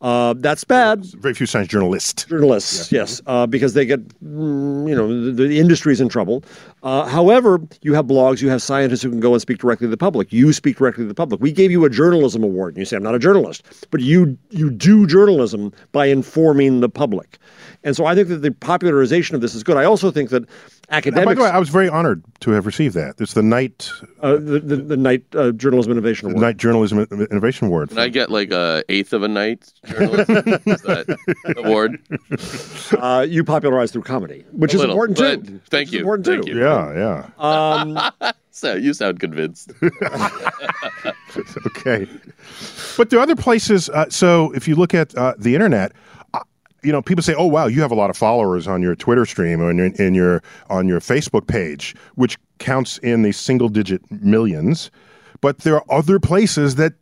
Uh, 0.00 0.34
that's 0.38 0.64
bad. 0.64 1.04
Very 1.04 1.34
few 1.34 1.46
science 1.46 1.68
journalists. 1.68 2.24
Journalists, 2.24 2.90
yes, 2.90 3.20
uh, 3.26 3.46
because 3.46 3.74
they 3.74 3.84
get, 3.84 4.00
mm, 4.24 4.88
you 4.88 4.94
know, 4.94 5.30
the, 5.32 5.32
the 5.32 5.58
industry's 5.60 6.00
in 6.00 6.08
trouble. 6.08 6.42
Uh, 6.82 7.04
however, 7.04 7.60
you 7.82 7.92
have 7.92 8.06
blogs, 8.06 8.40
you 8.40 8.48
have 8.48 8.62
scientists 8.62 9.02
who 9.02 9.10
can 9.10 9.20
go 9.20 9.34
and 9.34 9.42
speak 9.42 9.58
directly 9.58 9.86
to 9.86 9.90
the 9.90 9.98
public. 9.98 10.32
You 10.32 10.54
speak 10.54 10.78
directly 10.78 11.04
to 11.04 11.08
the 11.08 11.14
public. 11.14 11.42
We 11.42 11.52
gave 11.52 11.70
you 11.70 11.84
a 11.84 11.90
journalism 11.90 12.42
award, 12.42 12.74
and 12.74 12.78
you 12.78 12.86
say, 12.86 12.96
"I'm 12.96 13.02
not 13.02 13.14
a 13.14 13.18
journalist," 13.18 13.62
but 13.90 14.00
you 14.00 14.38
you 14.48 14.70
do 14.70 15.06
journalism 15.06 15.70
by 15.92 16.06
informing 16.06 16.80
the 16.80 16.88
public. 16.88 17.38
And 17.84 17.94
so 17.94 18.06
I 18.06 18.14
think 18.14 18.28
that 18.28 18.38
the 18.38 18.52
popularization 18.52 19.34
of 19.34 19.42
this 19.42 19.54
is 19.54 19.62
good. 19.62 19.76
I 19.76 19.84
also 19.84 20.10
think 20.10 20.30
that 20.30 20.44
And 20.92 21.14
by 21.14 21.34
the 21.34 21.42
way, 21.42 21.48
I 21.48 21.58
was 21.58 21.68
very 21.68 21.88
honored 21.88 22.22
to 22.40 22.50
have 22.50 22.66
received 22.66 22.94
that. 22.96 23.20
It's 23.20 23.34
the 23.34 23.42
Knight 23.42 23.90
uh, 24.22 24.32
the, 24.32 24.58
the, 24.58 24.76
the 24.76 24.96
Knight 24.96 25.24
uh, 25.36 25.52
Journalism 25.52 25.92
Innovation 25.92 26.28
Award. 26.30 26.40
Knight 26.42 26.56
Journalism 26.56 27.06
Innovation 27.30 27.68
Award. 27.68 27.90
Can 27.90 27.98
I 27.98 28.08
get 28.08 28.28
like 28.30 28.50
a 28.50 28.82
eighth 28.88 29.12
of 29.12 29.22
a 29.22 29.28
night 29.28 29.72
Journalism 29.86 30.58
award? 31.56 32.00
Uh, 32.98 33.24
you 33.28 33.44
popularized 33.44 33.92
through 33.92 34.02
comedy, 34.02 34.44
which 34.52 34.72
A 34.72 34.76
is 34.76 34.80
little, 34.80 35.00
important 35.04 35.46
too. 35.46 35.60
thank 35.70 35.86
Which 35.88 35.92
you, 35.92 35.98
Important 36.00 36.26
thank 36.26 36.44
too. 36.46 36.52
you. 36.54 36.60
Yeah, 36.60 36.92
yeah. 36.94 37.30
Um, 37.38 38.32
So 38.52 38.74
you 38.74 38.92
sound 38.92 39.20
convinced. 39.20 39.70
okay. 41.66 42.06
But 42.96 43.10
there 43.10 43.18
are 43.18 43.22
other 43.22 43.36
places. 43.36 43.88
Uh, 43.88 44.10
so 44.10 44.50
if 44.52 44.66
you 44.68 44.74
look 44.74 44.92
at 44.92 45.14
uh, 45.16 45.34
the 45.38 45.54
internet, 45.54 45.92
you 46.82 46.92
know, 46.92 47.02
people 47.02 47.22
say, 47.22 47.34
"Oh, 47.34 47.46
wow, 47.46 47.66
you 47.66 47.80
have 47.82 47.90
a 47.90 47.94
lot 47.94 48.10
of 48.10 48.16
followers 48.16 48.66
on 48.66 48.82
your 48.82 48.94
Twitter 48.94 49.26
stream 49.26 49.60
or 49.60 49.70
in 49.70 49.78
your, 49.78 49.86
in 49.86 50.14
your 50.14 50.42
on 50.68 50.88
your 50.88 51.00
Facebook 51.00 51.46
page," 51.46 51.94
which 52.14 52.38
counts 52.58 52.98
in 52.98 53.22
the 53.22 53.32
single-digit 53.32 54.02
millions. 54.10 54.90
But 55.40 55.58
there 55.58 55.74
are 55.74 55.84
other 55.90 56.18
places 56.18 56.74
that 56.76 56.94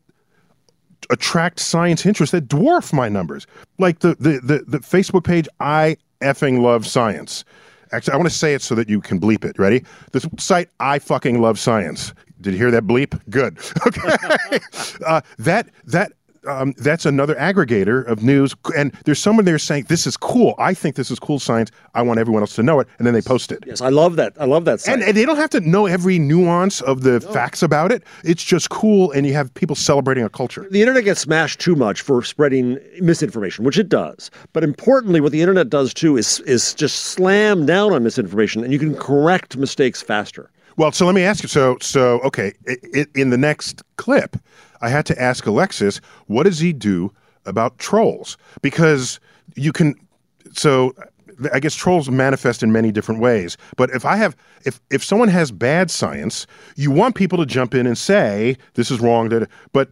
attract 1.11 1.61
science 1.61 2.05
interest 2.07 2.33
that 2.33 2.49
dwarf 2.49 2.93
my 2.93 3.09
numbers. 3.09 3.47
Like 3.79 4.01
the 4.01 4.14
the 4.17 4.41
the, 4.43 4.64
the 4.67 4.79
Facebook 4.79 5.25
page, 5.25 5.49
I 5.61 5.97
effing 6.21 6.61
love 6.61 6.87
science. 6.87 7.45
Actually, 7.93 8.14
I 8.14 8.17
want 8.17 8.29
to 8.29 8.35
say 8.35 8.55
it 8.55 8.62
so 8.62 8.75
that 8.75 8.88
you 8.88 9.01
can 9.01 9.19
bleep 9.19 9.45
it. 9.45 9.59
Ready? 9.59 9.85
This 10.12 10.27
site, 10.38 10.69
I 10.79 10.99
fucking 10.99 11.41
love 11.41 11.59
science. 11.59 12.12
Did 12.41 12.53
you 12.53 12.59
hear 12.59 12.71
that 12.71 12.85
bleep? 12.85 13.19
Good. 13.31 13.59
Okay. 13.87 14.61
uh, 15.07 15.21
that 15.38 15.69
that. 15.85 16.12
Um, 16.46 16.74
that's 16.79 17.07
another 17.07 17.35
aggregator 17.37 18.07
of 18.07 18.22
news, 18.22 18.55
and 18.77 18.92
there's 19.05 19.18
someone 19.18 19.44
there 19.44 19.59
saying 19.59 19.87
this 19.88 20.07
is 20.07 20.16
cool. 20.16 20.55
I 20.59 20.74
think 20.74 20.96
this 20.96 21.11
is 21.11 21.18
cool 21.18 21.38
science. 21.38 21.70
I 21.94 22.03
want 22.03 22.20
everyone 22.20 22.42
else 22.42 22.55
to 22.57 22.62
know 22.62 22.81
it, 22.81 22.88
and 22.98 23.07
then 23.07 23.14
they 23.14 23.22
post 23.22 23.53
it. 23.53 23.64
yes, 23.66 23.81
I 23.81 23.88
love 23.88 24.16
that. 24.16 24.33
I 24.38 24.44
love 24.44 24.64
that. 24.66 24.87
And, 24.87 25.03
and 25.03 25.16
they 25.16 25.24
don't 25.24 25.37
have 25.37 25.51
to 25.51 25.61
know 25.61 25.87
every 25.87 26.18
nuance 26.18 26.81
of 26.83 27.03
the 27.03 27.20
facts 27.20 27.62
about 27.62 27.92
it. 27.92 28.03
It's 28.24 28.44
just 28.44 28.70
cool, 28.70 29.11
and 29.12 29.27
you 29.27 29.35
have 29.35 29.53
people 29.55 29.77
celebrating 29.77 30.24
a 30.24 30.29
culture. 30.29 30.66
the 30.70 30.81
internet 30.81 31.05
gets 31.05 31.20
smashed 31.20 31.61
too 31.61 31.77
much 31.77 32.01
for 32.01 32.22
spreading 32.22 32.79
misinformation, 33.01 33.64
which 33.64 33.79
it 33.79 33.88
does. 33.88 34.31
But 34.53 34.64
importantly, 34.64 35.20
what 35.20 35.33
the 35.33 35.40
internet 35.40 35.70
does 35.70 35.92
too 35.92 36.16
is 36.16 36.40
is 36.40 36.74
just 36.74 37.07
slam 37.07 37.66
down 37.66 37.92
on 37.92 38.03
misinformation, 38.03 38.62
and 38.62 38.72
you 38.72 38.79
can 38.79 38.94
correct 38.96 39.57
mistakes 39.57 40.03
faster. 40.03 40.51
Well, 40.79 40.92
so 40.92 41.07
let 41.07 41.14
me 41.16 41.22
ask 41.22 41.42
you. 41.42 41.48
So, 41.48 41.77
so 41.81 42.20
okay, 42.20 42.53
i 42.68 42.77
i 42.94 43.07
in 43.16 43.31
the 43.31 43.37
next 43.37 43.83
clip, 43.96 44.37
I 44.81 44.88
had 44.88 45.07
to 45.07 45.21
ask 45.21 45.47
Alexis, 45.47 46.01
what 46.27 46.45
does 46.45 46.59
he 46.59 46.73
do 46.73 47.12
about 47.47 47.79
trolls? 47.79 48.37
Because 48.62 49.21
you 49.55 49.73
can. 49.73 49.95
So, 50.53 50.95
I 51.53 51.61
guess 51.61 51.75
trolls 51.75 52.11
manifest 52.11 52.62
in 52.62 52.73
many 52.73 52.91
different 52.91 53.21
ways. 53.21 53.57
But 53.77 53.91
if 53.91 54.05
I 54.05 54.17
have, 54.17 54.37
if 54.64 54.81
if 54.91 55.05
someone 55.05 55.29
has 55.29 55.51
bad 55.51 55.91
science, 55.91 56.47
you 56.77 56.91
want 56.91 57.14
people 57.14 57.38
to 57.38 57.47
jump 57.47 57.75
in 57.75 57.87
and 57.87 57.97
say 57.97 58.57
this 58.75 58.91
is 58.91 59.01
wrong. 59.01 59.47
But 59.73 59.91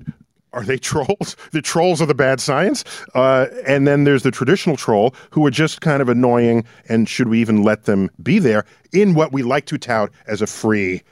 are 0.52 0.64
they 0.64 0.78
trolls? 0.92 1.36
The 1.52 1.62
trolls 1.62 2.02
are 2.02 2.06
the 2.06 2.14
bad 2.14 2.40
science. 2.40 2.84
Uh, 3.14 3.46
and 3.66 3.86
then 3.86 4.04
there's 4.04 4.22
the 4.22 4.30
traditional 4.30 4.76
troll 4.76 5.14
who 5.30 5.46
are 5.46 5.50
just 5.50 5.80
kind 5.80 6.02
of 6.02 6.08
annoying. 6.08 6.64
And 6.88 7.08
should 7.08 7.28
we 7.28 7.40
even 7.40 7.62
let 7.62 7.84
them 7.84 8.10
be 8.22 8.38
there 8.38 8.64
in 8.92 9.14
what 9.14 9.32
we 9.32 9.42
like 9.42 9.66
to 9.66 9.78
tout 9.78 10.10
as 10.26 10.42
a 10.42 10.46
free 10.46 11.02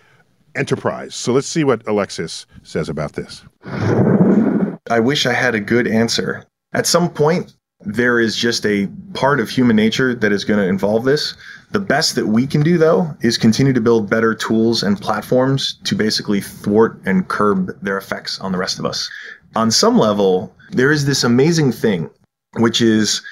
enterprise? 0.57 1.15
So 1.15 1.33
let's 1.33 1.47
see 1.47 1.65
what 1.65 1.87
Alexis 1.87 2.47
says 2.63 2.89
about 2.89 3.13
this. 3.13 3.43
I 4.91 5.01
wish 5.01 5.27
I 5.27 5.33
had 5.33 5.55
a 5.55 5.61
good 5.61 5.87
answer. 5.87 6.45
At 6.73 6.87
some 6.87 7.11
point, 7.11 7.55
there 7.81 8.19
is 8.19 8.37
just 8.37 8.65
a 8.65 8.89
part 9.13 9.41
of 9.41 9.49
human 9.49 9.77
nature 9.77 10.15
that 10.15 10.33
is 10.33 10.45
going 10.45 10.59
to 10.59 10.67
involve 10.67 11.05
this. 11.05 11.35
The 11.73 11.81
best 11.81 12.15
that 12.15 12.27
we 12.27 12.47
can 12.47 12.63
do, 12.63 12.79
though, 12.79 13.15
is 13.21 13.37
continue 13.37 13.73
to 13.73 13.81
build 13.81 14.09
better 14.09 14.35
tools 14.35 14.83
and 14.83 15.01
platforms 15.01 15.79
to 15.85 15.95
basically 15.95 16.41
thwart 16.41 17.01
and 17.05 17.29
curb 17.29 17.79
their 17.83 17.99
effects 17.99 18.41
on 18.41 18.53
the 18.53 18.59
rest 18.59 18.79
of 18.79 18.87
us. 18.87 19.11
On 19.57 19.71
some 19.71 19.99
level, 19.99 20.55
there 20.71 20.91
is 20.91 21.05
this 21.05 21.25
amazing 21.25 21.73
thing, 21.73 22.11
which 22.55 22.81
is 22.81 23.23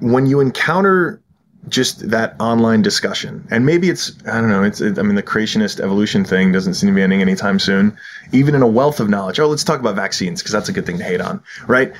when 0.00 0.26
you 0.26 0.40
encounter 0.40 1.21
just 1.68 2.10
that 2.10 2.34
online 2.40 2.82
discussion. 2.82 3.46
And 3.50 3.64
maybe 3.64 3.88
it's, 3.88 4.12
I 4.26 4.40
don't 4.40 4.48
know, 4.48 4.64
it's, 4.64 4.80
it, 4.80 4.98
I 4.98 5.02
mean, 5.02 5.14
the 5.14 5.22
creationist 5.22 5.80
evolution 5.80 6.24
thing 6.24 6.52
doesn't 6.52 6.74
seem 6.74 6.88
to 6.88 6.94
be 6.94 7.02
ending 7.02 7.20
anytime 7.20 7.58
soon. 7.58 7.96
Even 8.32 8.54
in 8.54 8.62
a 8.62 8.66
wealth 8.66 9.00
of 9.00 9.08
knowledge. 9.08 9.38
Oh, 9.38 9.48
let's 9.48 9.64
talk 9.64 9.80
about 9.80 9.94
vaccines 9.94 10.40
because 10.40 10.52
that's 10.52 10.68
a 10.68 10.72
good 10.72 10.86
thing 10.86 10.98
to 10.98 11.04
hate 11.04 11.20
on, 11.20 11.42
right? 11.66 11.92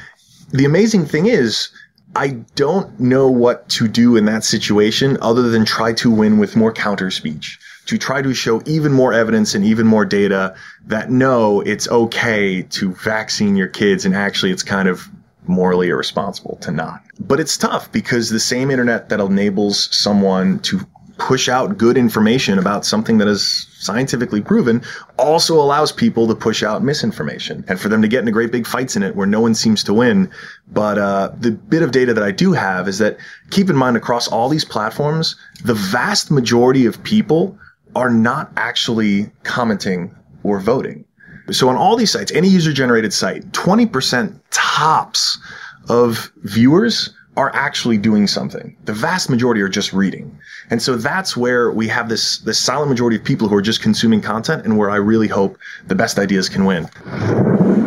The 0.50 0.64
amazing 0.64 1.06
thing 1.06 1.26
is, 1.26 1.68
I 2.14 2.28
don't 2.56 3.00
know 3.00 3.28
what 3.30 3.68
to 3.70 3.88
do 3.88 4.16
in 4.16 4.26
that 4.26 4.44
situation 4.44 5.16
other 5.22 5.48
than 5.48 5.64
try 5.64 5.94
to 5.94 6.10
win 6.10 6.38
with 6.38 6.56
more 6.56 6.72
counter 6.72 7.10
speech, 7.10 7.58
to 7.86 7.96
try 7.96 8.20
to 8.20 8.34
show 8.34 8.62
even 8.66 8.92
more 8.92 9.14
evidence 9.14 9.54
and 9.54 9.64
even 9.64 9.86
more 9.86 10.04
data 10.04 10.54
that 10.86 11.10
no, 11.10 11.62
it's 11.62 11.88
okay 11.88 12.62
to 12.62 12.92
vaccine 12.92 13.56
your 13.56 13.68
kids 13.68 14.04
and 14.04 14.14
actually 14.14 14.50
it's 14.50 14.62
kind 14.62 14.88
of 14.88 15.08
morally 15.46 15.88
irresponsible 15.88 16.56
to 16.62 16.70
not. 16.70 17.02
But 17.20 17.40
it's 17.40 17.56
tough 17.56 17.90
because 17.92 18.30
the 18.30 18.40
same 18.40 18.70
internet 18.70 19.08
that 19.08 19.20
enables 19.20 19.94
someone 19.94 20.60
to 20.60 20.80
push 21.18 21.48
out 21.48 21.78
good 21.78 21.96
information 21.96 22.58
about 22.58 22.84
something 22.84 23.18
that 23.18 23.28
is 23.28 23.68
scientifically 23.78 24.40
proven 24.40 24.82
also 25.18 25.54
allows 25.54 25.92
people 25.92 26.26
to 26.26 26.34
push 26.34 26.62
out 26.62 26.82
misinformation 26.82 27.64
and 27.68 27.80
for 27.80 27.88
them 27.88 28.02
to 28.02 28.08
get 28.08 28.20
into 28.20 28.32
great 28.32 28.50
big 28.50 28.66
fights 28.66 28.96
in 28.96 29.02
it 29.02 29.14
where 29.14 29.26
no 29.26 29.40
one 29.40 29.54
seems 29.54 29.84
to 29.84 29.94
win. 29.94 30.30
But 30.72 30.98
uh, 30.98 31.32
the 31.38 31.52
bit 31.52 31.82
of 31.82 31.92
data 31.92 32.14
that 32.14 32.24
I 32.24 32.30
do 32.30 32.52
have 32.52 32.88
is 32.88 32.98
that 32.98 33.18
keep 33.50 33.68
in 33.70 33.76
mind 33.76 33.96
across 33.96 34.26
all 34.26 34.48
these 34.48 34.64
platforms, 34.64 35.36
the 35.64 35.74
vast 35.74 36.30
majority 36.30 36.86
of 36.86 37.02
people 37.04 37.58
are 37.94 38.10
not 38.10 38.50
actually 38.56 39.30
commenting 39.42 40.14
or 40.42 40.60
voting. 40.60 41.04
So 41.50 41.68
on 41.68 41.76
all 41.76 41.96
these 41.96 42.10
sites, 42.10 42.32
any 42.32 42.48
user 42.48 42.72
generated 42.72 43.12
site, 43.12 43.50
20% 43.52 44.38
tops 44.50 45.38
of 45.88 46.30
viewers 46.42 47.10
are 47.36 47.54
actually 47.54 47.96
doing 47.96 48.26
something. 48.26 48.76
The 48.84 48.92
vast 48.92 49.30
majority 49.30 49.62
are 49.62 49.68
just 49.68 49.92
reading. 49.92 50.38
And 50.70 50.82
so 50.82 50.96
that's 50.96 51.36
where 51.36 51.70
we 51.70 51.88
have 51.88 52.08
this, 52.08 52.38
this 52.38 52.58
silent 52.58 52.90
majority 52.90 53.16
of 53.16 53.24
people 53.24 53.48
who 53.48 53.56
are 53.56 53.62
just 53.62 53.82
consuming 53.82 54.20
content 54.20 54.64
and 54.64 54.76
where 54.76 54.90
I 54.90 54.96
really 54.96 55.28
hope 55.28 55.56
the 55.86 55.94
best 55.94 56.18
ideas 56.18 56.48
can 56.48 56.66
win. 56.66 56.88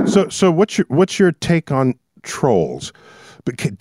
So, 0.08 0.30
so 0.30 0.52
what's 0.52 0.78
your 0.78 0.86
what's 0.89 1.20
your 1.20 1.32
take 1.32 1.72
on 1.72 1.94
trolls? 2.24 2.91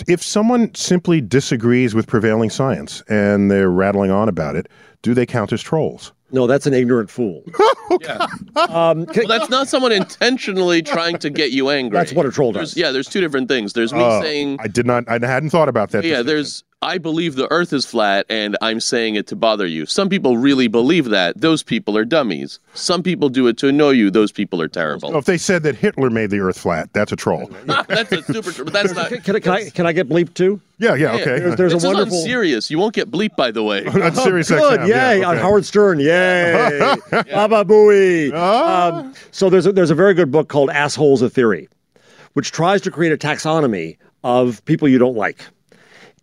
If 0.07 0.23
someone 0.23 0.75
simply 0.75 1.23
disagrees 1.23 1.95
with 1.95 2.07
prevailing 2.07 2.51
science 2.51 3.03
and 3.09 3.51
they're 3.51 3.71
rattling 3.71 4.11
on 4.11 4.29
about 4.29 4.57
it, 4.57 4.69
do 5.01 5.15
they 5.15 5.25
count 5.25 5.53
as 5.53 5.63
trolls? 5.63 6.13
No, 6.35 6.47
that's 6.47 6.67
an 6.67 6.75
ignorant 6.75 7.11
fool. 7.11 7.45
Yeah. 8.01 8.27
Um, 8.57 9.07
ca- 9.07 9.21
Well, 9.25 9.29
that's 9.29 9.51
not 9.51 9.69
someone 9.69 9.93
intentionally 9.93 10.83
trying 10.83 11.19
to 11.19 11.31
get 11.31 11.53
you 11.53 11.69
angry. 11.79 11.97
That's 11.97 12.13
what 12.13 12.27
a 12.27 12.31
troll 12.33 12.51
There's- 12.51 12.71
does. 12.71 12.77
Yeah, 12.77 12.91
there's 12.91 13.07
two 13.09 13.21
different 13.21 13.47
things. 13.49 13.73
There's 13.75 13.93
me 13.93 14.01
Oh, 14.03 14.21
saying, 14.21 14.57
I 14.61 14.67
did 14.67 14.85
not. 14.87 15.05
I 15.09 15.13
hadn't 15.25 15.51
thought 15.51 15.69
about 15.69 15.91
that. 15.91 16.03
yeah, 16.03 16.23
there's 16.23 16.65
I 16.85 16.99
believe 16.99 17.35
the 17.37 17.51
Earth 17.51 17.73
is 17.73 17.87
flat, 17.87 18.27
and 18.29 18.57
I'm 18.61 18.79
saying 18.79 19.15
it 19.15 19.27
to 19.29 19.37
bother 19.37 19.67
you. 19.67 19.87
Some 19.87 20.09
people 20.11 20.37
really 20.37 20.69
believe 20.69 21.07
that. 21.07 21.41
Those 21.41 21.63
people 21.63 21.97
are 21.97 22.05
dummies. 22.05 22.59
Some 22.75 23.03
people 23.03 23.31
do 23.31 23.47
it 23.47 23.57
to 23.59 23.69
annoy 23.69 23.91
you. 23.93 24.11
Those 24.11 24.31
people 24.31 24.61
are 24.61 24.69
terrible. 24.69 25.15
Oh, 25.15 25.19
if 25.19 25.25
they 25.25 25.39
said 25.39 25.63
that 25.63 25.77
Hitler 25.77 26.11
made 26.11 26.31
the 26.31 26.41
Earth 26.41 26.59
flat, 26.59 26.93
that's 26.93 27.11
a 27.11 27.17
troll. 27.17 27.47
that's 27.65 28.13
a 28.13 28.23
super. 28.23 28.53
troll. 28.53 28.65
But 28.67 28.73
that's 28.75 28.95
not. 28.95 29.09
can, 29.09 29.21
can 29.23 29.37
I, 29.37 29.41
can 29.41 29.53
I 29.53 29.71
can 29.71 29.87
I 29.87 29.93
get 29.93 30.09
bleeped 30.09 30.35
too? 30.35 30.61
Yeah, 30.79 30.95
yeah, 30.95 31.15
Yeah, 31.15 31.21
okay. 31.23 31.25
There's, 31.39 31.57
there's 31.57 31.73
this 31.73 31.85
a 31.85 31.89
is 31.89 31.95
wonderful. 31.95 32.19
unserious. 32.19 32.71
You 32.71 32.79
won't 32.79 32.95
get 32.95 33.11
bleeped, 33.11 33.37
by 33.37 33.51
the 33.51 33.63
way. 33.63 33.83
that's 33.89 34.23
serious 34.23 34.51
Good, 34.51 34.81
XM. 34.81 34.89
yay! 34.89 35.21
Yeah, 35.21 35.29
On. 35.31 35.37
Howard 35.39 35.65
Stern, 35.65 36.01
yay! 36.01 36.79
Baba 37.11 37.65
Booey. 37.65 38.31
Ah. 38.35 38.99
Um, 39.01 39.15
so 39.31 39.49
there's 39.49 39.67
a, 39.67 39.73
there's 39.73 39.91
a 39.91 39.95
very 39.95 40.13
good 40.15 40.31
book 40.31 40.49
called 40.49 40.69
Assholes: 40.71 41.23
A 41.23 41.31
Theory, 41.31 41.69
which 42.35 42.53
tries 42.53 42.83
to 42.83 42.91
create 42.91 43.13
a 43.13 43.17
taxonomy 43.17 43.97
of 44.23 44.65
people 44.65 44.89
you 44.89 44.99
don't 44.99 45.17
like. 45.17 45.47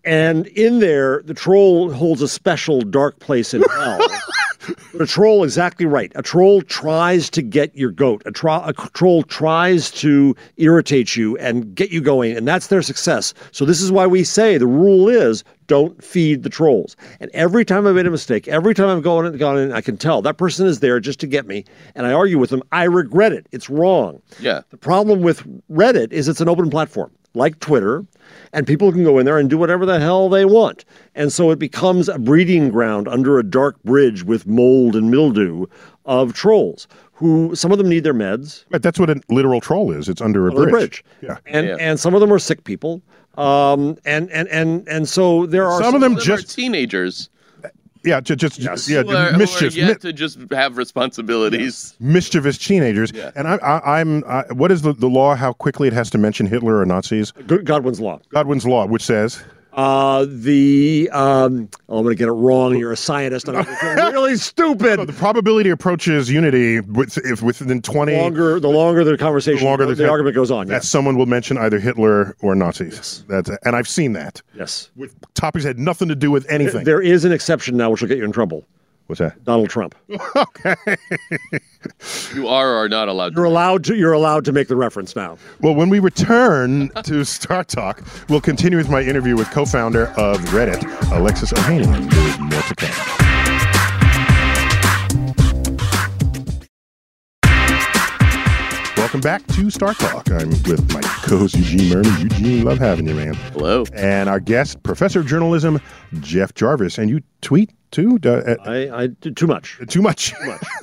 And 0.04 0.48
in 0.48 0.80
there, 0.80 1.22
the 1.24 1.34
troll 1.34 1.92
holds 1.92 2.22
a 2.22 2.28
special 2.28 2.82
dark 2.82 3.20
place 3.20 3.54
in 3.54 3.62
hell. 3.64 4.00
But 4.92 5.02
a 5.02 5.08
troll, 5.08 5.44
exactly 5.44 5.86
right. 5.86 6.12
A 6.16 6.22
troll 6.22 6.62
tries 6.62 7.30
to 7.32 7.42
get 7.42 7.76
your 7.76 7.92
goat. 7.92 8.24
A, 8.26 8.32
tro- 8.32 8.64
a 8.64 8.74
troll 8.74 9.24
tries 9.24 9.92
to 9.92 10.36
irritate 10.58 11.16
you 11.16 11.38
and 11.38 11.74
get 11.76 11.92
you 11.92 12.02
going, 12.02 12.36
and 12.36 12.48
that's 12.48 12.68
their 12.68 12.82
success. 12.82 13.34
So 13.52 13.66
this 13.66 13.82
is 13.82 13.92
why 13.92 14.08
we 14.08 14.24
say 14.24 14.58
the 14.58 14.68
rule 14.68 15.08
is 15.08 15.44
don't 15.68 16.04
feed 16.04 16.44
the 16.44 16.50
trolls. 16.50 16.96
And 17.20 17.32
every 17.34 17.64
time 17.64 17.88
I 17.88 17.92
made 17.92 18.06
a 18.06 18.12
mistake, 18.12 18.48
every 18.48 18.74
time 18.74 18.90
I've 18.90 19.04
gone 19.04 19.26
in, 19.26 19.38
gone 19.38 19.58
in, 19.58 19.72
I 19.72 19.82
can 19.82 19.98
tell 19.98 20.22
that 20.22 20.38
person 20.38 20.68
is 20.68 20.80
there 20.80 21.00
just 21.00 21.20
to 21.22 21.28
get 21.28 21.48
me, 21.48 21.64
and 21.96 22.06
I 22.06 22.14
argue 22.14 22.40
with 22.40 22.50
them. 22.50 22.64
I 22.72 22.84
regret 22.84 23.34
it. 23.34 23.48
It's 23.52 23.70
wrong. 23.70 24.22
Yeah. 24.40 24.62
The 24.70 24.78
problem 24.78 25.22
with 25.22 25.44
Reddit 25.70 26.12
is 26.12 26.28
it's 26.28 26.42
an 26.42 26.50
open 26.50 26.70
platform, 26.70 27.12
like 27.34 27.60
Twitter, 27.60 28.06
and 28.54 28.68
people 28.68 28.92
can 28.92 29.04
go 29.04 29.18
in 29.20 29.26
there 29.26 29.38
and 29.38 29.50
do 29.50 29.58
whatever 29.58 29.86
the 29.86 30.00
hell 30.00 30.30
they 30.30 30.46
want. 30.46 30.86
And 31.16 31.32
so 31.32 31.52
it 31.52 31.60
becomes 31.60 32.10
a 32.10 32.20
breeding 32.20 32.70
ground 32.70 33.08
under 33.08 33.40
a 33.40 33.44
dark 33.44 33.82
bridge 33.84 34.24
with 34.24 34.46
mold 34.48 34.96
and 34.96 35.10
mildew 35.12 35.66
of 36.06 36.34
trolls 36.34 36.88
who 37.14 37.56
some 37.56 37.72
of 37.72 37.78
them 37.78 37.88
need 37.88 38.04
their 38.04 38.14
meds. 38.14 38.66
But 38.70 38.82
that's 38.82 39.00
what 39.00 39.10
a 39.10 39.22
literal 39.30 39.62
troll 39.62 39.92
is. 39.92 40.10
It's 40.10 40.22
under 40.22 40.48
a 40.48 40.52
under 40.52 40.64
bridge. 40.72 40.72
bridge. 40.72 41.06
Yeah. 41.22 41.38
And 41.46 41.68
Yeah. 41.68 41.78
and 41.80 42.00
some 42.00 42.14
of 42.14 42.22
them 42.22 42.34
are 42.34 42.40
sick 42.40 42.64
people. 42.64 43.02
Um 43.38 43.98
and 44.06 44.30
and 44.32 44.48
and 44.50 44.88
and 44.88 45.08
so 45.08 45.46
there 45.46 45.68
are 45.68 45.82
Some 45.82 45.96
of 45.96 46.02
them 46.02 46.16
Some 46.16 46.24
just 46.24 46.56
teenagers 46.56 47.30
yeah, 48.04 48.20
ju- 48.22 48.36
just 48.36 48.60
yeah, 48.60 49.04
who 49.04 49.10
are, 49.12 49.28
who 49.28 49.36
are 49.36 49.38
mischief, 49.38 49.76
mi- 49.76 49.82
yet 49.82 50.02
to 50.02 50.14
just 50.14 50.40
have 50.52 50.78
responsibilities. 50.78 51.96
mischievous 52.00 52.58
teenagers. 52.58 53.12
Yeah. 53.14 53.32
And 53.36 53.48
I, 53.48 53.56
I, 53.58 54.00
I'm 54.00 54.24
I, 54.26 54.44
what 54.54 54.72
is 54.72 54.82
the, 54.82 54.94
the 54.94 55.08
law? 55.08 55.36
How 55.36 55.54
quickly 55.54 55.88
it 55.88 55.94
has 55.94 56.10
to 56.12 56.18
mention 56.18 56.48
Hitler 56.48 56.80
or 56.80 56.86
Nazis? 56.86 57.32
Godwin's 57.32 58.00
law. 58.00 58.20
Godwin's 58.30 58.66
law, 58.66 58.86
which 58.86 59.04
says 59.04 59.44
Uh, 59.74 60.26
the 60.30 61.10
um, 61.14 61.70
oh, 61.88 61.98
I'm 61.98 62.04
going 62.04 62.14
to 62.16 62.20
get 62.20 62.28
it 62.28 62.32
wrong. 62.34 62.76
You're 62.78 62.92
a 62.92 62.98
scientist. 62.98 63.48
I'm 63.50 63.66
really 64.14 64.36
stupid. 64.36 65.00
the 65.08 65.14
probability 65.14 65.70
approaches 65.70 66.30
unity 66.30 66.82
with, 66.82 67.18
if 67.20 67.42
within 67.42 67.82
20 67.82 68.18
longer 68.18 68.60
the 68.60 68.68
longer 68.68 69.04
the 69.06 69.18
conversation, 69.18 69.60
The 69.60 69.66
longer 69.66 69.86
the, 69.86 69.96
the- 69.96 70.10
argument 70.10 70.36
goes 70.36 70.52
on. 70.52 70.68
that 70.68 70.74
Yes. 70.74 70.90
someone 70.90 71.18
will 71.18 71.26
mention 71.26 71.58
either 71.58 71.80
Hitler 71.80 72.36
or 72.42 72.54
Nazis. 72.54 73.24
That's 73.30 73.50
and 73.64 73.76
I've 73.76 73.88
seen 73.88 74.14
that 74.14 74.42
yes. 74.56 74.90
with 74.98 75.16
topics 75.36 75.64
that 75.64 75.70
had 75.70 75.80
nothing 75.80 76.10
to 76.10 76.16
do 76.16 76.32
with 76.32 76.50
anything. 76.52 76.84
There 76.84 77.02
is 77.02 77.24
an 77.24 77.32
exception 77.32 77.78
now, 77.78 77.90
which 77.92 78.02
will 78.02 78.10
get 78.10 78.18
you 78.18 78.26
in 78.26 78.32
trouble. 78.34 78.66
What's 79.08 79.20
that? 79.20 79.44
Donald 79.44 79.70
Trump. 79.70 79.96
Okay. 80.36 80.76
you 82.36 82.48
are 82.48 82.70
or 82.74 82.76
are 82.86 82.90
not 82.90 83.08
allowed 83.10 83.34
You're 83.36 83.46
to. 83.46 83.50
allowed 83.50 83.84
to. 83.86 83.96
You're 83.96 84.14
allowed 84.14 84.46
to 84.46 84.52
make 84.52 84.68
the 84.68 84.76
reference 84.76 85.16
now. 85.16 85.38
Well, 85.62 85.74
when 85.76 85.90
we 85.90 86.00
return 86.00 86.90
to 87.04 87.24
Star 87.26 87.64
Talk, 87.64 88.04
we'll 88.30 88.40
continue 88.42 88.78
with 88.78 88.90
my 88.90 89.02
interview 89.02 89.36
with 89.36 89.50
co-founder 89.50 90.08
of 90.10 90.40
Reddit, 90.52 90.84
Alexis 91.12 91.52
Ohanian. 91.54 92.10
There's 92.12 92.40
more 92.40 92.62
to 92.62 92.76
come. 92.76 94.38
Welcome 98.98 99.22
back 99.22 99.46
to 99.48 99.70
Star 99.72 99.94
Talk. 99.96 100.30
I'm 100.32 100.50
with 100.50 100.94
my 100.94 101.02
co-host 101.02 101.56
Eugene 101.56 101.90
Mirman. 101.92 102.22
Eugene, 102.22 102.64
love 102.64 102.78
having 102.78 103.08
you, 103.08 103.16
man. 103.16 103.34
Hello. 103.54 103.84
And 103.94 104.30
our 104.30 104.40
guest, 104.40 104.82
Professor 104.84 105.20
of 105.22 105.26
Journalism, 105.28 105.82
Jeff 106.22 106.54
Jarvis. 106.54 106.98
And 106.98 107.10
you 107.10 107.20
tweet 107.42 107.72
too? 107.92 108.20
Uh, 108.24 108.56
I, 108.66 109.04
I 109.04 109.08
did 109.08 109.38
too 109.38 109.48
much. 109.48 109.80
too 109.88 110.02
much. 110.02 110.34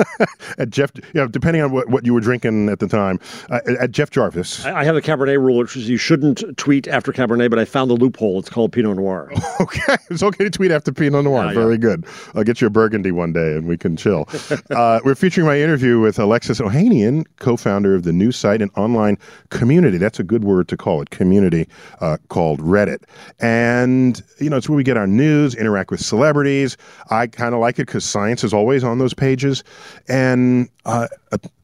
at 0.58 0.70
Jeff, 0.70 0.90
you 0.96 1.02
know, 1.14 1.26
depending 1.26 1.62
on 1.62 1.72
what, 1.72 1.88
what 1.88 2.04
you 2.06 2.14
were 2.14 2.20
drinking 2.20 2.68
at 2.68 2.78
the 2.78 2.88
time, 2.88 3.18
uh, 3.50 3.60
at 3.80 3.90
Jeff 3.90 4.10
Jarvis. 4.10 4.64
I, 4.64 4.80
I 4.80 4.84
have 4.84 4.96
a 4.96 5.00
Cabernet 5.00 5.38
rule, 5.38 5.58
which 5.58 5.76
is 5.76 5.88
you 5.88 5.96
shouldn't 5.96 6.42
tweet 6.56 6.88
after 6.88 7.12
Cabernet, 7.12 7.50
but 7.50 7.58
I 7.58 7.64
found 7.64 7.90
the 7.90 7.94
loophole. 7.94 8.38
It's 8.38 8.50
called 8.50 8.72
Pinot 8.72 8.96
Noir. 8.96 9.30
Okay, 9.60 9.96
it's 10.08 10.22
okay 10.22 10.44
to 10.44 10.50
tweet 10.50 10.70
after 10.70 10.92
Pinot 10.92 11.24
Noir. 11.24 11.46
Yeah, 11.46 11.52
Very 11.52 11.78
good. 11.78 12.06
I'll 12.34 12.44
get 12.44 12.60
you 12.60 12.68
a 12.68 12.70
Burgundy 12.70 13.10
one 13.10 13.32
day, 13.32 13.56
and 13.56 13.66
we 13.66 13.76
can 13.76 13.96
chill. 13.96 14.28
uh, 14.70 15.00
we're 15.04 15.16
featuring 15.16 15.46
my 15.48 15.60
interview 15.60 15.98
with 15.98 16.18
Alexis 16.18 16.60
Ohanian, 16.60 17.24
co-founder 17.38 17.94
of 17.94 18.04
the 18.04 18.12
new 18.12 18.30
site 18.30 18.62
and 18.62 18.70
online 18.76 19.18
community. 19.50 19.98
That's 19.98 20.20
a 20.20 20.22
good 20.22 20.44
word 20.44 20.68
to 20.68 20.76
call 20.76 21.02
it, 21.02 21.10
community 21.10 21.66
uh, 22.00 22.18
called 22.28 22.60
Reddit. 22.60 23.02
And 23.40 24.22
you 24.38 24.48
know, 24.48 24.56
it's 24.56 24.68
where 24.68 24.76
we 24.76 24.84
get 24.84 24.96
our 24.96 25.08
news, 25.08 25.54
interact 25.56 25.90
with 25.90 26.00
celebrities. 26.00 26.76
I 27.10 27.26
kind 27.26 27.54
of 27.54 27.60
like 27.60 27.78
it 27.78 27.86
because 27.86 28.04
science 28.04 28.44
is 28.44 28.52
always 28.52 28.84
on 28.84 28.98
those 28.98 29.14
pages, 29.14 29.64
and 30.08 30.68
uh, 30.84 31.08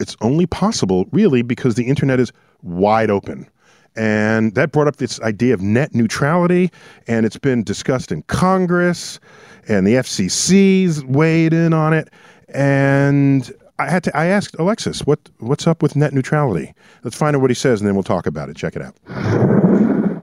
it's 0.01 0.17
only 0.21 0.47
possible 0.47 1.07
really 1.13 1.43
because 1.43 1.75
the 1.75 1.85
internet 1.85 2.21
is 2.21 2.33
wide 2.63 3.11
open. 3.11 3.49
And 3.97 4.55
that 4.57 4.73
brought 4.73 4.89
up 4.89 4.97
this 4.97 5.21
idea 5.21 5.55
of 5.55 5.61
net 5.61 5.95
neutrality, 5.95 6.71
and 7.07 7.25
it's 7.25 7.39
been 7.39 7.63
discussed 7.63 8.11
in 8.11 8.23
Congress, 8.23 9.21
and 9.69 9.87
the 9.87 9.95
FCC's 9.95 11.05
weighed 11.05 11.53
in 11.53 11.73
on 11.73 11.93
it. 11.93 12.11
And 12.49 13.53
I 13.79 13.91
had 13.91 14.05
to. 14.05 14.17
I 14.17 14.27
asked 14.27 14.57
Alexis, 14.59 15.01
"What 15.07 15.19
what's 15.39 15.67
up 15.67 15.83
with 15.83 15.97
net 15.97 16.13
neutrality?" 16.13 16.75
Let's 17.03 17.17
find 17.17 17.37
out 17.37 17.43
what 17.43 17.51
he 17.51 17.55
says, 17.55 17.81
and 17.81 17.89
then 17.89 17.95
we'll 17.95 18.03
talk 18.05 18.27
about 18.27 18.49
it. 18.49 18.57
Check 18.57 18.77
it 18.77 18.83
out. 18.83 18.95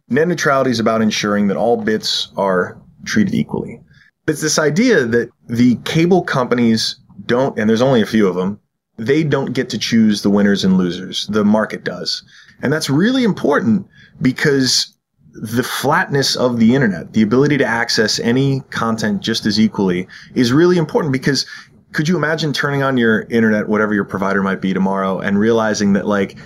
Net 0.09 0.27
neutrality 0.27 0.71
is 0.71 0.79
about 0.79 1.01
ensuring 1.01 1.47
that 1.47 1.57
all 1.57 1.77
bits 1.77 2.29
are 2.35 2.77
treated 3.05 3.33
equally. 3.33 3.79
It's 4.27 4.41
this 4.41 4.59
idea 4.59 5.05
that 5.05 5.29
the 5.47 5.75
cable 5.83 6.23
companies 6.23 6.95
don't, 7.25 7.57
and 7.57 7.69
there's 7.69 7.81
only 7.81 8.01
a 8.01 8.05
few 8.05 8.27
of 8.27 8.35
them, 8.35 8.59
they 8.97 9.23
don't 9.23 9.53
get 9.53 9.69
to 9.69 9.77
choose 9.77 10.21
the 10.21 10.29
winners 10.29 10.63
and 10.63 10.77
losers. 10.77 11.27
The 11.27 11.43
market 11.43 11.83
does. 11.83 12.23
And 12.61 12.71
that's 12.71 12.89
really 12.89 13.23
important 13.23 13.87
because 14.21 14.95
the 15.33 15.63
flatness 15.63 16.35
of 16.35 16.59
the 16.59 16.75
internet, 16.75 17.13
the 17.13 17.21
ability 17.21 17.57
to 17.57 17.65
access 17.65 18.19
any 18.19 18.61
content 18.69 19.21
just 19.21 19.45
as 19.45 19.59
equally 19.59 20.07
is 20.35 20.51
really 20.51 20.77
important 20.77 21.13
because 21.13 21.45
could 21.93 22.07
you 22.07 22.15
imagine 22.15 22.53
turning 22.53 22.83
on 22.83 22.97
your 22.97 23.21
internet, 23.23 23.67
whatever 23.67 23.93
your 23.93 24.05
provider 24.05 24.43
might 24.43 24.61
be 24.61 24.73
tomorrow 24.73 25.19
and 25.19 25.39
realizing 25.39 25.93
that 25.93 26.05
like 26.05 26.37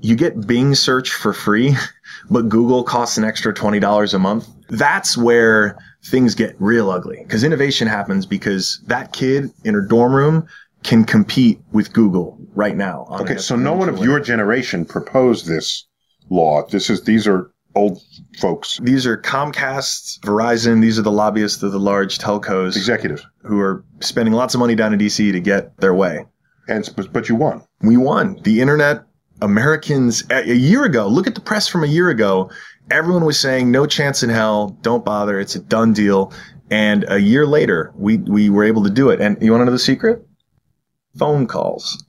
you 0.00 0.16
get 0.16 0.46
Bing 0.46 0.74
search 0.74 1.10
for 1.10 1.32
free, 1.32 1.76
but 2.30 2.48
Google 2.48 2.84
costs 2.84 3.18
an 3.18 3.24
extra 3.24 3.52
$20 3.52 4.14
a 4.14 4.18
month? 4.18 4.48
That's 4.68 5.16
where 5.16 5.78
things 6.04 6.34
get 6.34 6.54
real 6.58 6.90
ugly 6.90 7.18
because 7.22 7.44
innovation 7.44 7.88
happens 7.88 8.26
because 8.26 8.82
that 8.86 9.12
kid 9.12 9.50
in 9.64 9.74
her 9.74 9.82
dorm 9.82 10.14
room 10.14 10.46
can 10.82 11.04
compete 11.04 11.60
with 11.72 11.92
Google 11.92 12.38
right 12.54 12.76
now. 12.76 13.06
on 13.08 13.22
Okay, 13.22 13.36
so 13.36 13.56
no 13.56 13.74
one 13.74 13.88
of 13.88 13.98
your 13.98 14.20
generation 14.20 14.84
proposed 14.84 15.46
this 15.46 15.86
law. 16.30 16.66
This 16.66 16.90
is 16.90 17.02
these 17.02 17.26
are 17.26 17.50
old 17.74 18.02
folks, 18.38 18.80
These 18.82 19.06
are 19.06 19.16
Comcast, 19.16 20.20
Verizon. 20.20 20.80
These 20.80 20.98
are 20.98 21.02
the 21.02 21.12
lobbyists 21.12 21.62
of 21.62 21.72
the 21.72 21.78
large 21.78 22.18
telcos 22.18 22.76
executives, 22.76 23.24
who 23.42 23.60
are 23.60 23.84
spending 24.00 24.34
lots 24.34 24.54
of 24.54 24.60
money 24.60 24.74
down 24.74 24.92
in 24.92 24.98
DC 24.98 25.32
to 25.32 25.40
get 25.40 25.76
their 25.78 25.94
way. 25.94 26.26
and 26.68 26.88
but, 27.12 27.28
you 27.28 27.34
won. 27.34 27.62
We 27.80 27.96
won. 27.96 28.40
The 28.42 28.60
internet, 28.60 29.04
Americans, 29.40 30.24
a 30.30 30.54
year 30.54 30.84
ago, 30.84 31.06
look 31.06 31.26
at 31.26 31.34
the 31.34 31.40
press 31.40 31.68
from 31.68 31.84
a 31.84 31.86
year 31.86 32.08
ago. 32.08 32.50
Everyone 32.90 33.24
was 33.24 33.38
saying, 33.38 33.70
no 33.70 33.86
chance 33.86 34.22
in 34.22 34.30
hell. 34.30 34.76
Don't 34.82 35.04
bother. 35.04 35.38
It's 35.38 35.54
a 35.54 35.60
done 35.60 35.92
deal. 35.92 36.32
And 36.70 37.04
a 37.08 37.18
year 37.18 37.46
later, 37.46 37.92
we, 37.96 38.18
we 38.18 38.50
were 38.50 38.64
able 38.64 38.84
to 38.84 38.90
do 38.90 39.10
it. 39.10 39.20
And 39.20 39.40
you 39.42 39.50
want 39.50 39.62
to 39.62 39.66
know 39.66 39.72
the 39.72 39.78
secret? 39.78 40.26
Phone 41.18 41.46
calls. 41.46 42.04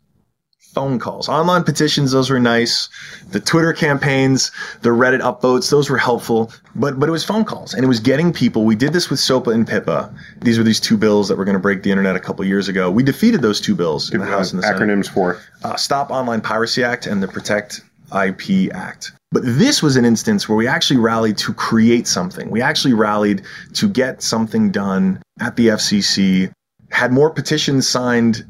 Phone 0.73 0.99
calls. 0.99 1.27
Online 1.27 1.63
petitions, 1.63 2.11
those 2.11 2.29
were 2.29 2.39
nice. 2.39 2.89
The 3.31 3.39
Twitter 3.39 3.73
campaigns, 3.73 4.51
the 4.81 4.89
Reddit 4.89 5.19
upvotes, 5.19 5.71
those 5.71 5.89
were 5.89 5.97
helpful. 5.97 6.51
But 6.75 6.99
but 6.99 7.09
it 7.09 7.11
was 7.11 7.25
phone 7.25 7.43
calls. 7.43 7.73
And 7.73 7.83
it 7.83 7.87
was 7.87 7.99
getting 7.99 8.31
people. 8.31 8.65
We 8.65 8.75
did 8.75 8.93
this 8.93 9.09
with 9.09 9.19
SOPA 9.19 9.51
and 9.51 9.67
PIPA. 9.67 10.15
These 10.41 10.59
were 10.59 10.63
these 10.63 10.79
two 10.79 10.95
bills 10.95 11.27
that 11.27 11.37
were 11.37 11.45
going 11.45 11.55
to 11.55 11.59
break 11.59 11.81
the 11.81 11.89
internet 11.89 12.15
a 12.15 12.19
couple 12.19 12.45
years 12.45 12.67
ago. 12.67 12.91
We 12.91 13.01
defeated 13.01 13.41
those 13.41 13.59
two 13.59 13.73
bills 13.73 14.13
in 14.13 14.19
the 14.19 14.27
House 14.27 14.51
and 14.51 14.61
the 14.61 14.67
Senate 14.67 14.79
acronyms 14.79 15.09
for 15.09 15.39
uh, 15.63 15.75
Stop 15.75 16.11
Online 16.11 16.39
Piracy 16.39 16.83
Act 16.83 17.07
and 17.07 17.23
the 17.23 17.27
Protect 17.27 17.81
IP 18.13 18.73
Act. 18.73 19.13
But 19.31 19.43
this 19.45 19.83
was 19.83 19.95
an 19.95 20.05
instance 20.05 20.49
where 20.49 20.55
we 20.55 20.67
actually 20.67 20.99
rallied 20.99 21.37
to 21.39 21.53
create 21.53 22.07
something. 22.07 22.49
We 22.49 22.61
actually 22.61 22.93
rallied 22.93 23.43
to 23.73 23.87
get 23.87 24.23
something 24.23 24.71
done 24.71 25.21
at 25.39 25.55
the 25.55 25.67
FCC, 25.67 26.51
had 26.89 27.11
more 27.11 27.29
petitions 27.29 27.87
signed 27.87 28.45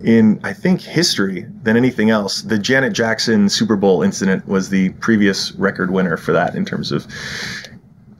in, 0.00 0.40
I 0.44 0.52
think, 0.52 0.80
history 0.80 1.46
than 1.62 1.76
anything 1.76 2.10
else. 2.10 2.42
The 2.42 2.58
Janet 2.58 2.92
Jackson 2.92 3.48
Super 3.48 3.76
Bowl 3.76 4.02
incident 4.02 4.46
was 4.46 4.68
the 4.68 4.90
previous 4.94 5.52
record 5.52 5.90
winner 5.90 6.16
for 6.16 6.32
that 6.32 6.54
in 6.54 6.64
terms 6.64 6.92
of 6.92 7.06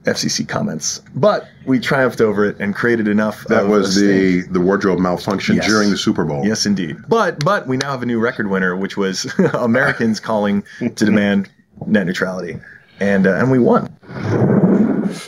FCC 0.05 0.47
comments. 0.47 1.01
But 1.15 1.47
we 1.65 1.79
triumphed 1.79 2.21
over 2.21 2.43
it 2.45 2.57
and 2.59 2.73
created 2.73 3.07
enough. 3.07 3.43
that 3.45 3.63
of 3.63 3.69
was 3.69 3.97
a 3.97 3.99
stink. 3.99 4.47
the 4.47 4.53
the 4.53 4.59
wardrobe 4.61 4.99
malfunction 4.99 5.57
Yes. 5.57 5.67
during 5.67 5.89
the 5.91 5.97
Super 5.97 6.23
Bowl. 6.25 6.45
Yes, 6.45 6.65
indeed. 6.65 6.97
But 7.07 7.43
but 7.43 7.67
we 7.67 7.77
now 7.77 7.91
have 7.91 8.01
a 8.01 8.05
new 8.05 8.19
record 8.19 8.49
winner, 8.49 8.75
which 8.75 8.97
was 8.97 9.25
Americans 9.53 10.19
calling 10.19 10.63
to 10.79 11.05
demand 11.05 11.49
net 11.85 12.05
neutrality, 12.07 12.59
and 12.99 13.27
uh, 13.27 13.35
and 13.35 13.51
we 13.51 13.59
won. 13.59 13.95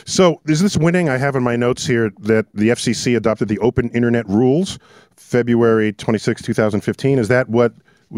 So, 0.06 0.40
is 0.46 0.60
this 0.60 0.76
winning? 0.76 1.08
I 1.08 1.18
have 1.18 1.36
in 1.36 1.42
my 1.42 1.56
notes 1.56 1.86
here 1.86 2.10
that 2.20 2.46
the 2.54 2.70
FCC 2.70 3.16
adopted 3.16 3.48
the 3.48 3.58
Open 3.58 3.90
Internet 3.90 4.26
Rules, 4.28 4.78
February 5.16 5.92
26, 5.92 6.42
2015. 6.42 7.18
Is 7.18 7.28
that 7.28 7.48
what? 7.48 7.74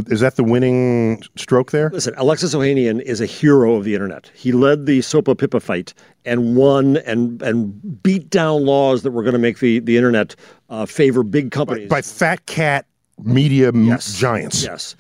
Is 0.09 0.21
that 0.21 0.37
the 0.37 0.45
winning 0.45 1.23
stroke 1.37 1.71
there? 1.71 1.91
Listen, 1.91 2.15
Alexis 2.17 2.55
Ohanian 2.55 3.01
is 3.03 3.21
a 3.21 3.27
hero 3.27 3.75
of 3.75 3.85
the 3.85 3.95
internet. 3.95 4.31
He 4.35 4.53
led 4.53 4.87
the 4.87 5.01
SOPA 5.01 5.35
PIPA 5.37 5.63
fight 5.63 5.95
and 6.25 6.57
won 6.57 6.99
and 6.99 7.41
and 7.43 8.03
beat 8.03 8.29
down 8.31 8.65
laws 8.65 9.03
that 9.03 9.13
were 9.13 9.23
going 9.23 9.33
to 9.33 9.39
make 9.39 9.61
the, 9.61 9.81
the 9.81 9.97
internet 9.97 10.37
uh, 10.69 10.87
favor 10.87 11.23
big 11.23 11.51
companies. 11.51 11.89
By 11.89 12.03
fat 12.03 12.45
cat 12.47 12.87
media 13.23 13.69
m- 13.69 13.99
giants. 13.99 14.65
Yes. 14.65 14.97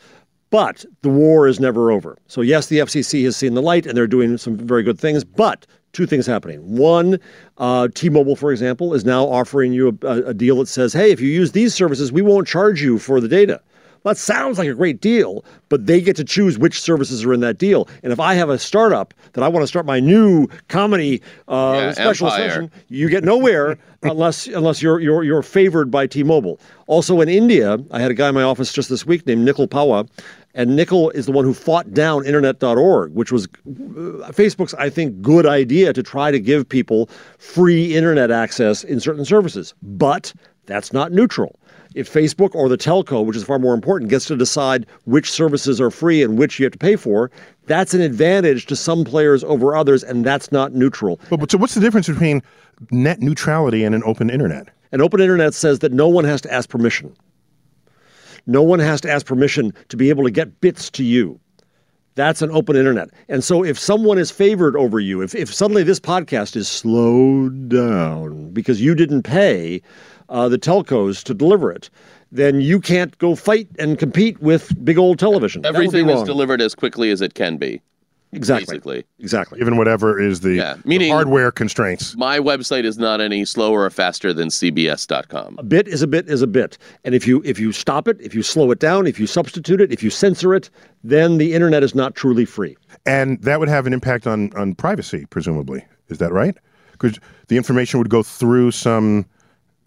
But 0.51 0.85
the 1.03 1.09
war 1.09 1.49
is 1.49 1.59
never 1.59 1.91
over. 1.91 2.17
So, 2.29 2.41
yes, 2.41 2.69
the 2.69 2.79
FCC 2.79 3.25
has 3.25 3.37
seen 3.37 3.55
the 3.55 3.63
light 3.63 3.85
and 3.85 3.97
they're 3.97 4.07
doing 4.07 4.39
some 4.39 4.57
very 4.57 4.83
good 4.83 4.99
things. 4.99 5.25
But 5.25 5.67
two 5.93 6.07
things 6.07 6.27
happening. 6.27 6.61
One, 6.61 7.19
uh, 7.59 7.89
T 7.95 8.09
Mobile, 8.09 8.37
for 8.37 8.53
example, 8.53 8.95
is 8.95 9.05
now 9.05 9.25
offering 9.25 9.73
you 9.73 9.99
a, 10.03 10.23
a 10.23 10.35
deal 10.35 10.57
that 10.59 10.69
says, 10.69 10.93
hey, 10.93 11.11
if 11.11 11.21
you 11.21 11.29
use 11.29 11.53
these 11.53 11.75
services, 11.75 12.13
we 12.13 12.23
won't 12.23 12.47
charge 12.47 12.81
you 12.81 12.99
for 12.99 13.21
the 13.21 13.29
data. 13.29 13.61
That 14.07 14.17
sounds 14.17 14.57
like 14.57 14.69
a 14.69 14.75
great 14.75 15.01
deal, 15.01 15.45
but 15.69 15.87
they 15.87 16.01
get 16.01 16.15
to 16.15 16.25
choose 16.25 16.59
which 16.61 16.81
services 16.81 17.25
are 17.25 17.33
in 17.33 17.41
that 17.41 17.59
deal. 17.59 17.89
And 18.05 18.13
if 18.13 18.21
I 18.21 18.35
have 18.35 18.49
a 18.49 18.57
startup 18.57 19.13
that 19.33 19.43
I 19.43 19.49
want 19.49 19.65
to 19.65 19.67
start 19.67 19.85
my 19.85 19.99
new 19.99 20.47
comedy 20.69 21.21
uh, 21.49 21.73
Yeah, 21.77 21.91
special 21.91 22.29
empire. 22.29 22.49
session, 22.49 22.71
you 22.87 23.09
get 23.11 23.25
nowhere 23.25 23.77
unless 24.05 24.47
unless 24.47 24.81
you're 24.81 25.01
you're 25.01 25.25
you're 25.25 25.43
favored 25.43 25.91
by 25.91 26.07
T-Mobile. 26.07 26.61
Also 26.87 27.21
in 27.21 27.29
India, 27.29 27.79
I 27.91 28.01
had 28.01 28.13
a 28.13 28.15
guy 28.15 28.29
in 28.29 28.35
my 28.37 28.45
office 28.45 28.73
just 28.73 28.91
this 28.91 29.05
week 29.05 29.27
named 29.27 29.45
Nikhil 29.45 29.67
Pahwa, 29.67 30.09
and 30.55 30.77
Nikhil 30.77 31.11
is 31.11 31.27
the 31.27 31.33
one 31.33 31.45
who 31.45 31.53
fought 31.53 31.93
down 31.93 32.25
Internet.org, 32.25 33.13
which 33.13 33.33
was 33.33 33.47
uh, 33.47 34.31
Facebook's 34.31 34.75
I 34.75 34.89
think 34.89 35.21
good 35.21 35.47
idea 35.47 35.93
to 35.93 36.05
try 36.05 36.31
to 36.31 36.39
give 36.39 36.69
people 36.69 37.11
free 37.39 37.97
internet 37.97 38.31
access 38.31 38.85
in 38.85 39.01
certain 39.01 39.25
services, 39.25 39.75
but 39.83 40.33
that's 40.67 40.93
not 40.93 41.11
neutral. 41.11 41.59
If 41.97 42.13
Facebook 42.13 42.55
or 42.55 42.69
the 42.69 42.77
telco, 42.77 43.25
which 43.25 43.39
is 43.39 43.45
far 43.45 43.59
more 43.59 43.73
important, 43.73 44.11
gets 44.11 44.27
to 44.27 44.37
decide 44.37 44.85
which 45.07 45.31
services 45.31 45.81
are 45.81 45.91
free 45.91 46.23
and 46.23 46.37
which 46.37 46.59
you 46.61 46.67
have 46.67 46.73
to 46.73 46.79
pay 46.79 46.95
for, 46.95 47.31
that's 47.65 47.95
an 47.95 48.03
advantage 48.03 48.67
to 48.67 48.77
some 48.77 49.03
players 49.03 49.43
over 49.45 49.75
others, 49.75 50.05
and 50.05 50.23
that's 50.23 50.53
not 50.53 50.75
neutral. 50.75 51.19
But, 51.31 51.41
but 51.41 51.51
so 51.51 51.57
what's 51.57 51.75
the 51.75 51.81
difference 51.81 52.07
between 52.07 52.43
net 52.91 53.21
neutrality 53.21 53.83
and 53.83 53.95
an 53.95 54.03
open 54.05 54.29
internet? 54.29 54.69
An 54.93 55.01
open 55.01 55.21
internet 55.21 55.55
says 55.55 55.79
that 55.79 55.91
no 55.91 56.07
one 56.07 56.25
has 56.25 56.43
to 56.43 56.53
ask 56.53 56.69
permission. 56.69 57.17
No 58.47 58.63
one 58.63 58.79
has 58.79 59.01
to 59.01 59.11
ask 59.11 59.25
permission 59.25 59.73
to 59.89 59.97
be 59.97 60.11
able 60.11 60.25
to 60.25 60.31
get 60.31 60.61
bits 60.61 60.91
to 60.91 61.03
you. 61.03 61.41
That's 62.15 62.43
an 62.43 62.51
open 62.51 62.77
internet. 62.77 63.09
And 63.31 63.43
so 63.43 63.65
if 63.65 63.79
someone 63.79 64.19
is 64.19 64.31
favored 64.31 64.77
over 64.77 65.01
you, 65.01 65.23
if, 65.23 65.35
if 65.35 65.53
suddenly 65.53 65.83
this 65.83 66.01
podcast 66.01 66.57
is 66.57 66.69
slowed 66.69 67.71
down 67.71 68.51
because 68.53 68.83
you 68.83 68.95
didn't 68.95 69.23
pay 69.23 69.81
uh, 70.29 70.49
the 70.49 70.59
telcos 70.59 71.23
to 71.25 71.35
deliver 71.35 71.71
it, 71.71 71.91
then 72.33 72.61
you 72.61 72.81
can't 72.81 73.17
go 73.19 73.35
fight 73.35 73.69
and 73.79 73.99
compete 73.99 74.41
with 74.41 74.73
big 74.85 74.99
old 74.99 75.19
television. 75.19 75.63
That 75.63 75.73
would 75.73 75.81
be 75.81 75.87
Everything 75.87 76.09
is 76.11 76.23
delivered 76.23 76.61
as 76.61 76.75
quickly 76.75 77.11
as 77.11 77.21
it 77.21 77.35
can 77.35 77.57
be. 77.57 77.81
Exactly. 78.33 78.75
basically. 78.75 79.05
Exactly. 79.21 79.61
Even 79.61 79.77
whatever 79.77 80.21
is 80.21 80.41
the, 80.41 80.55
Yeah, 80.55 80.77
the 80.85 81.09
hardware 81.09 81.51
constraints. 81.51 82.17
My 82.17 82.39
website 82.39 82.85
is 82.85 82.99
not 82.99 83.21
any 83.21 83.45
slower 83.45 83.83
or 83.83 83.91
faster 83.91 84.33
than 84.33 84.49
CBS.com. 84.49 85.57
A 85.59 85.63
bit 85.63 85.89
is 85.89 86.03
a 86.03 86.07
bit 86.07 86.29
is 86.29 86.43
a 86.43 86.47
bit. 86.47 86.77
And 87.05 87.15
if 87.15 87.27
you 87.27 87.41
if 87.45 87.59
you 87.59 87.73
stop 87.73 88.09
it, 88.09 88.21
if 88.21 88.35
you 88.35 88.43
slow 88.43 88.71
it 88.73 88.79
down, 88.79 89.07
if 89.07 89.19
you 89.19 89.27
substitute 89.27 89.81
it, 89.81 89.93
if 89.93 90.03
you 90.03 90.11
censor 90.11 90.55
it, 90.55 90.69
then 91.05 91.39
the 91.39 91.55
internet 91.55 91.83
is 91.83 91.95
not 91.95 92.15
truly 92.15 92.45
free. 92.45 92.77
And 93.07 93.41
that 93.43 93.61
would 93.61 93.69
have 93.69 93.87
an 93.87 93.93
impact 93.93 94.27
on, 94.27 94.53
on 94.55 94.75
privacy, 94.75 95.25
presumably. 95.31 95.85
Is 96.09 96.19
that 96.19 96.33
right? 96.33 96.57
Because 96.93 97.19
the 97.49 97.57
information 97.57 97.99
would 97.99 98.11
go 98.11 98.23
through 98.23 98.73
some 98.73 99.25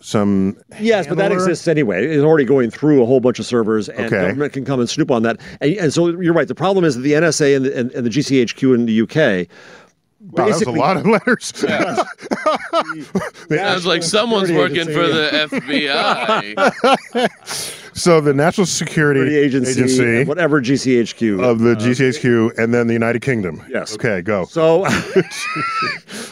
some 0.02 0.58
Yes, 0.80 1.08
but 1.08 1.18
that 1.18 1.32
exists 1.32 1.68
anyway. 1.68 2.06
It's 2.06 2.24
already 2.24 2.46
going 2.46 2.72
through 2.72 3.04
a 3.04 3.06
whole 3.06 3.20
bunch 3.20 3.40
of 3.40 3.46
servers, 3.46 3.90
and 3.90 4.06
Okay. 4.08 4.28
government 4.28 4.54
can 4.54 4.66
come 4.66 4.80
and 4.80 4.90
snoop 4.90 5.12
on 5.12 5.24
that. 5.24 5.38
And, 5.62 5.74
and 5.74 5.94
so 5.94 6.08
you're 6.08 6.34
right. 6.34 6.48
The 6.48 6.56
problem 6.56 6.86
is 6.86 6.96
that 6.96 7.02
the 7.02 7.14
NSA 7.14 7.56
and 7.56 7.66
the, 7.66 7.78
and, 7.78 7.92
and 7.92 8.06
the 8.06 8.10
GCHQ 8.10 8.76
in 8.76 8.86
the 8.86 9.02
UK. 9.02 9.48
Wow, 10.22 10.46
that 10.46 10.54
was 10.54 10.62
a 10.64 10.72
lot 10.72 10.98
of 10.98 11.06
letters. 11.06 11.54
Sounds 13.50 13.86
like 13.86 14.04
someone's 14.04 14.48
Security 14.50 14.80
working 14.80 14.94
for 14.94 15.08
the 15.08 15.30
FBI. 15.50 17.30
so 17.94 18.20
the 18.20 18.34
National 18.34 18.68
Security 18.68 19.22
Security 19.22 19.38
agency, 19.38 20.26
whatever 20.26 20.62
GCHQ. 20.62 21.42
of 21.42 21.60
the 21.60 21.72
uh, 21.72 21.76
GCHQ 21.76 22.58
and 22.58 22.74
then 22.74 22.88
the 22.88 22.94
United 22.94 23.22
Kingdom. 23.22 23.64
Yes. 23.70 23.94
Okay, 23.96 24.22
go. 24.22 24.44
So 24.46 24.84
All 24.86 24.92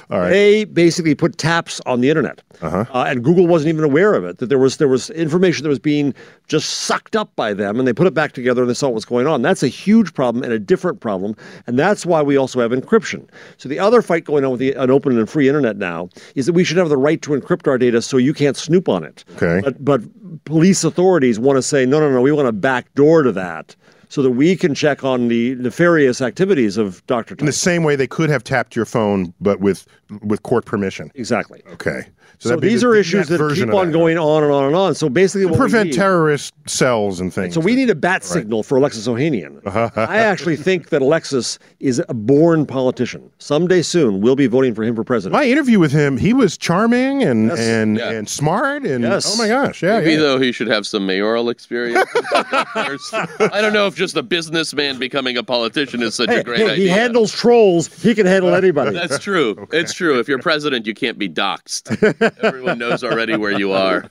right. 0.09 0.29
they 0.29 0.65
basically 0.65 1.15
put 1.15 1.37
taps 1.37 1.81
on 1.85 2.01
the 2.01 2.09
internet, 2.09 2.41
uh 2.61 2.85
and 2.93 3.23
Google 3.23 3.47
wasn't 3.47 3.69
even 3.69 3.83
aware 3.83 4.13
of 4.13 4.23
it. 4.23 4.37
That 4.37 4.47
there 4.47 4.59
was 4.59 4.77
there 4.77 4.87
was 4.87 5.09
information 5.11 5.63
that 5.63 5.69
was 5.69 5.79
being 5.79 6.13
just 6.47 6.69
sucked 6.69 7.15
up 7.15 7.35
by 7.35 7.53
them, 7.53 7.79
and 7.79 7.87
they 7.87 7.93
put 7.93 8.07
it 8.07 8.13
back 8.13 8.31
together 8.31 8.61
and 8.61 8.69
they 8.69 8.73
saw 8.73 8.87
what 8.87 8.95
was 8.95 9.05
going 9.05 9.27
on. 9.27 9.41
That's 9.41 9.63
a 9.63 9.67
huge 9.67 10.13
problem 10.13 10.43
and 10.43 10.53
a 10.53 10.59
different 10.59 10.99
problem, 10.99 11.35
and 11.67 11.77
that's 11.77 12.05
why 12.05 12.21
we 12.21 12.37
also 12.37 12.59
have 12.61 12.71
encryption. 12.71 13.27
So 13.57 13.67
the 13.69 13.79
other 13.79 14.01
fight 14.01 14.23
going 14.23 14.45
on 14.45 14.51
with 14.51 14.59
the, 14.59 14.73
an 14.73 14.89
open 14.89 15.17
and 15.17 15.29
free 15.29 15.47
internet 15.47 15.77
now 15.77 16.09
is 16.35 16.45
that 16.45 16.53
we 16.53 16.63
should 16.63 16.77
have 16.77 16.89
the 16.89 16.97
right 16.97 17.21
to 17.23 17.31
encrypt 17.31 17.67
our 17.67 17.77
data 17.77 18.01
so 18.01 18.17
you 18.17 18.33
can't 18.33 18.57
snoop 18.57 18.87
on 18.89 19.03
it. 19.03 19.23
Okay. 19.35 19.61
But 19.63 19.83
but 19.83 20.01
police 20.45 20.83
authorities 20.83 21.39
want 21.39 21.57
to 21.57 21.61
say 21.61 21.85
no 21.85 21.99
no 21.99 22.09
no 22.11 22.21
we 22.21 22.31
want 22.31 22.47
a 22.47 22.53
back 22.53 22.93
door 22.95 23.23
to 23.23 23.31
that. 23.33 23.75
So 24.09 24.21
that 24.21 24.31
we 24.31 24.55
can 24.55 24.73
check 24.73 25.03
on 25.03 25.27
the 25.27 25.55
nefarious 25.55 26.21
activities 26.21 26.77
of 26.77 27.05
Dr. 27.07 27.35
In 27.39 27.45
the 27.45 27.51
same 27.51 27.83
way 27.83 27.95
they 27.95 28.07
could 28.07 28.29
have 28.29 28.43
tapped 28.43 28.75
your 28.75 28.85
phone, 28.85 29.33
but 29.41 29.59
with 29.59 29.85
with 30.21 30.43
court 30.43 30.65
permission. 30.65 31.11
Exactly. 31.15 31.61
Okay. 31.73 32.07
So, 32.39 32.49
that'd 32.49 32.63
these 32.63 32.81
the- 32.81 32.87
are 32.89 32.95
issues 32.95 33.29
net 33.29 33.39
that 33.39 33.53
keep 33.55 33.73
on 33.73 33.87
that. 33.87 33.93
going 33.93 34.17
on 34.17 34.43
and 34.43 34.51
on 34.51 34.63
and 34.65 34.75
on. 34.75 34.95
So 34.95 35.09
basically, 35.09 35.45
what 35.45 35.53
we 35.53 35.57
prevent 35.59 35.89
need- 35.89 35.95
terrorist 35.95 36.53
cells 36.67 37.19
and 37.19 37.33
things. 37.33 37.53
So 37.53 37.59
we 37.61 37.75
need 37.75 37.89
a 37.89 37.95
bat 37.95 38.23
signal 38.23 38.63
for 38.63 38.77
Alexis 38.77 39.07
Ohanian. 39.07 39.59
I 39.97 40.17
actually 40.17 40.55
think 40.55 40.89
that 40.89 41.01
Alexis 41.01 41.57
is 41.79 42.01
a 42.09 42.13
born 42.13 42.65
politician. 42.65 43.29
Someday 43.39 43.81
soon, 43.81 44.21
we'll 44.21 44.35
be 44.35 44.47
voting 44.47 44.75
for 44.75 44.83
him 44.83 44.95
for 44.95 45.03
president. 45.03 45.33
My 45.33 45.45
interview 45.45 45.79
with 45.79 45.91
him, 45.91 46.17
he 46.17 46.33
was 46.33 46.57
charming 46.57 47.23
and 47.23 47.47
Yes. 47.49 47.59
and 47.59 47.97
Yeah. 47.97 48.11
and 48.11 48.29
smart 48.29 48.83
and 48.83 49.03
Yes. 49.03 49.33
oh 49.33 49.37
my 49.41 49.47
gosh, 49.47 49.81
yeah, 49.81 49.99
Maybe 49.99 50.11
yeah. 50.13 50.19
though 50.19 50.39
he 50.39 50.51
should 50.51 50.67
have 50.67 50.85
some 50.85 51.05
mayoral 51.05 51.49
experience. 51.49 52.07
I 52.33 53.59
don't 53.61 53.73
know 53.73 53.87
if 53.87 53.95
just 53.95 54.15
a 54.17 54.23
businessman 54.23 54.99
becoming 54.99 55.37
a 55.37 55.43
politician 55.43 56.01
is 56.03 56.15
such 56.15 56.29
Hey, 56.29 56.39
a 56.39 56.43
great 56.43 56.59
hey, 56.59 56.63
idea. 56.71 56.75
he 56.75 56.87
handles 56.87 57.31
trolls. 57.31 57.87
He 58.01 58.13
can 58.15 58.25
handle 58.25 58.53
uh, 58.53 58.57
anybody. 58.57 58.91
That's 58.91 59.19
true. 59.19 59.67
It's 59.77 59.93
true. 59.93 60.19
If 60.19 60.27
you're 60.27 60.39
president, 60.39 60.85
you 60.87 60.93
can't 60.93 61.17
be 61.17 61.29
doxxed. 61.29 62.16
Everyone 62.41 62.77
knows 62.77 63.03
already 63.03 63.35
where 63.35 63.51
you 63.51 63.71
are. 63.71 64.09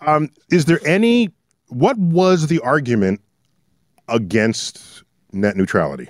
Um, 0.00 0.30
is 0.50 0.64
there 0.64 0.80
any? 0.84 1.30
What 1.68 1.96
was 1.98 2.48
the 2.48 2.60
argument 2.60 3.20
against 4.08 5.02
net 5.32 5.56
neutrality? 5.56 6.08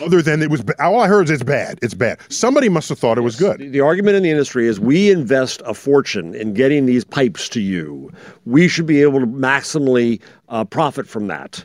Other 0.00 0.22
than 0.22 0.42
it 0.42 0.50
was, 0.50 0.62
ba- 0.62 0.80
all 0.80 1.00
I 1.00 1.08
heard 1.08 1.24
is 1.24 1.30
it's 1.30 1.42
bad. 1.42 1.78
It's 1.82 1.94
bad. 1.94 2.20
Somebody 2.28 2.68
must 2.68 2.88
have 2.88 2.98
thought 2.98 3.18
it 3.18 3.22
was 3.22 3.36
good. 3.36 3.72
The 3.72 3.80
argument 3.80 4.16
in 4.16 4.22
the 4.22 4.30
industry 4.30 4.68
is 4.68 4.78
we 4.78 5.10
invest 5.10 5.60
a 5.64 5.74
fortune 5.74 6.34
in 6.34 6.54
getting 6.54 6.86
these 6.86 7.04
pipes 7.04 7.48
to 7.50 7.60
you. 7.60 8.12
We 8.44 8.68
should 8.68 8.86
be 8.86 9.02
able 9.02 9.18
to 9.20 9.26
maximally 9.26 10.20
uh, 10.50 10.64
profit 10.64 11.08
from 11.08 11.26
that. 11.28 11.64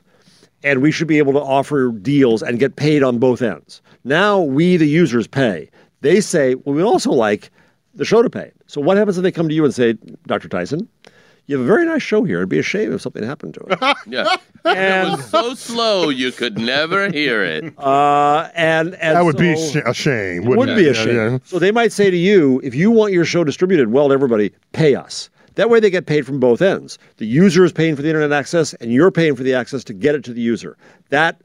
And 0.63 0.81
we 0.81 0.91
should 0.91 1.07
be 1.07 1.19
able 1.19 1.33
to 1.33 1.41
offer 1.41 1.91
deals 1.91 2.41
and 2.41 2.57
get 2.57 2.75
paid 2.75 3.03
on 3.03 3.19
both 3.19 3.41
ends. 3.41 3.81
Now 4.03 4.41
we, 4.41 4.77
the 4.77 4.87
users, 4.87 5.27
pay. 5.27 5.69
They 6.01 6.19
say, 6.19 6.55
well, 6.55 6.73
we 6.73 6.81
also 6.81 7.11
like 7.11 7.51
the 7.93 8.05
show 8.05 8.21
to 8.21 8.29
pay. 8.29 8.51
So 8.67 8.81
what 8.81 8.97
happens 8.97 9.17
if 9.17 9.23
they 9.23 9.31
come 9.31 9.47
to 9.49 9.53
you 9.55 9.63
and 9.65 9.73
say, 9.73 9.93
Dr. 10.27 10.47
Tyson, 10.49 10.87
you 11.45 11.57
have 11.57 11.65
a 11.65 11.67
very 11.67 11.85
nice 11.85 12.01
show 12.01 12.23
here. 12.23 12.37
It'd 12.37 12.49
be 12.49 12.59
a 12.59 12.63
shame 12.63 12.93
if 12.93 13.01
something 13.01 13.23
happened 13.23 13.53
to 13.55 13.59
it. 13.69 13.97
Yeah. 14.07 14.35
It 14.65 15.11
was 15.17 15.25
so 15.29 15.53
slow 15.55 16.07
you 16.09 16.31
could 16.31 16.57
never 16.57 17.11
hear 17.11 17.43
it. 17.43 17.73
uh, 17.77 18.49
and, 18.55 18.95
and 18.95 19.17
That 19.17 19.25
would 19.25 19.35
be 19.37 19.55
sh- 19.57 19.75
a 19.85 19.93
shame. 19.93 20.43
It 20.43 20.47
wouldn't 20.47 20.67
would 20.69 20.75
be 20.77 20.87
a 20.87 20.93
shame. 20.93 21.15
yeah. 21.15 21.37
So 21.43 21.59
they 21.59 21.71
might 21.71 21.91
say 21.91 22.09
to 22.09 22.15
you, 22.17 22.61
if 22.63 22.73
you 22.73 22.89
want 22.91 23.11
your 23.11 23.25
show 23.25 23.43
distributed 23.43 23.91
well 23.91 24.07
to 24.07 24.13
everybody, 24.13 24.53
pay 24.71 24.95
us. 24.95 25.29
That 25.55 25.69
way 25.69 25.79
they 25.81 25.89
get 25.89 26.05
paid 26.05 26.25
from 26.25 26.39
both 26.39 26.61
ends. 26.61 26.97
The 27.17 27.25
user 27.27 27.63
is 27.65 27.71
paying 27.73 27.95
for 27.97 28.01
the 28.01 28.07
internet 28.07 28.31
access, 28.31 28.73
and 28.75 28.91
you're 28.93 29.11
paying 29.11 29.35
for 29.35 29.43
the 29.43 29.53
access 29.53 29.83
to 29.83 29.93
get 29.93 30.15
it 30.15 30.23
to 30.23 30.33
the 30.33 30.41
user. 30.41 30.77
That, 31.09 31.41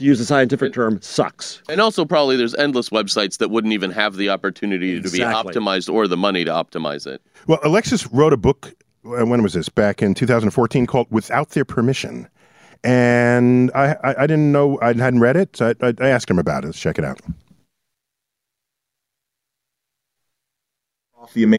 to 0.00 0.04
use 0.04 0.18
a 0.18 0.24
scientific 0.24 0.72
term, 0.72 1.00
sucks. 1.00 1.62
And 1.68 1.80
also, 1.80 2.04
probably 2.04 2.36
there's 2.36 2.54
endless 2.56 2.88
websites 2.88 3.38
that 3.38 3.50
wouldn't 3.50 3.72
even 3.72 3.90
have 3.92 4.16
the 4.16 4.28
opportunity 4.30 5.00
to 5.00 5.08
be 5.10 5.18
optimized 5.20 5.92
or 5.92 6.08
the 6.08 6.16
money 6.16 6.44
to 6.44 6.50
optimize 6.50 7.06
it. 7.06 7.22
Well, 7.46 7.60
Alexis 7.62 8.06
wrote 8.08 8.32
a 8.32 8.36
book. 8.36 8.74
uh, 9.04 9.24
When 9.24 9.42
was 9.42 9.52
this? 9.52 9.68
Back 9.68 10.02
in 10.02 10.14
2014, 10.14 10.86
called 10.86 11.06
"Without 11.10 11.50
Their 11.50 11.64
Permission," 11.64 12.28
and 12.82 13.70
I 13.74 13.96
I, 14.02 14.22
I 14.22 14.26
didn't 14.26 14.50
know 14.50 14.78
I 14.82 14.88
hadn't 14.88 15.20
read 15.20 15.36
it. 15.36 15.56
So 15.56 15.74
I, 15.80 15.86
I, 15.86 15.94
I 16.00 16.08
asked 16.08 16.28
him 16.30 16.38
about 16.38 16.64
it. 16.64 16.68
Let's 16.68 16.80
check 16.80 16.98
it 16.98 17.04
out. 17.04 17.20
off 21.16 21.34
the 21.34 21.42
amazing. 21.44 21.58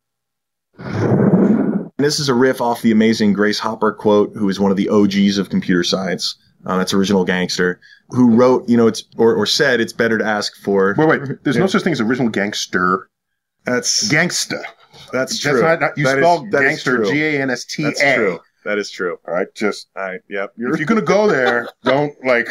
This 1.97 2.19
is 2.19 2.29
a 2.29 2.33
riff 2.33 2.61
off 2.61 2.81
the 2.81 2.91
amazing 2.91 3.33
Grace 3.33 3.59
Hopper 3.59 3.93
quote, 3.93 4.31
who 4.35 4.49
is 4.49 4.59
one 4.59 4.71
of 4.71 4.77
the 4.77 4.89
OGs 4.89 5.37
of 5.37 5.51
computer 5.51 5.83
science. 5.83 6.35
Um, 6.65 6.77
that's 6.77 6.93
original 6.93 7.25
gangster, 7.25 7.79
who 8.09 8.35
wrote, 8.35 8.69
you 8.69 8.77
know, 8.77 8.87
it's 8.87 9.03
or, 9.17 9.33
or 9.35 9.45
said 9.45 9.79
it's 9.81 9.93
better 9.93 10.17
to 10.17 10.25
ask 10.25 10.55
for. 10.57 10.93
Wait, 10.97 11.07
wait. 11.07 11.43
There's 11.43 11.57
no 11.57 11.67
such 11.67 11.81
thing 11.83 11.93
as 11.93 12.01
original 12.01 12.29
gangster. 12.29 13.09
That's 13.65 14.07
Gangsta. 14.11 14.61
that's 15.11 15.39
true. 15.39 15.59
That's 15.61 15.81
not, 15.81 15.97
you 15.97 16.03
That 16.05 16.17
spell 16.17 16.45
is 16.45 16.51
gangster. 16.51 17.03
G 17.03 17.23
A 17.23 17.41
N 17.41 17.49
S 17.49 17.65
T 17.65 17.83
A. 17.83 17.87
That's 17.87 18.01
true. 18.15 18.39
That 18.65 18.77
is 18.77 18.91
true. 18.91 19.17
All 19.27 19.33
right, 19.33 19.47
just 19.55 19.87
All 19.95 20.03
right. 20.03 20.21
Yep. 20.29 20.51
if 20.53 20.59
You're. 20.59 20.77
you're 20.77 20.85
gonna 20.85 21.01
go 21.01 21.27
there, 21.27 21.67
don't 21.83 22.13
like. 22.25 22.47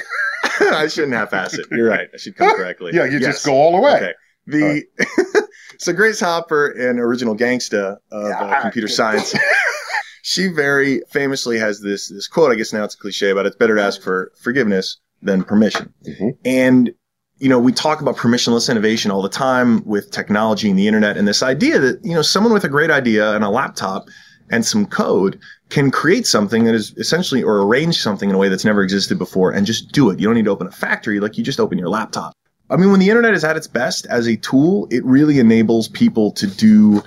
I 0.60 0.88
shouldn't 0.88 1.12
half-ass 1.14 1.54
it. 1.54 1.66
You're 1.70 1.88
right. 1.88 2.08
I 2.12 2.16
should 2.16 2.36
come 2.36 2.54
correctly. 2.56 2.92
Yeah, 2.94 3.04
you 3.04 3.18
Yes. 3.18 3.34
just 3.34 3.46
go 3.46 3.52
all 3.54 3.72
the 3.76 3.80
way. 3.80 3.94
Okay. 3.94 4.12
The 4.46 5.46
so 5.78 5.92
Grace 5.92 6.18
Hopper, 6.20 6.68
and 6.70 6.98
original 6.98 7.36
gangsta 7.36 7.96
of 8.10 8.24
uh, 8.24 8.28
Yeah. 8.28 8.60
computer 8.60 8.88
science, 8.88 9.34
she 10.30 10.46
very 10.46 11.02
famously 11.10 11.58
has 11.58 11.80
this 11.80 12.08
this 12.08 12.28
quote. 12.28 12.52
I 12.52 12.54
guess 12.54 12.72
now 12.72 12.84
it's 12.84 12.94
a 12.94 12.98
cliche, 12.98 13.32
but 13.32 13.46
it's 13.46 13.56
better 13.56 13.74
to 13.74 13.82
ask 13.82 14.00
for 14.00 14.30
forgiveness 14.40 14.96
than 15.20 15.42
permission. 15.42 15.92
Mhm. 16.06 16.36
And 16.44 16.92
you 17.38 17.48
know, 17.48 17.58
we 17.58 17.72
talk 17.72 18.00
about 18.00 18.16
permissionless 18.16 18.70
innovation 18.70 19.10
all 19.10 19.22
the 19.22 19.28
time 19.28 19.82
with 19.86 20.10
technology 20.12 20.68
and 20.70 20.78
the 20.78 20.86
internet, 20.86 21.16
and 21.16 21.26
this 21.26 21.42
idea 21.42 21.80
that 21.80 22.04
you 22.04 22.14
know 22.14 22.22
someone 22.22 22.52
with 22.52 22.62
a 22.62 22.68
great 22.68 22.92
idea 22.92 23.32
and 23.32 23.42
a 23.42 23.48
laptop 23.48 24.08
and 24.50 24.64
some 24.64 24.86
code 24.86 25.36
can 25.68 25.90
create 25.90 26.28
something 26.28 26.62
that 26.64 26.76
is 26.76 26.94
essentially 26.96 27.42
or 27.42 27.62
arrange 27.62 28.00
something 28.00 28.28
in 28.28 28.36
a 28.36 28.38
way 28.38 28.48
that's 28.48 28.64
never 28.64 28.82
existed 28.82 29.18
before 29.18 29.50
and 29.50 29.66
just 29.66 29.90
do 29.90 30.10
it. 30.10 30.20
You 30.20 30.26
don't 30.26 30.36
need 30.36 30.44
to 30.44 30.50
open 30.50 30.68
a 30.68 30.72
factory 30.72 31.18
like 31.18 31.38
you 31.38 31.42
just 31.42 31.58
open 31.58 31.76
your 31.76 31.88
laptop. 31.88 32.34
I 32.68 32.76
mean, 32.76 32.92
when 32.92 33.00
the 33.00 33.08
internet 33.08 33.34
is 33.34 33.42
at 33.42 33.56
its 33.56 33.66
best 33.66 34.06
as 34.06 34.28
a 34.28 34.36
tool, 34.36 34.86
it 34.92 35.04
really 35.04 35.40
enables 35.40 35.88
people 35.88 36.30
to 36.32 36.46
do 36.46 37.02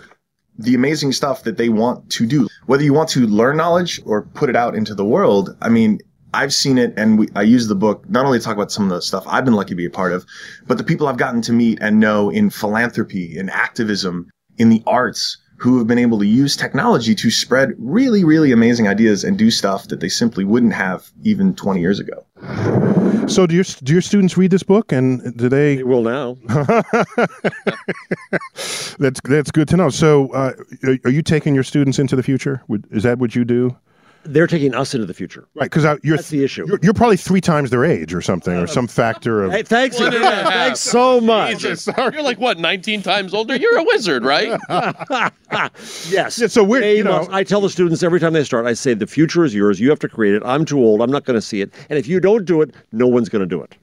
the 0.57 0.75
amazing 0.75 1.11
stuff 1.11 1.43
that 1.43 1.57
they 1.57 1.69
want 1.69 2.09
to 2.11 2.25
do. 2.25 2.47
Whether 2.65 2.83
you 2.83 2.93
want 2.93 3.09
to 3.09 3.27
learn 3.27 3.57
knowledge 3.57 4.01
or 4.05 4.23
put 4.23 4.49
it 4.49 4.55
out 4.55 4.75
into 4.75 4.93
the 4.93 5.05
world, 5.05 5.55
I 5.61 5.69
mean, 5.69 5.99
I've 6.33 6.53
seen 6.53 6.77
it 6.77 6.93
and 6.97 7.19
we, 7.19 7.27
I 7.35 7.43
use 7.43 7.67
the 7.67 7.75
book 7.75 8.09
not 8.09 8.25
only 8.25 8.39
to 8.39 8.43
talk 8.43 8.55
about 8.55 8.71
some 8.71 8.85
of 8.85 8.89
the 8.89 9.01
stuff 9.01 9.23
I've 9.27 9.45
been 9.45 9.53
lucky 9.53 9.69
to 9.69 9.75
be 9.75 9.85
a 9.85 9.91
part 9.91 10.13
of, 10.13 10.25
but 10.67 10.77
the 10.77 10.83
people 10.83 11.07
I've 11.07 11.17
gotten 11.17 11.41
to 11.43 11.53
meet 11.53 11.77
and 11.81 11.99
know 11.99 12.29
in 12.29 12.49
philanthropy, 12.49 13.37
in 13.37 13.49
activism, 13.49 14.29
in 14.57 14.69
the 14.69 14.81
arts, 14.87 15.37
who 15.63 15.77
have 15.77 15.87
been 15.87 15.97
able 15.97 16.19
to 16.19 16.25
use 16.25 16.57
technology 16.57 17.15
to 17.15 17.31
spread 17.31 17.73
really, 17.77 18.25
really 18.25 18.51
amazing 18.51 18.85
ideas 18.85 19.23
and 19.23 19.37
do 19.37 19.49
stuff 19.49 19.87
that 19.87 20.01
they 20.01 20.09
simply 20.09 20.43
wouldn't 20.43 20.73
have 20.73 21.09
even 21.23 21.55
20 21.55 21.79
years 21.79 22.01
ago. 22.01 22.25
So 23.29 23.47
do 23.47 23.55
your 23.55 23.63
do 23.63 23.93
your 23.93 24.01
students 24.01 24.37
read 24.37 24.51
this 24.51 24.63
book 24.63 24.91
and 24.91 25.37
do 25.37 25.47
they? 25.47 25.77
They 25.77 25.83
will 25.83 26.01
now. 26.01 26.37
That's 28.99 29.21
that's 29.21 29.51
good 29.51 29.69
to 29.69 29.77
know. 29.77 29.89
So 29.89 30.29
uh, 30.33 30.53
are, 30.83 30.97
are 31.05 31.09
you 31.09 31.21
taking 31.21 31.55
your 31.55 31.63
students 31.63 31.97
into 31.97 32.17
the 32.17 32.23
future? 32.23 32.61
Is 32.91 33.03
that 33.03 33.19
what 33.19 33.33
you 33.33 33.45
do? 33.45 33.75
They're 34.25 34.47
taking 34.47 34.73
us 34.73 34.93
into 34.93 35.05
the 35.05 35.13
future. 35.13 35.47
Right, 35.55 35.69
because 35.69 35.83
you're 36.03 36.15
That's 36.17 36.29
the 36.29 36.43
issue. 36.43 36.65
You're, 36.67 36.79
you're 36.81 36.93
probably 36.93 37.17
three 37.17 37.41
times 37.41 37.69
their 37.71 37.83
age 37.83 38.13
or 38.13 38.21
something, 38.21 38.53
or 38.55 38.67
some 38.67 38.87
factor 38.87 39.43
of. 39.43 39.51
Hey, 39.51 39.63
thanks, 39.63 39.97
One 39.99 40.07
and 40.07 40.15
a 40.15 40.17
again. 40.19 40.33
half. 40.45 40.53
thanks 40.53 40.79
so 40.79 41.19
much. 41.21 41.59
Jesus. 41.59 41.87
You're 41.97 42.21
like 42.23 42.39
what, 42.39 42.57
19 42.57 43.01
times 43.01 43.33
older? 43.33 43.55
You're 43.55 43.77
a 43.77 43.83
wizard, 43.83 44.23
right? 44.23 44.59
Yes. 46.09 46.39
Yeah, 46.39 46.47
so 46.47 46.63
we're- 46.63 46.97
you 46.97 47.03
know- 47.03 47.19
must- 47.19 47.31
I 47.31 47.43
tell 47.43 47.61
the 47.61 47.69
students 47.69 48.01
every 48.03 48.19
time 48.19 48.33
they 48.33 48.43
start, 48.43 48.65
I 48.65 48.73
say, 48.73 48.93
the 48.93 49.05
future 49.07 49.43
is 49.43 49.53
yours. 49.53 49.79
You 49.79 49.89
have 49.89 49.99
to 49.99 50.09
create 50.09 50.33
it. 50.35 50.41
I'm 50.45 50.65
too 50.65 50.79
old. 50.79 51.01
I'm 51.01 51.11
not 51.11 51.25
going 51.25 51.35
to 51.35 51.41
see 51.41 51.61
it. 51.61 51.71
And 51.89 51.99
if 51.99 52.07
you 52.07 52.19
don't 52.19 52.45
do 52.45 52.61
it, 52.61 52.73
no 52.91 53.07
one's 53.07 53.29
going 53.29 53.41
to 53.41 53.45
do 53.47 53.61
it. 53.61 53.75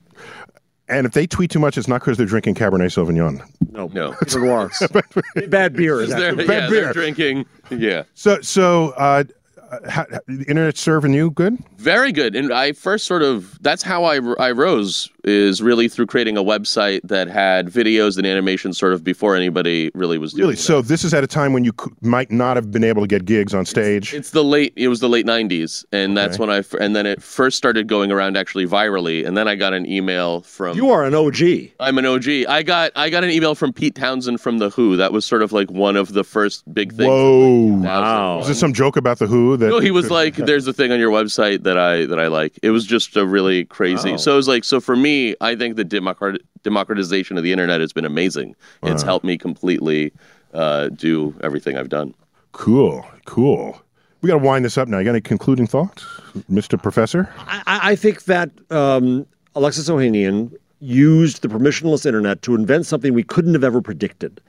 And 0.89 1.07
if 1.07 1.13
they 1.13 1.25
tweet 1.29 1.53
too 1.53 1.61
much, 1.61 1.79
it's 1.79 1.87
not 1.87 2.01
because 2.01 2.17
they're 2.17 2.27
drinking 2.27 2.57
Cabernet 2.57 2.91
Sauvignon. 2.91 3.41
No. 3.71 3.87
No. 3.95 4.17
it's 4.21 4.35
Noir. 4.35 4.71
Bad 5.49 5.75
beer. 5.75 6.01
Is 6.01 6.11
They're, 6.11 6.31
actually- 6.31 6.47
yeah, 6.47 6.69
beer. 6.69 6.83
they're 6.87 6.93
drinking. 6.93 7.47
Yeah. 7.71 8.03
So 8.15 8.41
so 8.41 8.91
uh, 8.97 9.23
Uh, 9.71 9.89
how, 9.89 10.05
the 10.27 10.45
internet 10.49 10.77
serving 10.77 11.13
you 11.15 11.31
good? 11.31 11.57
Very 11.79 12.13
good. 12.13 12.35
And 12.35 12.53
I 12.53 12.73
first 12.73 13.07
sort 13.07 13.23
of, 13.23 13.59
that's 13.63 13.83
how 13.83 14.05
I, 14.05 14.17
I 14.39 14.51
rose, 14.51 15.09
is 15.25 15.63
really 15.63 15.89
through 15.89 16.07
creating 16.07 16.37
a 16.37 16.43
website 16.43 17.01
that 17.05 17.29
had 17.29 17.69
videos 17.69 18.17
and 18.19 18.27
animations 18.27 18.79
sort 18.79 18.93
of 18.93 19.05
before 19.05 19.37
anybody 19.37 19.91
really 19.95 20.19
was 20.19 20.33
doing 20.33 20.43
Really? 20.43 20.55
that. 20.55 20.61
So 20.63 20.83
this 20.83 21.05
is 21.05 21.15
at 21.15 21.23
a 21.23 21.27
time 21.27 21.53
when 21.53 21.63
you 21.65 21.73
c- 21.81 21.91
might 22.01 22.31
not 22.31 22.57
have 22.57 22.71
been 22.73 22.83
able 22.85 23.03
to 23.03 23.07
get 23.07 23.25
gigs 23.27 23.55
on 23.55 23.65
stage. 23.65 24.13
It's 24.13 24.31
the 24.31 24.43
late. 24.43 24.73
It 24.77 24.89
was 24.89 25.01
the 25.01 25.09
late 25.09 25.27
'90s, 25.27 25.85
and 25.93 26.17
that's 26.17 26.39
when 26.39 26.51
I. 26.51 26.59
f- 26.59 26.75
And 26.75 26.97
then 26.97 27.07
it 27.07 27.23
first 27.23 27.57
started 27.57 27.87
going 27.87 28.11
around 28.11 28.37
actually 28.37 28.67
virally, 28.67 29.27
and 29.27 29.37
then 29.37 29.47
I 29.47 29.55
got 29.57 29.73
an 29.75 29.87
email 29.87 30.41
from. 30.41 30.77
You 30.77 30.91
are 30.91 31.05
an 31.05 31.15
OG. 31.15 31.37
I'm 31.79 31.99
an 31.99 32.07
OG. 32.07 32.29
I 32.49 32.63
got 32.63 32.93
I 32.97 33.11
got 33.11 33.23
an 33.25 33.31
email 33.31 33.55
from 33.55 33.73
Pete 33.73 33.95
Townshend 33.95 34.41
from 34.41 34.59
the 34.59 34.71
Who. 34.71 34.97
That 34.97 35.13
was 35.13 35.25
sort 35.25 35.43
of 35.43 35.53
like 35.53 35.71
one 35.71 35.97
of 35.97 36.13
the 36.15 36.25
first 36.25 36.65
big 36.75 36.91
things. 36.93 37.09
Whoa! 37.09 37.67
Wow. 37.83 38.41
Is 38.41 38.49
this 38.49 38.59
some 38.59 38.73
joke 38.73 38.97
about 38.97 39.19
the 39.19 39.27
Who? 39.27 39.57
That 39.61 39.69
No, 39.69 39.79
he 39.79 39.91
was 39.91 40.11
like, 40.21 40.35
"There's 40.37 40.67
a 40.67 40.73
thing 40.73 40.91
on 40.93 40.99
your 40.99 41.11
website 41.11 41.63
that 41.63 41.79
I 41.79 42.07
that 42.07 42.19
I 42.19 42.27
like." 42.27 42.59
It 42.63 42.71
was 42.71 42.85
just 42.85 43.17
a 43.17 43.25
really 43.25 43.65
crazy. 43.65 44.13
Wow. 44.13 44.17
So 44.17 44.33
it 44.33 44.37
was 44.37 44.49
like, 44.49 44.65
so 44.65 44.81
for 44.81 44.97
me, 44.97 45.35
I 45.41 45.55
think 45.55 45.77
the 45.77 45.85
democrat- 45.85 46.41
democratization 46.65 47.37
of 47.39 47.45
the 47.45 47.53
internet 47.53 47.81
has 47.81 47.93
been 47.93 48.05
amazing. 48.05 48.57
It's 48.83 49.03
helped 49.03 49.25
me 49.25 49.39
completely 49.39 50.13
uh, 50.53 50.89
do 50.89 51.35
everything 51.43 51.77
I've 51.77 51.89
done. 51.89 52.15
cool, 52.53 53.07
cool. 53.27 53.81
We 54.23 54.27
got 54.27 54.39
to 54.39 54.45
wind 54.45 54.65
this 54.67 54.77
up 54.77 54.87
now. 54.89 54.99
You 54.99 55.05
got 55.05 55.13
any 55.13 55.21
concluding 55.23 55.67
thoughts, 55.67 56.05
Mister 56.49 56.77
Professor? 56.77 57.33
I, 57.39 57.93
I 57.93 57.97
think 57.97 58.25
that 58.25 58.51
um, 58.71 59.27
Alexis 59.55 59.89
Ohanian 59.89 60.53
used 60.81 61.43
the 61.43 61.49
permissionless 61.49 62.05
internet 62.05 62.43
to 62.43 62.55
invent 62.55 62.87
something 62.87 63.15
we 63.15 63.23
couldn't 63.23 63.55
have 63.55 63.65
ever 63.65 63.81
predicted. 63.81 64.41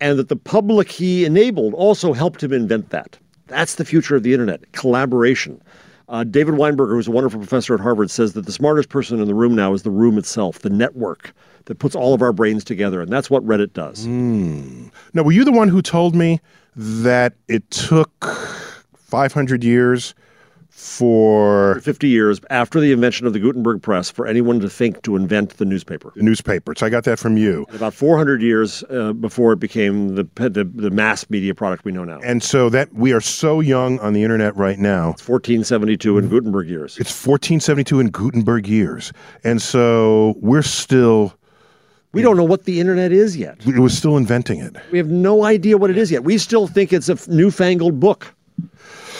And 0.00 0.18
that 0.18 0.28
the 0.28 0.36
public 0.36 0.90
he 0.90 1.24
enabled 1.24 1.74
also 1.74 2.12
helped 2.12 2.42
him 2.42 2.52
invent 2.52 2.90
that. 2.90 3.18
That's 3.48 3.74
the 3.74 3.84
future 3.84 4.16
of 4.16 4.22
the 4.22 4.32
internet 4.32 4.70
collaboration. 4.72 5.60
Uh, 6.08 6.24
David 6.24 6.54
Weinberger, 6.54 6.90
who's 6.90 7.08
a 7.08 7.10
wonderful 7.10 7.38
professor 7.38 7.74
at 7.74 7.80
Harvard, 7.80 8.10
says 8.10 8.32
that 8.32 8.46
the 8.46 8.52
smartest 8.52 8.88
person 8.88 9.20
in 9.20 9.26
the 9.26 9.34
room 9.34 9.54
now 9.54 9.74
is 9.74 9.82
the 9.82 9.90
room 9.90 10.16
itself, 10.16 10.60
the 10.60 10.70
network 10.70 11.34
that 11.66 11.78
puts 11.78 11.94
all 11.94 12.14
of 12.14 12.22
our 12.22 12.32
brains 12.32 12.64
together. 12.64 13.02
And 13.02 13.12
that's 13.12 13.28
what 13.28 13.44
Reddit 13.46 13.74
does. 13.74 14.06
Now, 15.12 15.22
were 15.22 15.32
you 15.32 15.44
the 15.44 15.52
one 15.52 15.68
who 15.68 15.82
told 15.82 16.14
me 16.14 16.40
that 16.76 17.34
it 17.48 17.70
took 17.70 18.10
500 18.94 19.62
years 19.62 20.14
for 20.78 21.80
50 21.80 22.06
years 22.08 22.40
after 22.50 22.78
the 22.78 22.92
invention 22.92 23.26
of 23.26 23.32
the 23.32 23.40
Gutenberg 23.40 23.82
press 23.82 24.10
for 24.10 24.28
anyone 24.28 24.60
to 24.60 24.70
think 24.70 25.02
to 25.02 25.16
invent 25.16 25.56
the 25.58 25.64
newspaper. 25.64 26.12
the 26.14 26.22
newspaper? 26.22 26.72
So 26.76 26.86
I 26.86 26.88
got 26.88 27.02
that 27.04 27.18
from 27.18 27.36
you. 27.36 27.66
About 27.74 27.94
400 27.94 28.40
years 28.40 28.84
uh, 28.88 29.12
before 29.12 29.52
it 29.52 29.58
became 29.58 30.14
the, 30.14 30.24
the 30.36 30.64
the 30.64 30.90
mass 30.90 31.28
media 31.30 31.52
product 31.52 31.84
we 31.84 31.90
know 31.90 32.04
now. 32.04 32.20
And 32.22 32.44
so 32.44 32.68
that 32.70 32.92
we 32.94 33.12
are 33.12 33.20
so 33.20 33.58
young 33.58 33.98
on 33.98 34.12
the 34.12 34.22
internet 34.22 34.56
right 34.56 34.78
now. 34.78 35.10
It's 35.10 35.28
1472 35.28 36.16
in 36.18 36.28
Gutenberg 36.28 36.68
years. 36.68 36.92
It's 36.98 37.10
1472 37.10 37.98
in 38.00 38.10
Gutenberg 38.10 38.68
years. 38.68 39.12
And 39.42 39.60
so 39.60 40.36
we're 40.40 40.62
still, 40.62 41.34
We 42.12 42.22
don't 42.22 42.36
know 42.36 42.44
what 42.44 42.64
the 42.66 42.78
internet 42.78 43.10
is 43.10 43.36
yet. 43.36 43.66
it 43.66 43.80
was 43.80 43.98
still 43.98 44.16
inventing 44.16 44.60
it. 44.60 44.76
We 44.92 44.98
have 44.98 45.08
no 45.08 45.42
idea 45.44 45.76
what 45.76 45.90
it 45.90 45.98
is 45.98 46.12
yet. 46.12 46.22
We 46.22 46.38
still 46.38 46.68
think 46.68 46.92
it's 46.92 47.08
a 47.08 47.14
f- 47.14 47.26
newfangled 47.26 47.98
book. 47.98 48.32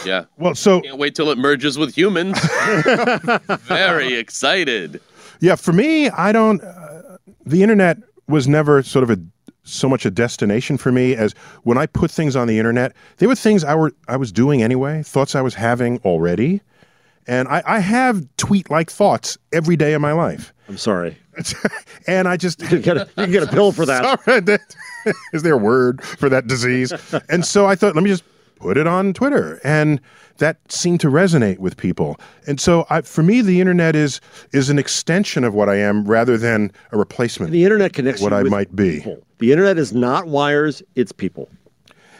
Yeah. 0.04 0.24
Well, 0.36 0.54
so 0.54 0.80
Can't 0.80 0.98
wait 0.98 1.14
till 1.14 1.30
it 1.30 1.38
merges 1.38 1.78
with 1.78 1.94
humans. 1.96 2.38
Very 3.66 4.14
excited. 4.14 5.00
yeah, 5.40 5.54
for 5.56 5.72
me, 5.72 6.08
I 6.10 6.32
don't, 6.32 6.62
uh, 6.62 7.18
the 7.44 7.62
internet 7.62 7.98
was 8.26 8.46
never 8.48 8.82
sort 8.82 9.02
of 9.02 9.10
a, 9.10 9.18
so 9.64 9.88
much 9.88 10.06
a 10.06 10.10
destination 10.10 10.78
for 10.78 10.90
me 10.92 11.14
as 11.14 11.32
when 11.62 11.76
I 11.78 11.86
put 11.86 12.10
things 12.10 12.36
on 12.36 12.46
the 12.46 12.58
internet, 12.58 12.94
they 13.18 13.26
were 13.26 13.34
things 13.34 13.64
I 13.64 13.74
were, 13.74 13.92
I 14.08 14.16
was 14.16 14.32
doing 14.32 14.62
anyway, 14.62 15.02
thoughts 15.02 15.34
I 15.34 15.40
was 15.42 15.54
having 15.54 15.98
already. 16.04 16.60
And 17.26 17.46
I, 17.48 17.62
I 17.66 17.78
have 17.80 18.26
tweet 18.38 18.70
like 18.70 18.90
thoughts 18.90 19.36
every 19.52 19.76
day 19.76 19.92
of 19.92 20.00
my 20.00 20.12
life. 20.12 20.54
I'm 20.68 20.78
sorry. 20.78 21.18
and 22.06 22.26
I 22.26 22.36
just, 22.38 22.60
You 22.62 22.68
can 22.68 22.80
get 22.82 22.96
a, 22.96 23.00
you 23.00 23.24
can 23.24 23.30
get 23.32 23.42
a 23.42 23.46
pill 23.48 23.72
for 23.72 23.84
that. 23.86 24.20
Sorry, 24.24 24.40
that- 24.40 24.76
is 25.32 25.42
there 25.42 25.54
a 25.54 25.58
word 25.58 26.02
for 26.02 26.28
that 26.30 26.46
disease? 26.46 26.92
and 27.28 27.44
so 27.44 27.66
I 27.66 27.74
thought, 27.74 27.94
let 27.94 28.02
me 28.04 28.10
just 28.10 28.24
put 28.60 28.76
it 28.76 28.86
on 28.86 29.12
Twitter, 29.12 29.60
and 29.64 30.00
that 30.38 30.58
seemed 30.70 31.00
to 31.00 31.08
resonate 31.08 31.58
with 31.58 31.76
people. 31.76 32.18
And 32.46 32.60
so, 32.60 32.86
I, 32.90 33.00
for 33.02 33.22
me, 33.22 33.40
the 33.40 33.60
internet 33.60 33.96
is 33.96 34.20
is 34.52 34.70
an 34.70 34.78
extension 34.78 35.44
of 35.44 35.54
what 35.54 35.68
I 35.68 35.76
am, 35.76 36.04
rather 36.04 36.36
than 36.36 36.72
a 36.92 36.98
replacement. 36.98 37.52
The 37.52 37.64
internet 37.64 37.92
connects 37.92 38.20
What 38.20 38.32
you 38.32 38.38
I 38.38 38.42
with 38.42 38.52
might 38.52 38.74
be. 38.76 38.96
people. 38.98 39.22
The 39.38 39.52
internet 39.52 39.78
is 39.78 39.92
not 39.92 40.26
wires, 40.26 40.82
it's 40.96 41.12
people. 41.12 41.48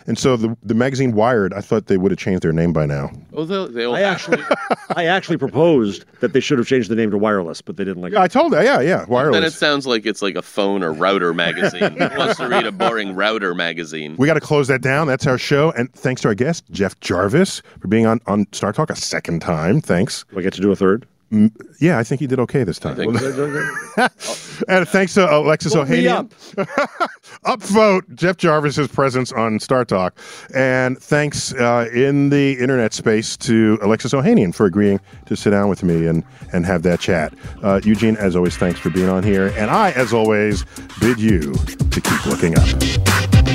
And 0.09 0.19
so, 0.19 0.37
the 0.37 0.57
the 0.63 0.75
magazine 0.75 1.13
Wired, 1.13 1.53
I 1.53 1.61
thought 1.61 1.87
they 1.87 1.99
would 1.99 2.11
have 2.11 2.19
changed 2.19 2.43
their 2.43 2.53
name 2.53 2.73
by 2.73 2.87
now. 2.87 3.13
Oh, 3.35 3.45
they'll, 3.45 3.69
they'll 3.69 3.95
I 3.95 4.01
actually 4.01 4.43
I 4.97 5.05
actually 5.05 5.37
proposed 5.37 6.07
that 6.21 6.33
they 6.33 6.41
should 6.41 6.59
have 6.59 6.67
changed 6.67 6.91
the 6.91 6.97
name 6.97 7.11
to 7.11 7.19
wireless, 7.19 7.61
but 7.61 7.77
they 7.77 7.85
didn't 7.85 8.03
like 8.03 8.13
Yeah, 8.13 8.21
it. 8.21 8.25
I 8.25 8.29
told 8.29 8.55
her. 8.55 8.65
Yeah, 8.65 8.81
yeah, 8.81 9.05
Wireless. 9.05 9.35
Then 9.37 9.45
it 9.45 9.53
sounds 9.53 9.87
like 9.87 10.07
it's 10.07 10.23
like 10.23 10.35
a 10.35 10.43
phone 10.43 10.83
or 10.83 10.93
router 10.93 11.33
magazine. 11.35 11.93
Who 11.99 12.19
wants 12.19 12.39
to 12.39 12.49
read 12.49 12.67
a 12.67 12.73
boring 12.73 13.15
router 13.15 13.55
magazine? 13.55 14.17
We 14.19 14.27
got 14.27 14.35
to 14.35 14.41
close 14.41 14.67
that 14.69 14.81
down. 14.81 15.07
That's 15.07 15.27
our 15.27 15.39
show. 15.39 15.73
And 15.73 15.93
thanks 15.93 16.23
to 16.23 16.29
our 16.29 16.35
guest, 16.35 16.65
Jeff 16.71 16.99
Jarvis, 17.01 17.61
for 17.79 17.89
being 17.89 18.07
on, 18.07 18.21
on 18.27 18.47
Star 18.53 18.73
Talk 18.73 18.89
a 18.91 18.97
second 18.97 19.41
time. 19.41 19.81
Thanks. 19.83 20.25
Do 20.33 20.39
I 20.41 20.43
get 20.43 20.55
to 20.55 20.61
do 20.63 20.73
a 20.73 20.77
third? 20.77 21.07
Yeah, 21.79 21.99
I 21.99 22.05
think 22.05 22.21
you 22.21 22.27
did 22.27 22.39
okay 22.41 22.65
this 22.65 22.79
time. 22.79 22.99
and 24.69 24.89
thanks 24.89 25.15
to 25.15 25.31
Alexis 25.31 25.75
Vote 25.75 25.89
Ohanian. 25.89 26.33
up. 26.57 27.11
upvote 27.45 28.15
Jeff 28.15 28.37
Jarvis's 28.39 28.89
presence 28.89 29.31
on 29.33 29.61
Star 29.61 29.85
Talk. 29.85 30.19
And 30.55 30.99
thanks 30.99 31.53
uh, 31.55 31.89
in 31.93 32.31
the 32.31 32.59
internet 32.59 32.95
space 32.95 33.37
to 33.39 33.79
Alexis 33.83 34.13
Ohanian 34.13 34.55
for 34.55 34.67
agreeing 34.67 35.01
to 35.27 35.37
sit 35.37 35.51
down 35.51 35.69
with 35.69 35.83
me 35.83 36.07
and, 36.07 36.25
and 36.53 36.65
have 36.65 36.83
that 36.85 37.01
chat. 37.01 37.35
Uh, 37.63 37.81
Eugene, 37.85 38.17
as 38.17 38.35
always, 38.35 38.57
thanks 38.57 38.81
for 38.81 38.91
being 38.91 39.09
on 39.09 39.23
here. 39.23 39.53
And 39.57 39.71
I, 39.71 39.91
as 39.93 40.13
always, 40.13 40.65
bid 41.01 41.21
you 41.21 41.53
to 41.53 42.01
keep 42.01 42.27
looking 42.27 42.57
up. 42.59 43.48